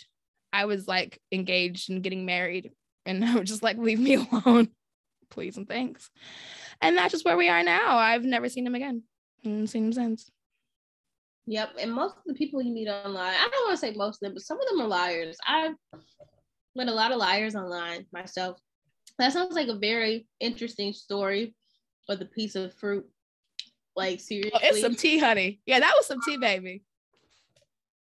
[0.53, 2.71] I was like engaged and getting married,
[3.05, 4.69] and I was just like, leave me alone,
[5.31, 6.11] please and thanks.
[6.81, 7.99] And that's just where we are now.
[7.99, 9.03] I've never seen him again.
[9.45, 10.31] Haven't seen him since.
[11.47, 11.71] Yep.
[11.81, 14.21] And most of the people you meet online, I don't want to say most of
[14.21, 15.37] them, but some of them are liars.
[15.47, 15.75] I've
[16.77, 18.59] met a lot of liars online myself.
[19.19, 21.55] That sounds like a very interesting story
[22.07, 23.05] for the piece of fruit.
[23.97, 25.61] Like seriously, Oh, it's some tea, honey.
[25.67, 26.85] Yeah, that was some tea, baby.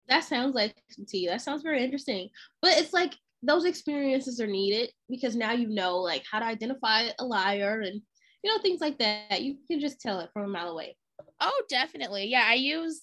[0.09, 1.27] that sounds like some tea.
[1.29, 2.29] That sounds very interesting.
[2.61, 7.09] But it's like those experiences are needed because now you know like how to identify
[7.19, 8.01] a liar and
[8.45, 9.41] you know things like that.
[9.43, 10.97] You can just tell it from a mile away.
[11.43, 12.27] Oh, definitely.
[12.27, 13.03] Yeah, I use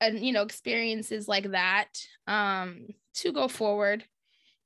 [0.00, 1.86] uh, you know experiences like that
[2.26, 4.04] um to go forward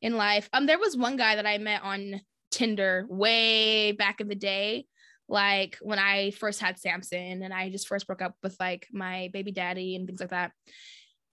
[0.01, 0.49] in life.
[0.53, 2.21] Um there was one guy that I met on
[2.51, 4.87] Tinder way back in the day
[5.29, 9.29] like when I first had Samson and I just first broke up with like my
[9.33, 10.53] baby daddy and things like that.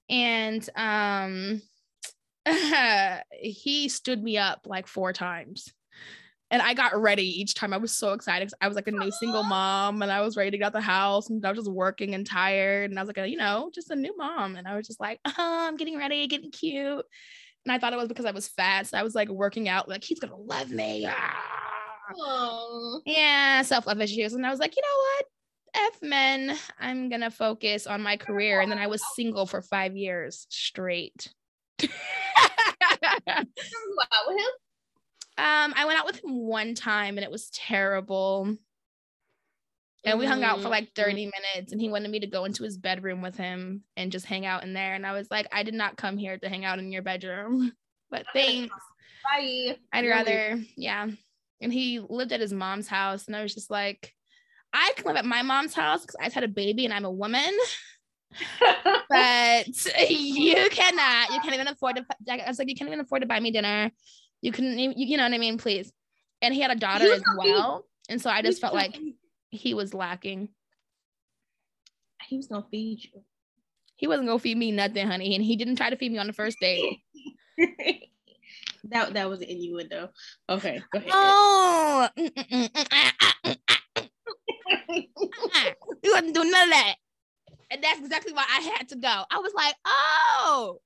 [0.09, 1.61] And um
[3.39, 5.71] he stood me up like four times.
[6.51, 7.73] And I got ready each time.
[7.73, 8.51] I was so excited.
[8.61, 10.81] I was like a new single mom and I was ready to get out the
[10.81, 12.91] house and I was just working and tired.
[12.91, 14.55] And I was like, a, you know, just a new mom.
[14.55, 17.03] And I was just like, oh, I'm getting ready, getting cute.
[17.65, 18.85] And I thought it was because I was fat.
[18.87, 21.07] So I was like working out, like, he's gonna love me.
[21.09, 22.99] Ah.
[23.05, 24.33] Yeah, self-love issues.
[24.33, 25.25] And I was like, you know what?
[25.93, 28.61] F men, I'm gonna focus on my career.
[28.61, 31.33] And then I was single for five years straight.
[34.11, 34.64] out with him.
[35.37, 38.55] Um, I went out with him one time and it was terrible.
[40.05, 40.95] And we hung out for like Mm.
[40.95, 44.27] 30 minutes and he wanted me to go into his bedroom with him and just
[44.27, 44.93] hang out in there.
[44.93, 47.71] And I was like, I did not come here to hang out in your bedroom.
[48.11, 48.73] But thanks.
[49.23, 49.77] Bye.
[49.91, 51.07] I'd rather, yeah.
[51.59, 54.13] And he lived at his mom's house, and I was just like,
[54.71, 57.03] I can live at my mom's house because I just had a baby and I'm
[57.03, 57.51] a woman,
[59.09, 59.67] but
[60.09, 61.31] you cannot.
[61.31, 62.05] You can't even afford to.
[62.31, 63.89] I was like, you can't even afford to buy me dinner.
[64.45, 65.57] You couldn't, you, you know what I mean?
[65.57, 65.91] Please.
[66.39, 69.15] And he had a daughter as well, and so I just felt like he
[69.49, 70.49] he was lacking.
[72.27, 73.23] He was gonna feed you.
[73.95, 76.27] He wasn't gonna feed me nothing, honey, and he didn't try to feed me on
[76.27, 76.99] the first date.
[78.83, 80.09] that that was an innuendo.
[80.47, 81.11] Okay, go ahead.
[81.11, 82.27] Oh, you
[86.13, 86.95] wouldn't do none of that.
[87.71, 89.23] And that's exactly why I had to go.
[89.31, 90.81] I was like, oh,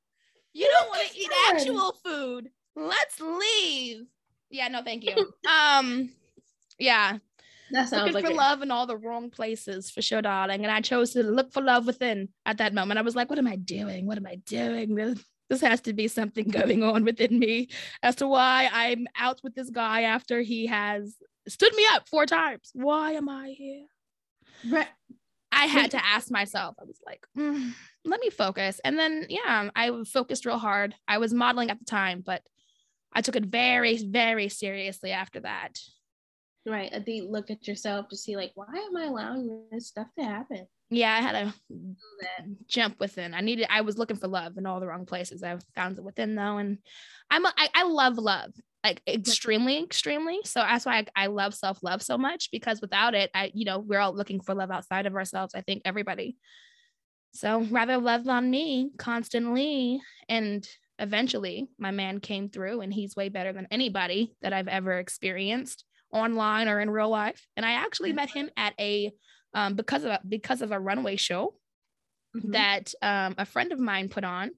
[0.53, 2.49] you don't want to eat actual food.
[2.75, 4.05] Let's leave.
[4.49, 5.15] Yeah, no, thank you.
[5.49, 6.09] um,
[6.77, 7.17] yeah,
[7.71, 10.63] that sounds looking like for a- love in all the wrong places for sure, darling.
[10.63, 12.97] And I chose to look for love within at that moment.
[12.97, 14.05] I was like, what am I doing?
[14.05, 14.95] What am I doing?
[14.95, 17.69] This, this has to be something going on within me
[18.01, 21.15] as to why I'm out with this guy after he has
[21.47, 22.71] stood me up four times.
[22.73, 23.85] Why am I here?
[24.69, 24.87] Right.
[25.51, 26.75] I had to ask myself.
[26.79, 27.73] I was like, "Mm,
[28.05, 28.79] let me focus.
[28.83, 30.93] And then, yeah, I focused real hard.
[31.07, 32.43] I was modeling at the time, but
[33.13, 35.79] I took it very, very seriously after that.
[36.65, 36.89] Right.
[36.91, 40.25] A deep look at yourself to see like why am I allowing this stuff to
[40.25, 40.67] happen?
[40.91, 41.53] Yeah, I had to
[42.67, 43.33] jump within.
[43.33, 43.67] I needed.
[43.69, 45.43] I was looking for love in all the wrong places.
[45.43, 46.79] I found it within though, and
[47.29, 47.45] I'm.
[47.45, 48.51] A, I, I love love
[48.83, 50.39] like extremely, extremely.
[50.45, 53.65] So that's why I, I love self love so much because without it, I you
[53.65, 55.53] know we're all looking for love outside of ourselves.
[55.53, 56.37] I think everybody.
[57.33, 60.67] So rather love on me constantly, and
[60.99, 65.85] eventually my man came through, and he's way better than anybody that I've ever experienced
[66.11, 67.47] online or in real life.
[67.55, 69.13] And I actually met him at a
[69.53, 71.55] um, because of a, because of a runway show
[72.35, 72.53] Mhm.
[72.53, 74.51] that um, a friend of mine put on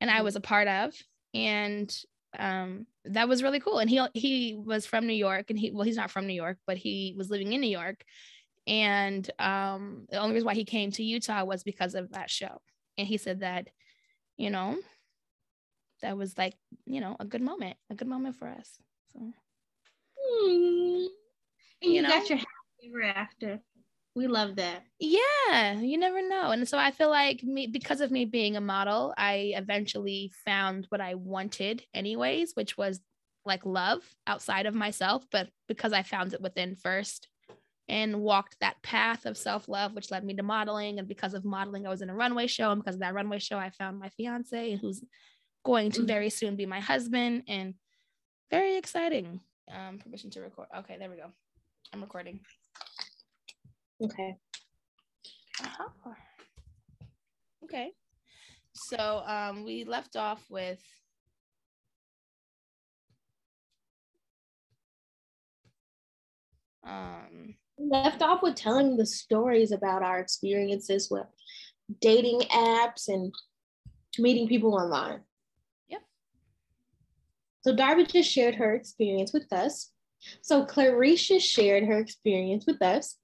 [0.00, 0.24] and I Mhm.
[0.24, 0.94] was a part of.
[1.34, 1.94] And
[2.38, 3.78] um, that was really cool.
[3.78, 6.58] And he he was from New York and he well, he's not from New York,
[6.66, 8.04] but he was living in New York.
[8.66, 12.60] And um, the only reason why he came to Utah was because of that show.
[12.98, 13.68] And he said that,
[14.36, 14.78] you know,
[16.02, 16.54] that was like,
[16.86, 18.78] you know, a good moment, a good moment for us.
[19.12, 19.20] So
[20.20, 21.06] Hmm.
[21.82, 22.08] And You you, know?
[22.08, 22.48] got your happy
[22.88, 23.60] ever after.
[24.14, 24.82] We love that.
[24.98, 28.60] yeah you never know and so i feel like me because of me being a
[28.60, 33.00] model i eventually found what i wanted anyways which was
[33.44, 37.28] like love outside of myself, but because I found it within first
[37.88, 40.98] and walked that path of self love, which led me to modeling.
[40.98, 42.70] And because of modeling, I was in a runway show.
[42.70, 45.02] And because of that runway show, I found my fiance, who's
[45.68, 46.06] going to Mhm.
[46.06, 47.44] very soon be my husband.
[47.46, 47.74] And
[48.50, 49.40] very exciting.
[49.68, 50.68] Um, permission to record.
[50.78, 51.30] Okay, there we go.
[51.92, 52.40] I'm recording.
[54.00, 54.38] Okay.
[55.60, 56.14] Uh-huh.
[57.64, 57.92] Okay.
[58.72, 60.82] So um, we left off with
[66.84, 71.26] um left off with telling the stories about our experiences with
[72.00, 73.34] dating apps and
[74.18, 75.20] meeting people online.
[77.68, 79.90] So Darby just shared her experience with us.
[80.40, 83.18] So Clarisha shared her experience with us.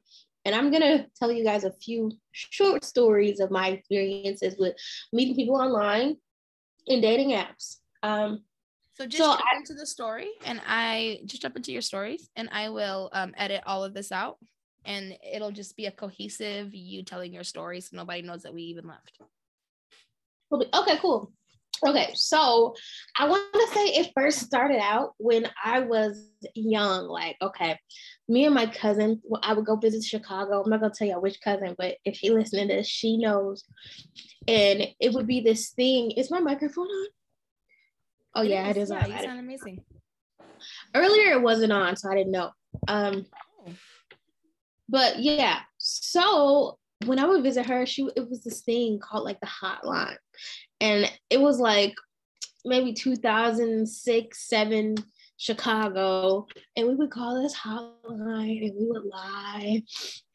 [0.44, 4.76] And I'm gonna tell you guys a few short stories of my experiences with
[5.14, 6.18] meeting people online
[6.86, 7.76] and dating apps.
[8.02, 8.44] Um,
[8.92, 12.28] so just So jump I- into the story and I just jump into your stories
[12.36, 14.36] and I will um, edit all of this out
[14.84, 18.60] and it'll just be a cohesive you telling your stories so nobody knows that we
[18.64, 19.18] even left.
[20.52, 21.32] Okay, cool.
[21.86, 22.74] Okay, so
[23.18, 27.06] I want to say it first started out when I was young.
[27.08, 27.78] Like, okay,
[28.26, 30.62] me and my cousin, well, I would go visit Chicago.
[30.62, 33.64] I'm not gonna tell you which cousin, but if she listening to this, she knows.
[34.48, 36.12] And it would be this thing.
[36.12, 37.06] Is my microphone on?
[38.36, 39.10] Oh yeah, it is Yeah, on.
[39.12, 39.84] you sound amazing.
[40.94, 42.50] Earlier it wasn't on, so I didn't know.
[42.88, 43.26] Um,
[43.66, 43.72] Oh.
[44.88, 49.40] but yeah, so when I would visit her, she it was this thing called like
[49.40, 50.16] the hotline,
[50.80, 51.94] and it was like
[52.64, 54.96] maybe 2006, seven
[55.36, 59.82] Chicago, and we would call this hotline, and we would lie,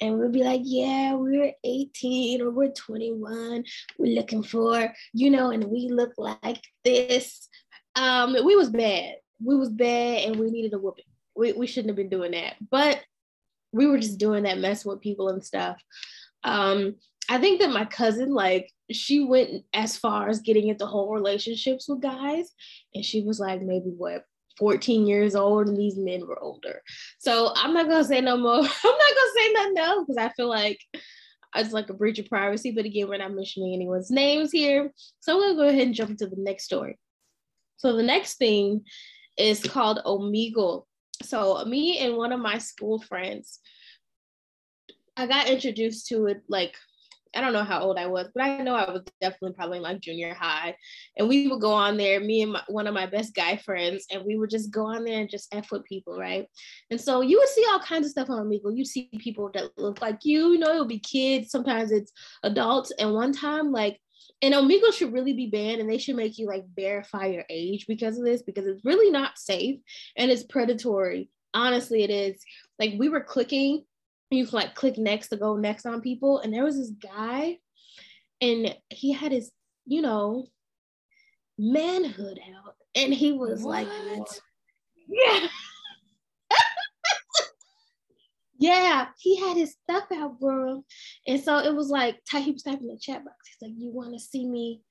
[0.01, 3.63] and we would be like, "Yeah, we're 18 or we're 21,
[3.97, 7.47] we're looking for, you know, and we look like this."
[7.95, 11.05] Um, we was bad, we was bad, and we needed a whooping.
[11.35, 13.01] We we shouldn't have been doing that, but
[13.71, 15.81] we were just doing that, messing with people and stuff.
[16.43, 16.95] Um,
[17.29, 21.87] I think that my cousin, like, she went as far as getting into whole relationships
[21.87, 22.51] with guys,
[22.95, 24.25] and she was like maybe what
[24.57, 26.81] 14 years old, and these men were older.
[27.19, 28.55] So I'm not gonna say no more.
[28.57, 30.79] I'm not gonna say nothing else because I feel like
[31.55, 32.71] it's like a breach of privacy.
[32.71, 34.91] But again, we're not mentioning anyone's names here.
[35.19, 36.99] So I'm gonna go ahead and jump into the next story.
[37.77, 38.83] So the next thing
[39.37, 40.83] is called Omegle.
[41.23, 43.59] So me and one of my school friends,
[45.19, 46.75] I got introduced to it like
[47.35, 49.83] I don't know how old I was, but I know I was definitely probably in
[49.83, 50.75] like junior high.
[51.17, 54.07] And we would go on there, me and my, one of my best guy friends,
[54.11, 56.47] and we would just go on there and just F with people, right?
[56.89, 58.75] And so you would see all kinds of stuff on Omegle.
[58.75, 62.91] You'd see people that look like you, you know, it'll be kids, sometimes it's adults.
[62.97, 63.99] And one time, like,
[64.41, 67.85] and Omegle should really be banned and they should make you like verify your age
[67.87, 69.79] because of this, because it's really not safe
[70.17, 71.29] and it's predatory.
[71.53, 72.41] Honestly, it is.
[72.79, 73.83] Like we were clicking
[74.31, 76.39] you can like click next to go next on people.
[76.39, 77.57] And there was this guy,
[78.41, 79.51] and he had his,
[79.85, 80.47] you know,
[81.57, 82.75] manhood out.
[82.95, 84.39] And he was like, What?
[85.07, 85.47] yeah.
[88.59, 90.83] yeah, he had his stuff out, bro.
[91.27, 93.35] And so it was like, he was typing in the chat box.
[93.45, 94.81] He's like, You want to see me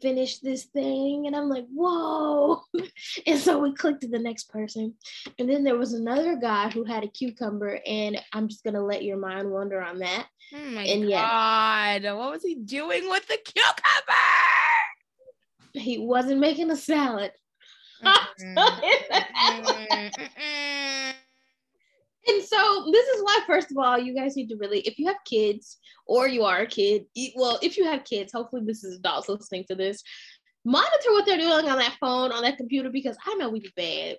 [0.00, 1.26] finish this thing?
[1.26, 2.62] And I'm like, Whoa.
[3.26, 4.94] and so we clicked to the next person.
[5.38, 7.80] And then there was another guy who had a cucumber.
[7.86, 10.26] And I'm just going to let your mind wander on that.
[10.54, 12.04] Oh my And god.
[12.04, 13.74] What was he doing with the cucumber?
[15.74, 17.32] He wasn't making a salad.
[18.02, 18.54] Mm-mm.
[22.28, 25.06] and so this is why first of all you guys need to really if you
[25.06, 27.04] have kids or you are a kid
[27.36, 30.02] well if you have kids hopefully this is adults listening to this
[30.64, 33.72] monitor what they're doing on that phone on that computer because i know we was
[33.76, 34.16] bad.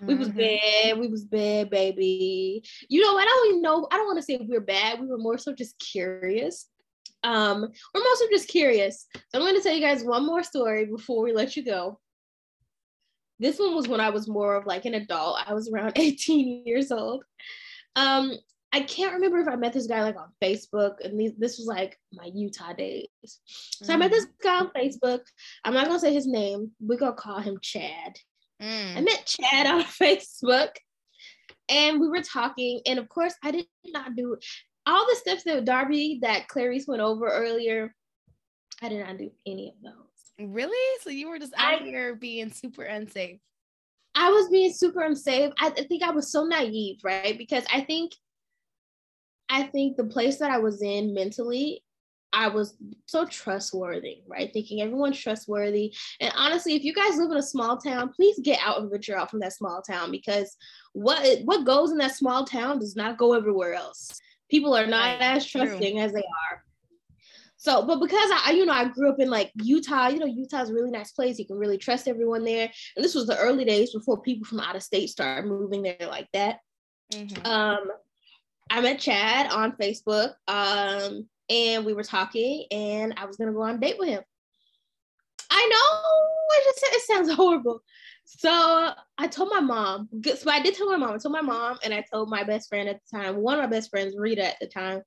[0.00, 0.36] We was Mhm.
[0.36, 2.62] bad we was bad baby.
[2.88, 5.06] You know i don't even know i don't want to say we were bad we
[5.06, 6.68] were more so just curious.
[7.22, 7.60] Um
[7.94, 9.06] we're mostly just curious.
[9.14, 11.98] So i'm going to tell you guys one more story before we let you go
[13.38, 15.38] this one was when I was more of like an adult.
[15.46, 17.24] I was around 18 years old.
[17.94, 18.32] Um,
[18.72, 21.66] I can't remember if I met this guy like on Facebook, and these, this was
[21.66, 23.08] like my Utah days.
[23.24, 25.20] So I met this guy on Facebook.
[25.64, 26.72] I'm not gonna say his name.
[26.80, 28.18] We're gonna call him Chad.
[28.60, 29.04] I Mm.
[29.04, 30.70] met Chad on Facebook,
[31.68, 32.80] and we were talking.
[32.86, 34.36] And of course, I did not do
[34.86, 37.94] all the steps that Darby that Clarice went over earlier.
[38.82, 40.05] I did not do any of those.
[40.38, 41.00] Really?
[41.02, 43.40] So you were just out I- here being super unsafe.
[44.18, 45.52] I was being super unsafe.
[45.60, 47.36] I, think I was so naive, right?
[47.36, 48.12] Because I think
[49.48, 51.84] I think the place that I was in mentally,
[52.32, 52.74] I was
[53.06, 54.52] so trustworthy, right?
[54.52, 55.94] Thinking everyone's trustworthy.
[56.20, 59.16] And honestly, if you guys live in a small town, please get out and venture
[59.16, 60.56] out from that small town because
[60.92, 64.18] what what goes in that small town does not go everywhere else.
[64.50, 65.66] People are not as true.
[65.66, 66.64] trusting as they are.
[67.66, 70.70] So, but because I, you know, I grew up in like Utah, you know, Utah's
[70.70, 71.36] a really nice place.
[71.36, 72.70] You can really trust everyone there.
[72.94, 75.96] And this was the early days before people from out of state started moving there
[76.02, 76.60] like that.
[77.12, 77.44] Mhm.
[77.44, 77.90] Um,
[78.70, 83.62] I met Chad on Facebook, um, and we were talking, and I was gonna go
[83.62, 84.22] on a date with him.
[85.50, 87.82] I know it just it sounds horrible.
[88.28, 90.08] So I told my mom.
[90.20, 91.14] good- So I did tell my mom.
[91.14, 93.60] I told my mom, and I told my best friend at the time, one of
[93.62, 95.02] my best friends, Rita, at the time.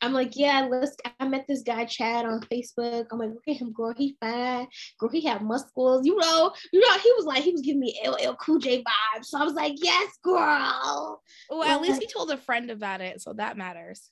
[0.00, 0.96] I'm like, yeah, let's.
[1.18, 3.06] I met this guy Chad on Facebook.
[3.10, 3.92] I'm like, look at him, girl.
[3.96, 4.68] He fine,
[4.98, 5.10] girl.
[5.10, 6.06] He have muscles.
[6.06, 6.96] You know, you know.
[6.98, 9.24] He was like, he was giving me LL Cool J vibes.
[9.24, 11.20] So I was like, yes, girl.
[11.50, 14.10] Well, at least you told a friend about it, so that matters.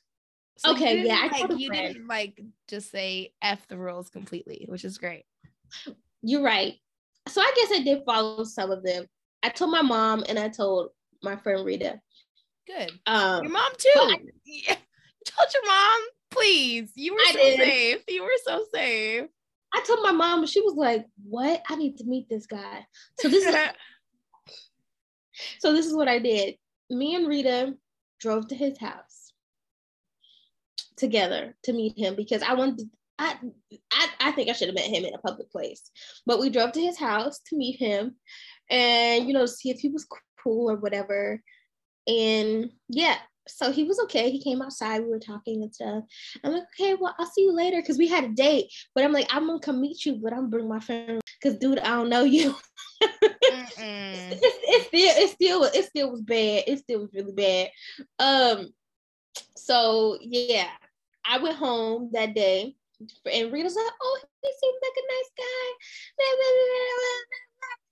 [0.56, 1.94] So Okay, yeah, I like, told you friend.
[1.94, 5.24] didn't like just say f the rules completely, which is great.
[6.22, 6.74] You're right.
[7.28, 9.06] So I guess I did follow some of them.
[9.42, 10.90] I told my mom and I told
[11.22, 12.00] my friend Rita.
[12.66, 12.90] Good.
[13.06, 13.90] Um, Your mom too.
[13.96, 14.76] I- Yeah.
[15.26, 16.00] You told your mom,
[16.30, 16.92] please.
[16.94, 17.58] You were I so did.
[17.58, 18.02] safe.
[18.08, 19.24] You were so safe.
[19.74, 21.60] I told my mom, and she was like, "What?
[21.68, 22.86] I need to meet this guy."
[23.18, 23.54] So this is
[25.58, 26.54] so this is what I did.
[26.88, 27.74] Me and Rita
[28.20, 29.32] drove to his house
[30.96, 32.88] together to meet him because I wanted.
[33.18, 33.36] I,
[33.92, 35.90] I I think I should have met him in a public place,
[36.26, 38.16] but we drove to his house to meet him,
[38.70, 40.06] and you know see if he was
[40.42, 41.42] cool or whatever.
[42.06, 43.16] And yeah,
[43.48, 44.30] so he was okay.
[44.30, 45.02] He came outside.
[45.02, 46.04] We were talking and stuff.
[46.44, 48.72] I'm like, okay, well, I'll see you later because we had a date.
[48.94, 51.58] But I'm like, I'm gonna come meet you, but I'm gonna bring my friend because,
[51.58, 52.54] dude, I don't know you.
[53.80, 56.64] It's, it's still it still it still was bad.
[56.66, 57.70] It still was really bad.
[58.18, 58.72] Um,
[59.56, 60.68] so yeah,
[61.24, 65.68] I went home that day, and Rita's like, "Oh, he seems like a nice guy."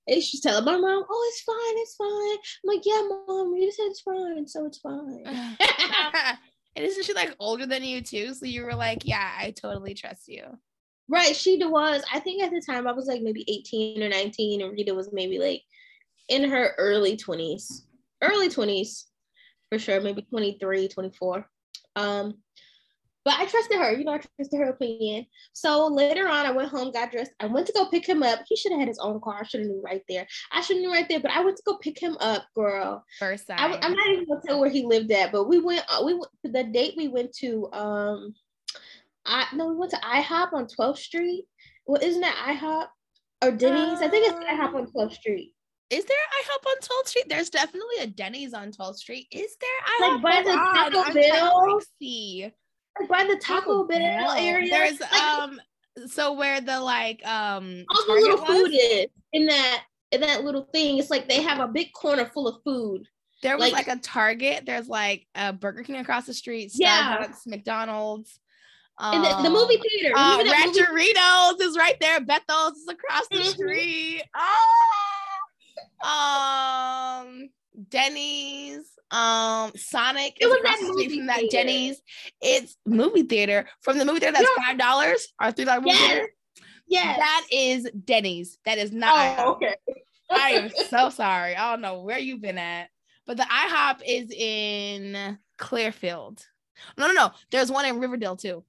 [0.09, 3.71] And she's telling my mom, "Oh, it's fine, it's fine." I'm like, "Yeah, mom, Rita
[3.71, 5.23] said it's fine, so it's fine."
[6.77, 8.33] and isn't she like older than you too?
[8.33, 10.43] So you were like, yeah, I totally trust you.
[11.09, 12.03] Right, she was.
[12.13, 15.11] I think at the time I was like maybe 18 or 19, and Rita was
[15.11, 15.63] maybe like
[16.29, 17.83] in her early 20s.
[18.21, 19.05] Early 20s,
[19.69, 21.49] for sure, maybe 23, 24.
[21.95, 22.35] Um,
[23.27, 25.25] but I trusted her, you know, I trusted her opinion.
[25.51, 27.33] So later on, I went home, got dressed.
[27.41, 28.39] I went to go pick him up.
[28.47, 29.39] He should have had his own car.
[29.41, 30.25] I should have knew right there.
[30.49, 33.03] I should have knew right there, but I went to go pick him up, girl.
[33.19, 33.57] First time.
[33.59, 35.83] I, am not even gonna tell where he lived at, but we went.
[35.89, 37.69] Uh, we went the date we went to.
[37.73, 38.33] Um,
[39.25, 41.47] I no, we went to IHOP on 12th Street.
[41.85, 42.87] Well, isn't that IHOP
[43.43, 43.99] or Denny's?
[43.99, 45.51] I think it's IHOP on 12th Street.
[45.89, 47.25] Is there IHOP on 12th Street?
[47.27, 49.27] There's definitely a Denny's on 12th Street.
[49.31, 50.13] Is there IHOP?
[50.13, 51.81] Like by the Taco Bell?
[52.99, 54.69] Like, by the Taco Bell area.
[54.69, 55.59] There's um
[56.07, 60.43] so where the like um all the little was, food is in that in that
[60.43, 60.97] little thing.
[60.99, 63.07] It's like they have a big corner full of food.
[63.43, 66.79] there was like- like, a Target, there's like a Burger King across the street, Starbucks,
[66.79, 67.27] Yeah.
[67.45, 68.39] McDonald's.
[68.99, 70.11] And the, the movie theater.
[70.17, 72.19] Uh, movie- Rancheritos is right there.
[72.19, 73.51] Bethel's is across the Mhm.
[73.53, 74.23] street.
[76.03, 77.49] Oh, um,
[77.89, 81.51] Denny's, um, Sonic It is was that movie from that theater.
[81.51, 82.01] Denny's.
[82.41, 86.27] It's movie theater from the movie theater that's five dollars or three dollar Yes.
[86.87, 87.17] Yes.
[87.17, 88.57] That is Denny's.
[88.65, 89.37] That is not.
[89.39, 89.55] oh, IHOP.
[89.55, 89.75] okay.
[90.29, 91.55] I am so sorry.
[91.55, 92.89] I don't know where you've been at,
[93.25, 96.45] but the IHOP is in Clearfield.
[96.97, 97.31] No, no, no.
[97.51, 98.63] There's one in Riverdale too.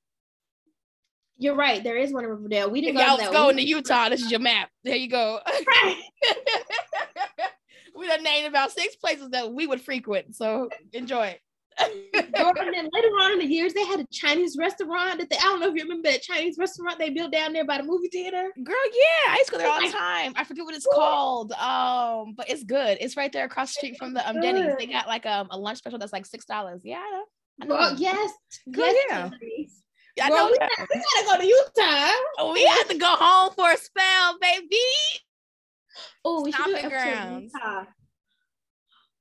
[1.37, 1.83] You're right.
[1.85, 2.71] There is one in Riverdale.
[2.71, 3.57] We didn't go y'all was going one.
[3.57, 4.71] to Utah, this is your map.
[4.83, 5.41] There you go.
[7.99, 10.37] we done named about six places that we would frequent.
[10.37, 11.41] So enjoy it.
[12.13, 15.37] Girl, and then later on in the years, they had a Chinese restaurant that they,
[15.37, 17.85] I don't know if you remember that Chinese restaurant they built down there by the
[17.85, 18.51] movie theater.
[18.65, 20.33] Girl, yeah, I used to go there all the time.
[20.35, 21.53] I forget what it's called.
[21.53, 22.99] Um, but it's good.
[23.01, 24.75] It's right there across the street from the um Denny's.
[24.77, 26.81] They got like um, a lunch special that's like six dollars.
[26.83, 27.25] Yeah, I know.
[27.63, 27.77] I know.
[27.77, 28.33] Girl, yes.
[28.73, 29.31] Girl, yes,
[30.17, 30.27] yeah.
[30.27, 32.53] I Girl, know we, gotta, we gotta go to Utah.
[32.55, 34.77] We had to go home for a spell, baby.
[36.25, 37.53] Oh, we should do grounds.
[37.55, 37.85] Utah.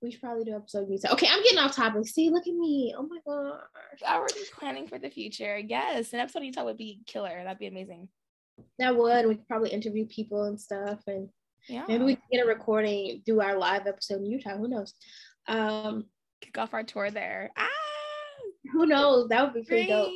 [0.01, 1.13] We should probably do episode Utah.
[1.13, 2.07] Okay, I'm getting off topic.
[2.07, 2.93] See, look at me.
[2.97, 3.61] Oh my gosh.
[4.07, 5.57] Already just planning for the future.
[5.57, 7.43] Yes, an episode Utah would be killer.
[7.43, 8.07] That'd be amazing.
[8.77, 9.25] That would.
[9.27, 10.99] We could probably interview people and stuff.
[11.07, 11.29] And
[11.67, 11.85] Yeah.
[11.87, 14.55] maybe we can get a recording, do our live episode in Utah.
[14.57, 14.93] Who knows?
[15.47, 16.05] Um,
[16.41, 17.51] kick off our tour there.
[17.57, 17.67] Ah,
[18.71, 19.29] who knows?
[19.29, 20.11] That would be pretty dope.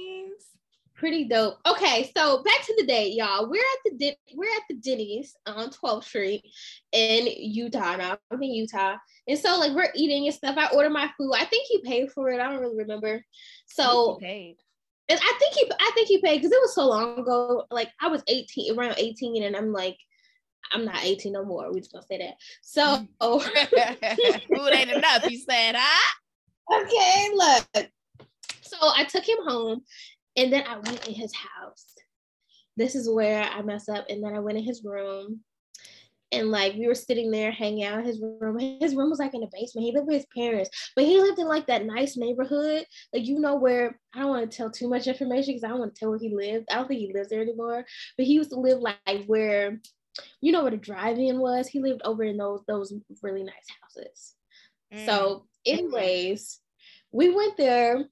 [1.01, 1.57] Pretty dope.
[1.65, 3.49] Okay, so back to the day, y'all.
[3.49, 6.43] We're at the we're at the Denny's on 12th Street
[6.91, 7.95] in Utah.
[7.95, 8.97] Now I'm in Utah,
[9.27, 10.57] and so like we're eating and stuff.
[10.59, 11.33] I order my food.
[11.35, 12.39] I think he paid for it.
[12.39, 13.25] I don't really remember.
[13.65, 14.57] So paid.
[15.09, 17.65] And I think he, I think he paid because it was so long ago.
[17.71, 19.97] Like I was 18, around 18, and I'm like,
[20.71, 21.73] I'm not 18 no more.
[21.73, 22.35] We just gonna say that.
[22.61, 25.31] So, it ain't enough.
[25.31, 26.11] You said, huh?
[26.79, 27.89] okay, look.
[28.61, 29.81] So I took him home,
[30.35, 31.93] and then I went in his house.
[32.77, 35.41] This is where I messed up, and then I went in his room,
[36.31, 38.57] and like we were sitting there hanging out in his room.
[38.79, 39.85] His room was like in the basement.
[39.85, 43.39] He lived with his parents, but he lived in like that nice neighborhood, like you
[43.39, 45.99] know where I don't want to tell too much information because I don't want to
[45.99, 46.67] tell where he lived.
[46.71, 47.85] I don't think he lives there anymore.
[48.17, 49.79] But he used to live like where,
[50.39, 51.67] you know where the drive-in was.
[51.67, 54.35] He lived over in those those really nice houses.
[54.93, 55.05] Mm.
[55.05, 56.59] So, anyways,
[57.11, 58.05] we went there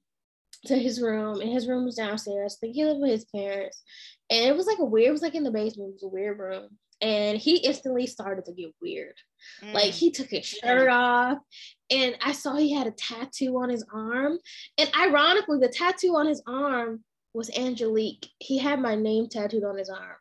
[0.66, 2.56] to his room, and his room was downstairs.
[2.56, 3.82] I think he lived with his parents,
[4.28, 5.08] and it was like a weird.
[5.08, 5.90] It was like in the basement.
[5.90, 6.68] It was a weird room,
[7.00, 9.14] and he instantly started to get weird.
[9.72, 9.98] Like Mm.
[9.98, 11.38] he took his shirt off,
[11.90, 14.38] and I saw he had a tattoo on his arm.
[14.76, 18.26] And ironically, the tattoo on his arm was Angelique.
[18.38, 20.16] He had my name tattooed on his arm.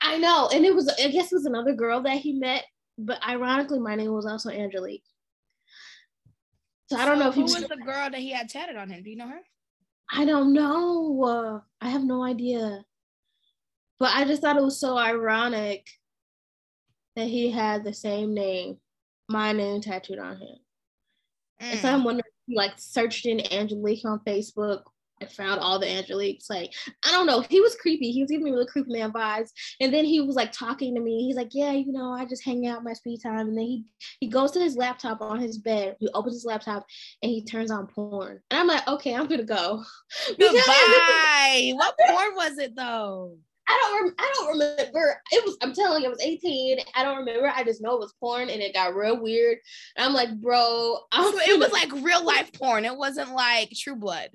[0.00, 2.64] I know, and it was I guess it was another girl that he met,
[2.98, 5.04] but ironically, my name was also Angelique.
[6.90, 7.54] So I don't know if he who was.
[7.54, 9.02] was the girl that he had tatted on him.
[9.04, 9.40] Do you know her?
[10.10, 11.22] I don't know.
[11.24, 12.84] Uh, I have no idea.
[13.98, 15.86] But I just thought it was so ironic
[17.16, 18.78] that he had the same name,
[19.28, 20.56] my name tattooed on him.
[21.60, 21.92] And so Mm.
[21.92, 24.82] I'm wondering, if he like searched in Angelique on Facebook
[25.22, 26.50] and found all the Angeliques.
[26.50, 26.72] Like,
[27.04, 27.40] I don't know.
[27.40, 28.10] He was creepy.
[28.10, 29.50] He was giving me really creepy man vibes.
[29.80, 31.24] And then he was like talking to me.
[31.26, 33.48] He's like, Yeah, you know, I just hang out my free time.
[33.48, 33.84] And then he
[34.20, 35.96] he goes to his laptop on his bed.
[36.00, 36.84] He opens his laptop
[37.22, 38.40] and he turns on porn.
[38.50, 39.82] And I'm like, okay, I'm gonna go.
[40.38, 41.72] Goodbye.
[41.76, 43.36] what porn was it though?
[43.68, 45.20] I don't rem- I don't remember.
[45.30, 46.78] It was I'm telling you, I was 18.
[46.94, 47.50] I don't remember.
[47.54, 49.58] I just know it was porn and it got real weird.
[49.96, 52.84] And I'm like, bro, I'm So it was like real life porn.
[52.84, 54.30] It wasn't like True Blood.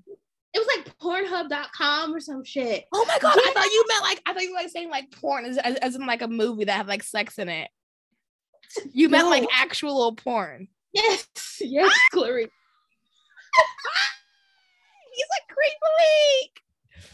[0.53, 2.85] It was like pornhub.com or some shit.
[2.93, 3.37] Oh my god!
[3.37, 5.75] I thought you meant like I thought you were like saying like porn as, as,
[5.75, 7.69] as in like a movie that had like sex in it.
[8.91, 10.67] You meant like actual porn.
[10.93, 11.27] Yes,
[11.61, 12.07] yes, ah!
[12.11, 12.49] Clarice.
[15.13, 16.51] He's a creepy.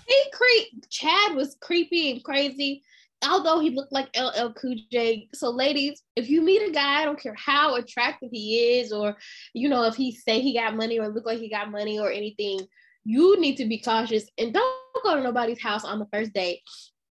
[0.08, 2.84] He creep Chad was creepy and crazy.
[3.26, 5.30] Although he looked like LL Cool J.
[5.34, 9.16] So, ladies, if you meet a guy, I don't care how attractive he is, or
[9.54, 12.12] you know, if he say he got money or look like he got money or
[12.12, 12.68] anything,
[13.06, 16.60] you need to be cautious and don't go to nobody's house on the first date.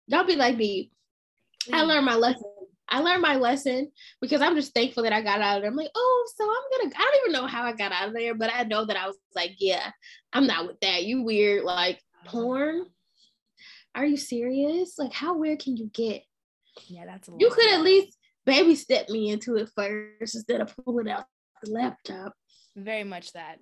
[0.10, 0.92] Don't be like me.
[1.72, 1.88] I mm.
[1.88, 2.44] learned my lesson.
[2.92, 5.70] I learned my lesson because I'm just thankful that I got out of there.
[5.70, 6.96] I'm like, oh, so I'm gonna.
[6.98, 9.06] I don't even know how I got out of there, but I know that I
[9.06, 9.92] was like, yeah,
[10.34, 11.04] I'm not with that.
[11.04, 12.88] You weird, like porn.
[13.94, 14.98] Are you serious?
[14.98, 16.24] Like, how weird can you get?
[16.88, 20.76] Yeah, that's a You could at least baby step me into it first instead of
[20.84, 21.26] pulling out
[21.62, 22.34] the laptop.
[22.76, 23.58] very much that.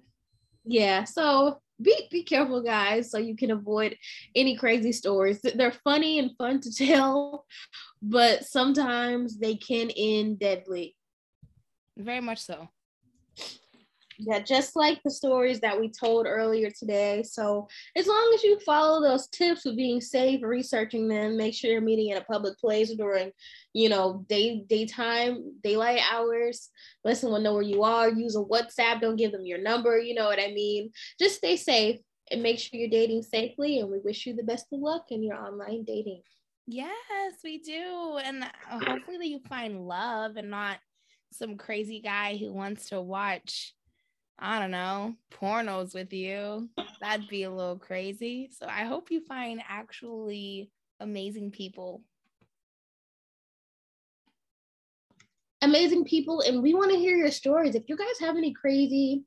[0.63, 3.97] Yeah, so be be careful, guys, so you can avoid
[4.35, 5.39] any crazy stories.
[5.41, 7.45] They're funny and fun to tell,
[8.01, 10.95] but sometimes they can end deadly.
[11.97, 12.69] Very much so.
[14.19, 17.23] Yeah, just like the stories that we told earlier today.
[17.23, 21.69] So as long as you follow those tips of being safe, researching them, make sure
[21.69, 23.31] you're meeting in a public place during,
[23.73, 26.69] you know, day daytime, daylight hours.
[27.03, 28.09] Let someone know where you are.
[28.09, 29.01] Use a WhatsApp.
[29.01, 29.99] Don't give them your number.
[29.99, 30.91] You know what I mean?
[31.19, 31.99] Just stay safe
[32.31, 33.79] and make sure you're dating safely.
[33.79, 36.23] And we wish you the best of luck in your online dating.
[36.65, 38.17] Yes, we do.
[38.21, 40.79] And uh, hopefully you find love and not
[41.31, 43.73] some crazy guy who wants to watch,
[44.39, 46.69] I don't know, pornos with you.
[47.01, 48.49] That'd be a little crazy.
[48.51, 50.69] So I hope you find actually
[50.99, 52.03] amazing people.
[55.61, 59.23] amazing people and we want to hear your stories if you guys have any crazy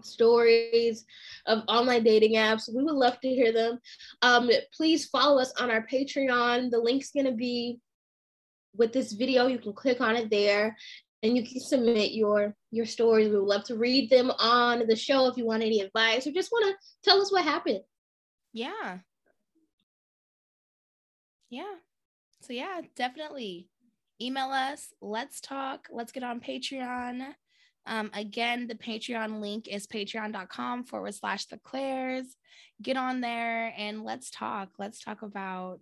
[0.00, 1.04] stories
[1.46, 3.78] of online dating apps we would love to hear them
[4.22, 7.78] um, please follow us on our patreon the link's going to be
[8.74, 10.74] with this video you can click on it there
[11.22, 14.96] and you can submit your your stories we would love to read them on the
[14.96, 17.80] show if you want any advice or just want to tell us what happened
[18.52, 18.98] Yeah.
[21.50, 21.74] Yeah.
[22.40, 23.68] So yeah, definitely
[24.20, 24.88] email us.
[25.02, 25.88] Let's talk.
[25.90, 27.34] Let's get on Patreon.
[27.84, 32.26] Um, again, the Patreon link is patreon.com forward slash the Clairs.
[32.80, 34.70] Get on there and let's talk.
[34.78, 35.80] Let's talk about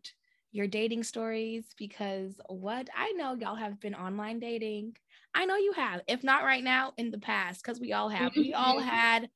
[0.53, 4.97] your dating stories because what I know y'all have been online dating.
[5.35, 8.33] I know you have, if not right now, in the past, because we all have.
[8.37, 9.29] We all had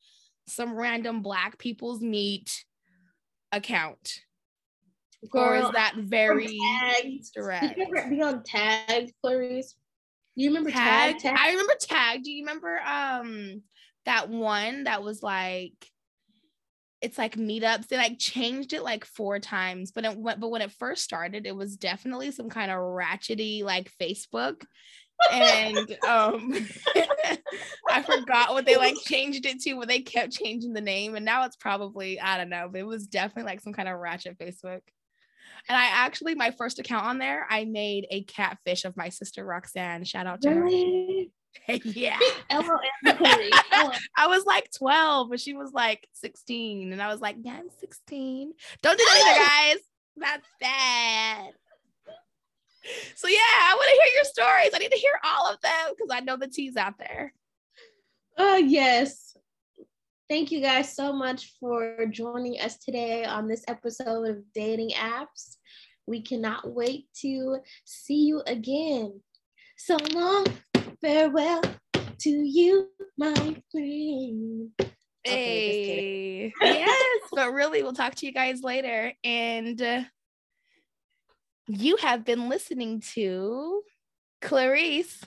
[0.49, 2.65] some random black people's meet
[3.53, 4.21] account.
[5.33, 7.33] or is that very tagged.
[7.35, 7.77] Direct?
[7.79, 9.77] you ever be on tagged Clarice?
[10.37, 11.37] Do you remember Tag, tag?
[11.39, 12.25] I remember tag.
[12.25, 13.63] Do you remember um
[14.05, 15.89] that one that was like
[17.01, 17.89] it's like meetups.
[17.89, 21.47] They like changed it like four times, but it went, but when it first started,
[21.47, 24.65] it was definitely some kind of ratchety like Facebook.
[25.33, 26.67] And um
[27.91, 31.25] I forgot what they like changed it to, but they kept changing the name, and
[31.25, 34.39] now it's probably I don't know, but it was definitely like some kind of ratchet
[34.39, 34.81] Facebook.
[35.69, 39.45] And I actually, my first account on there, I made a catfish of my sister
[39.45, 40.05] Roxanne.
[40.05, 41.31] Shout out to Really?
[41.67, 41.75] her.
[41.85, 42.19] yeah.
[42.53, 42.79] LOL.
[43.07, 46.93] I was like 12, but she was like 16.
[46.93, 48.53] And I was like, yeah, I'm 16.
[48.83, 49.85] Don't do that either, guys.
[50.17, 51.53] That's bad.
[53.15, 54.71] So yeah, I want to hear your stories.
[54.75, 57.33] I need to hear all of them because I know the tea's out there.
[58.37, 59.37] Oh, yes.
[60.29, 65.57] Thank you guys so much for joining us today on this episode of Dating Apps.
[66.07, 69.21] We cannot wait to see you again.
[69.77, 70.47] So long,
[71.01, 71.63] farewell
[72.19, 73.35] to you, my
[73.71, 74.71] friend.
[75.27, 76.53] Okay, Hey.
[76.61, 79.13] yes, but really, we'll talk to you guys later.
[79.25, 80.03] And uh,
[81.69, 83.83] you have been listening to
[84.41, 85.25] Clarice.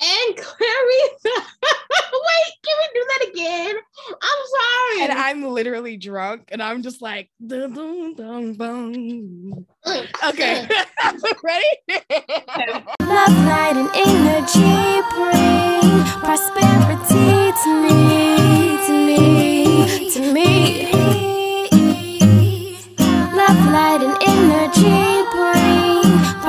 [0.00, 3.76] And Clarice, wait, can we do that again?
[4.10, 5.02] I'm sorry.
[5.02, 9.66] And I'm literally drunk and I'm just like, dun, dun, dun, dun.
[10.28, 10.68] okay.
[11.42, 11.66] Ready?
[13.02, 20.92] Love, light, and energy bring prosperity to me, to me, to me.
[23.34, 25.07] Love, light, and energy bring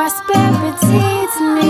[0.10, 1.69] prosperity to me.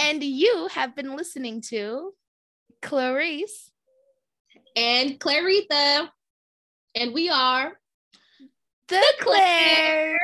[0.00, 2.12] and you have been listening to
[2.80, 3.70] Clarice.
[4.76, 6.10] and Clarita,
[6.94, 7.78] And we are
[8.88, 10.18] The Claire.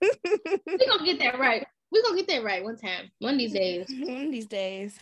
[0.02, 1.64] We're gonna get that right.
[1.92, 3.10] We're gonna get that right one time.
[3.20, 3.86] One of these days.
[4.00, 4.98] One of these days.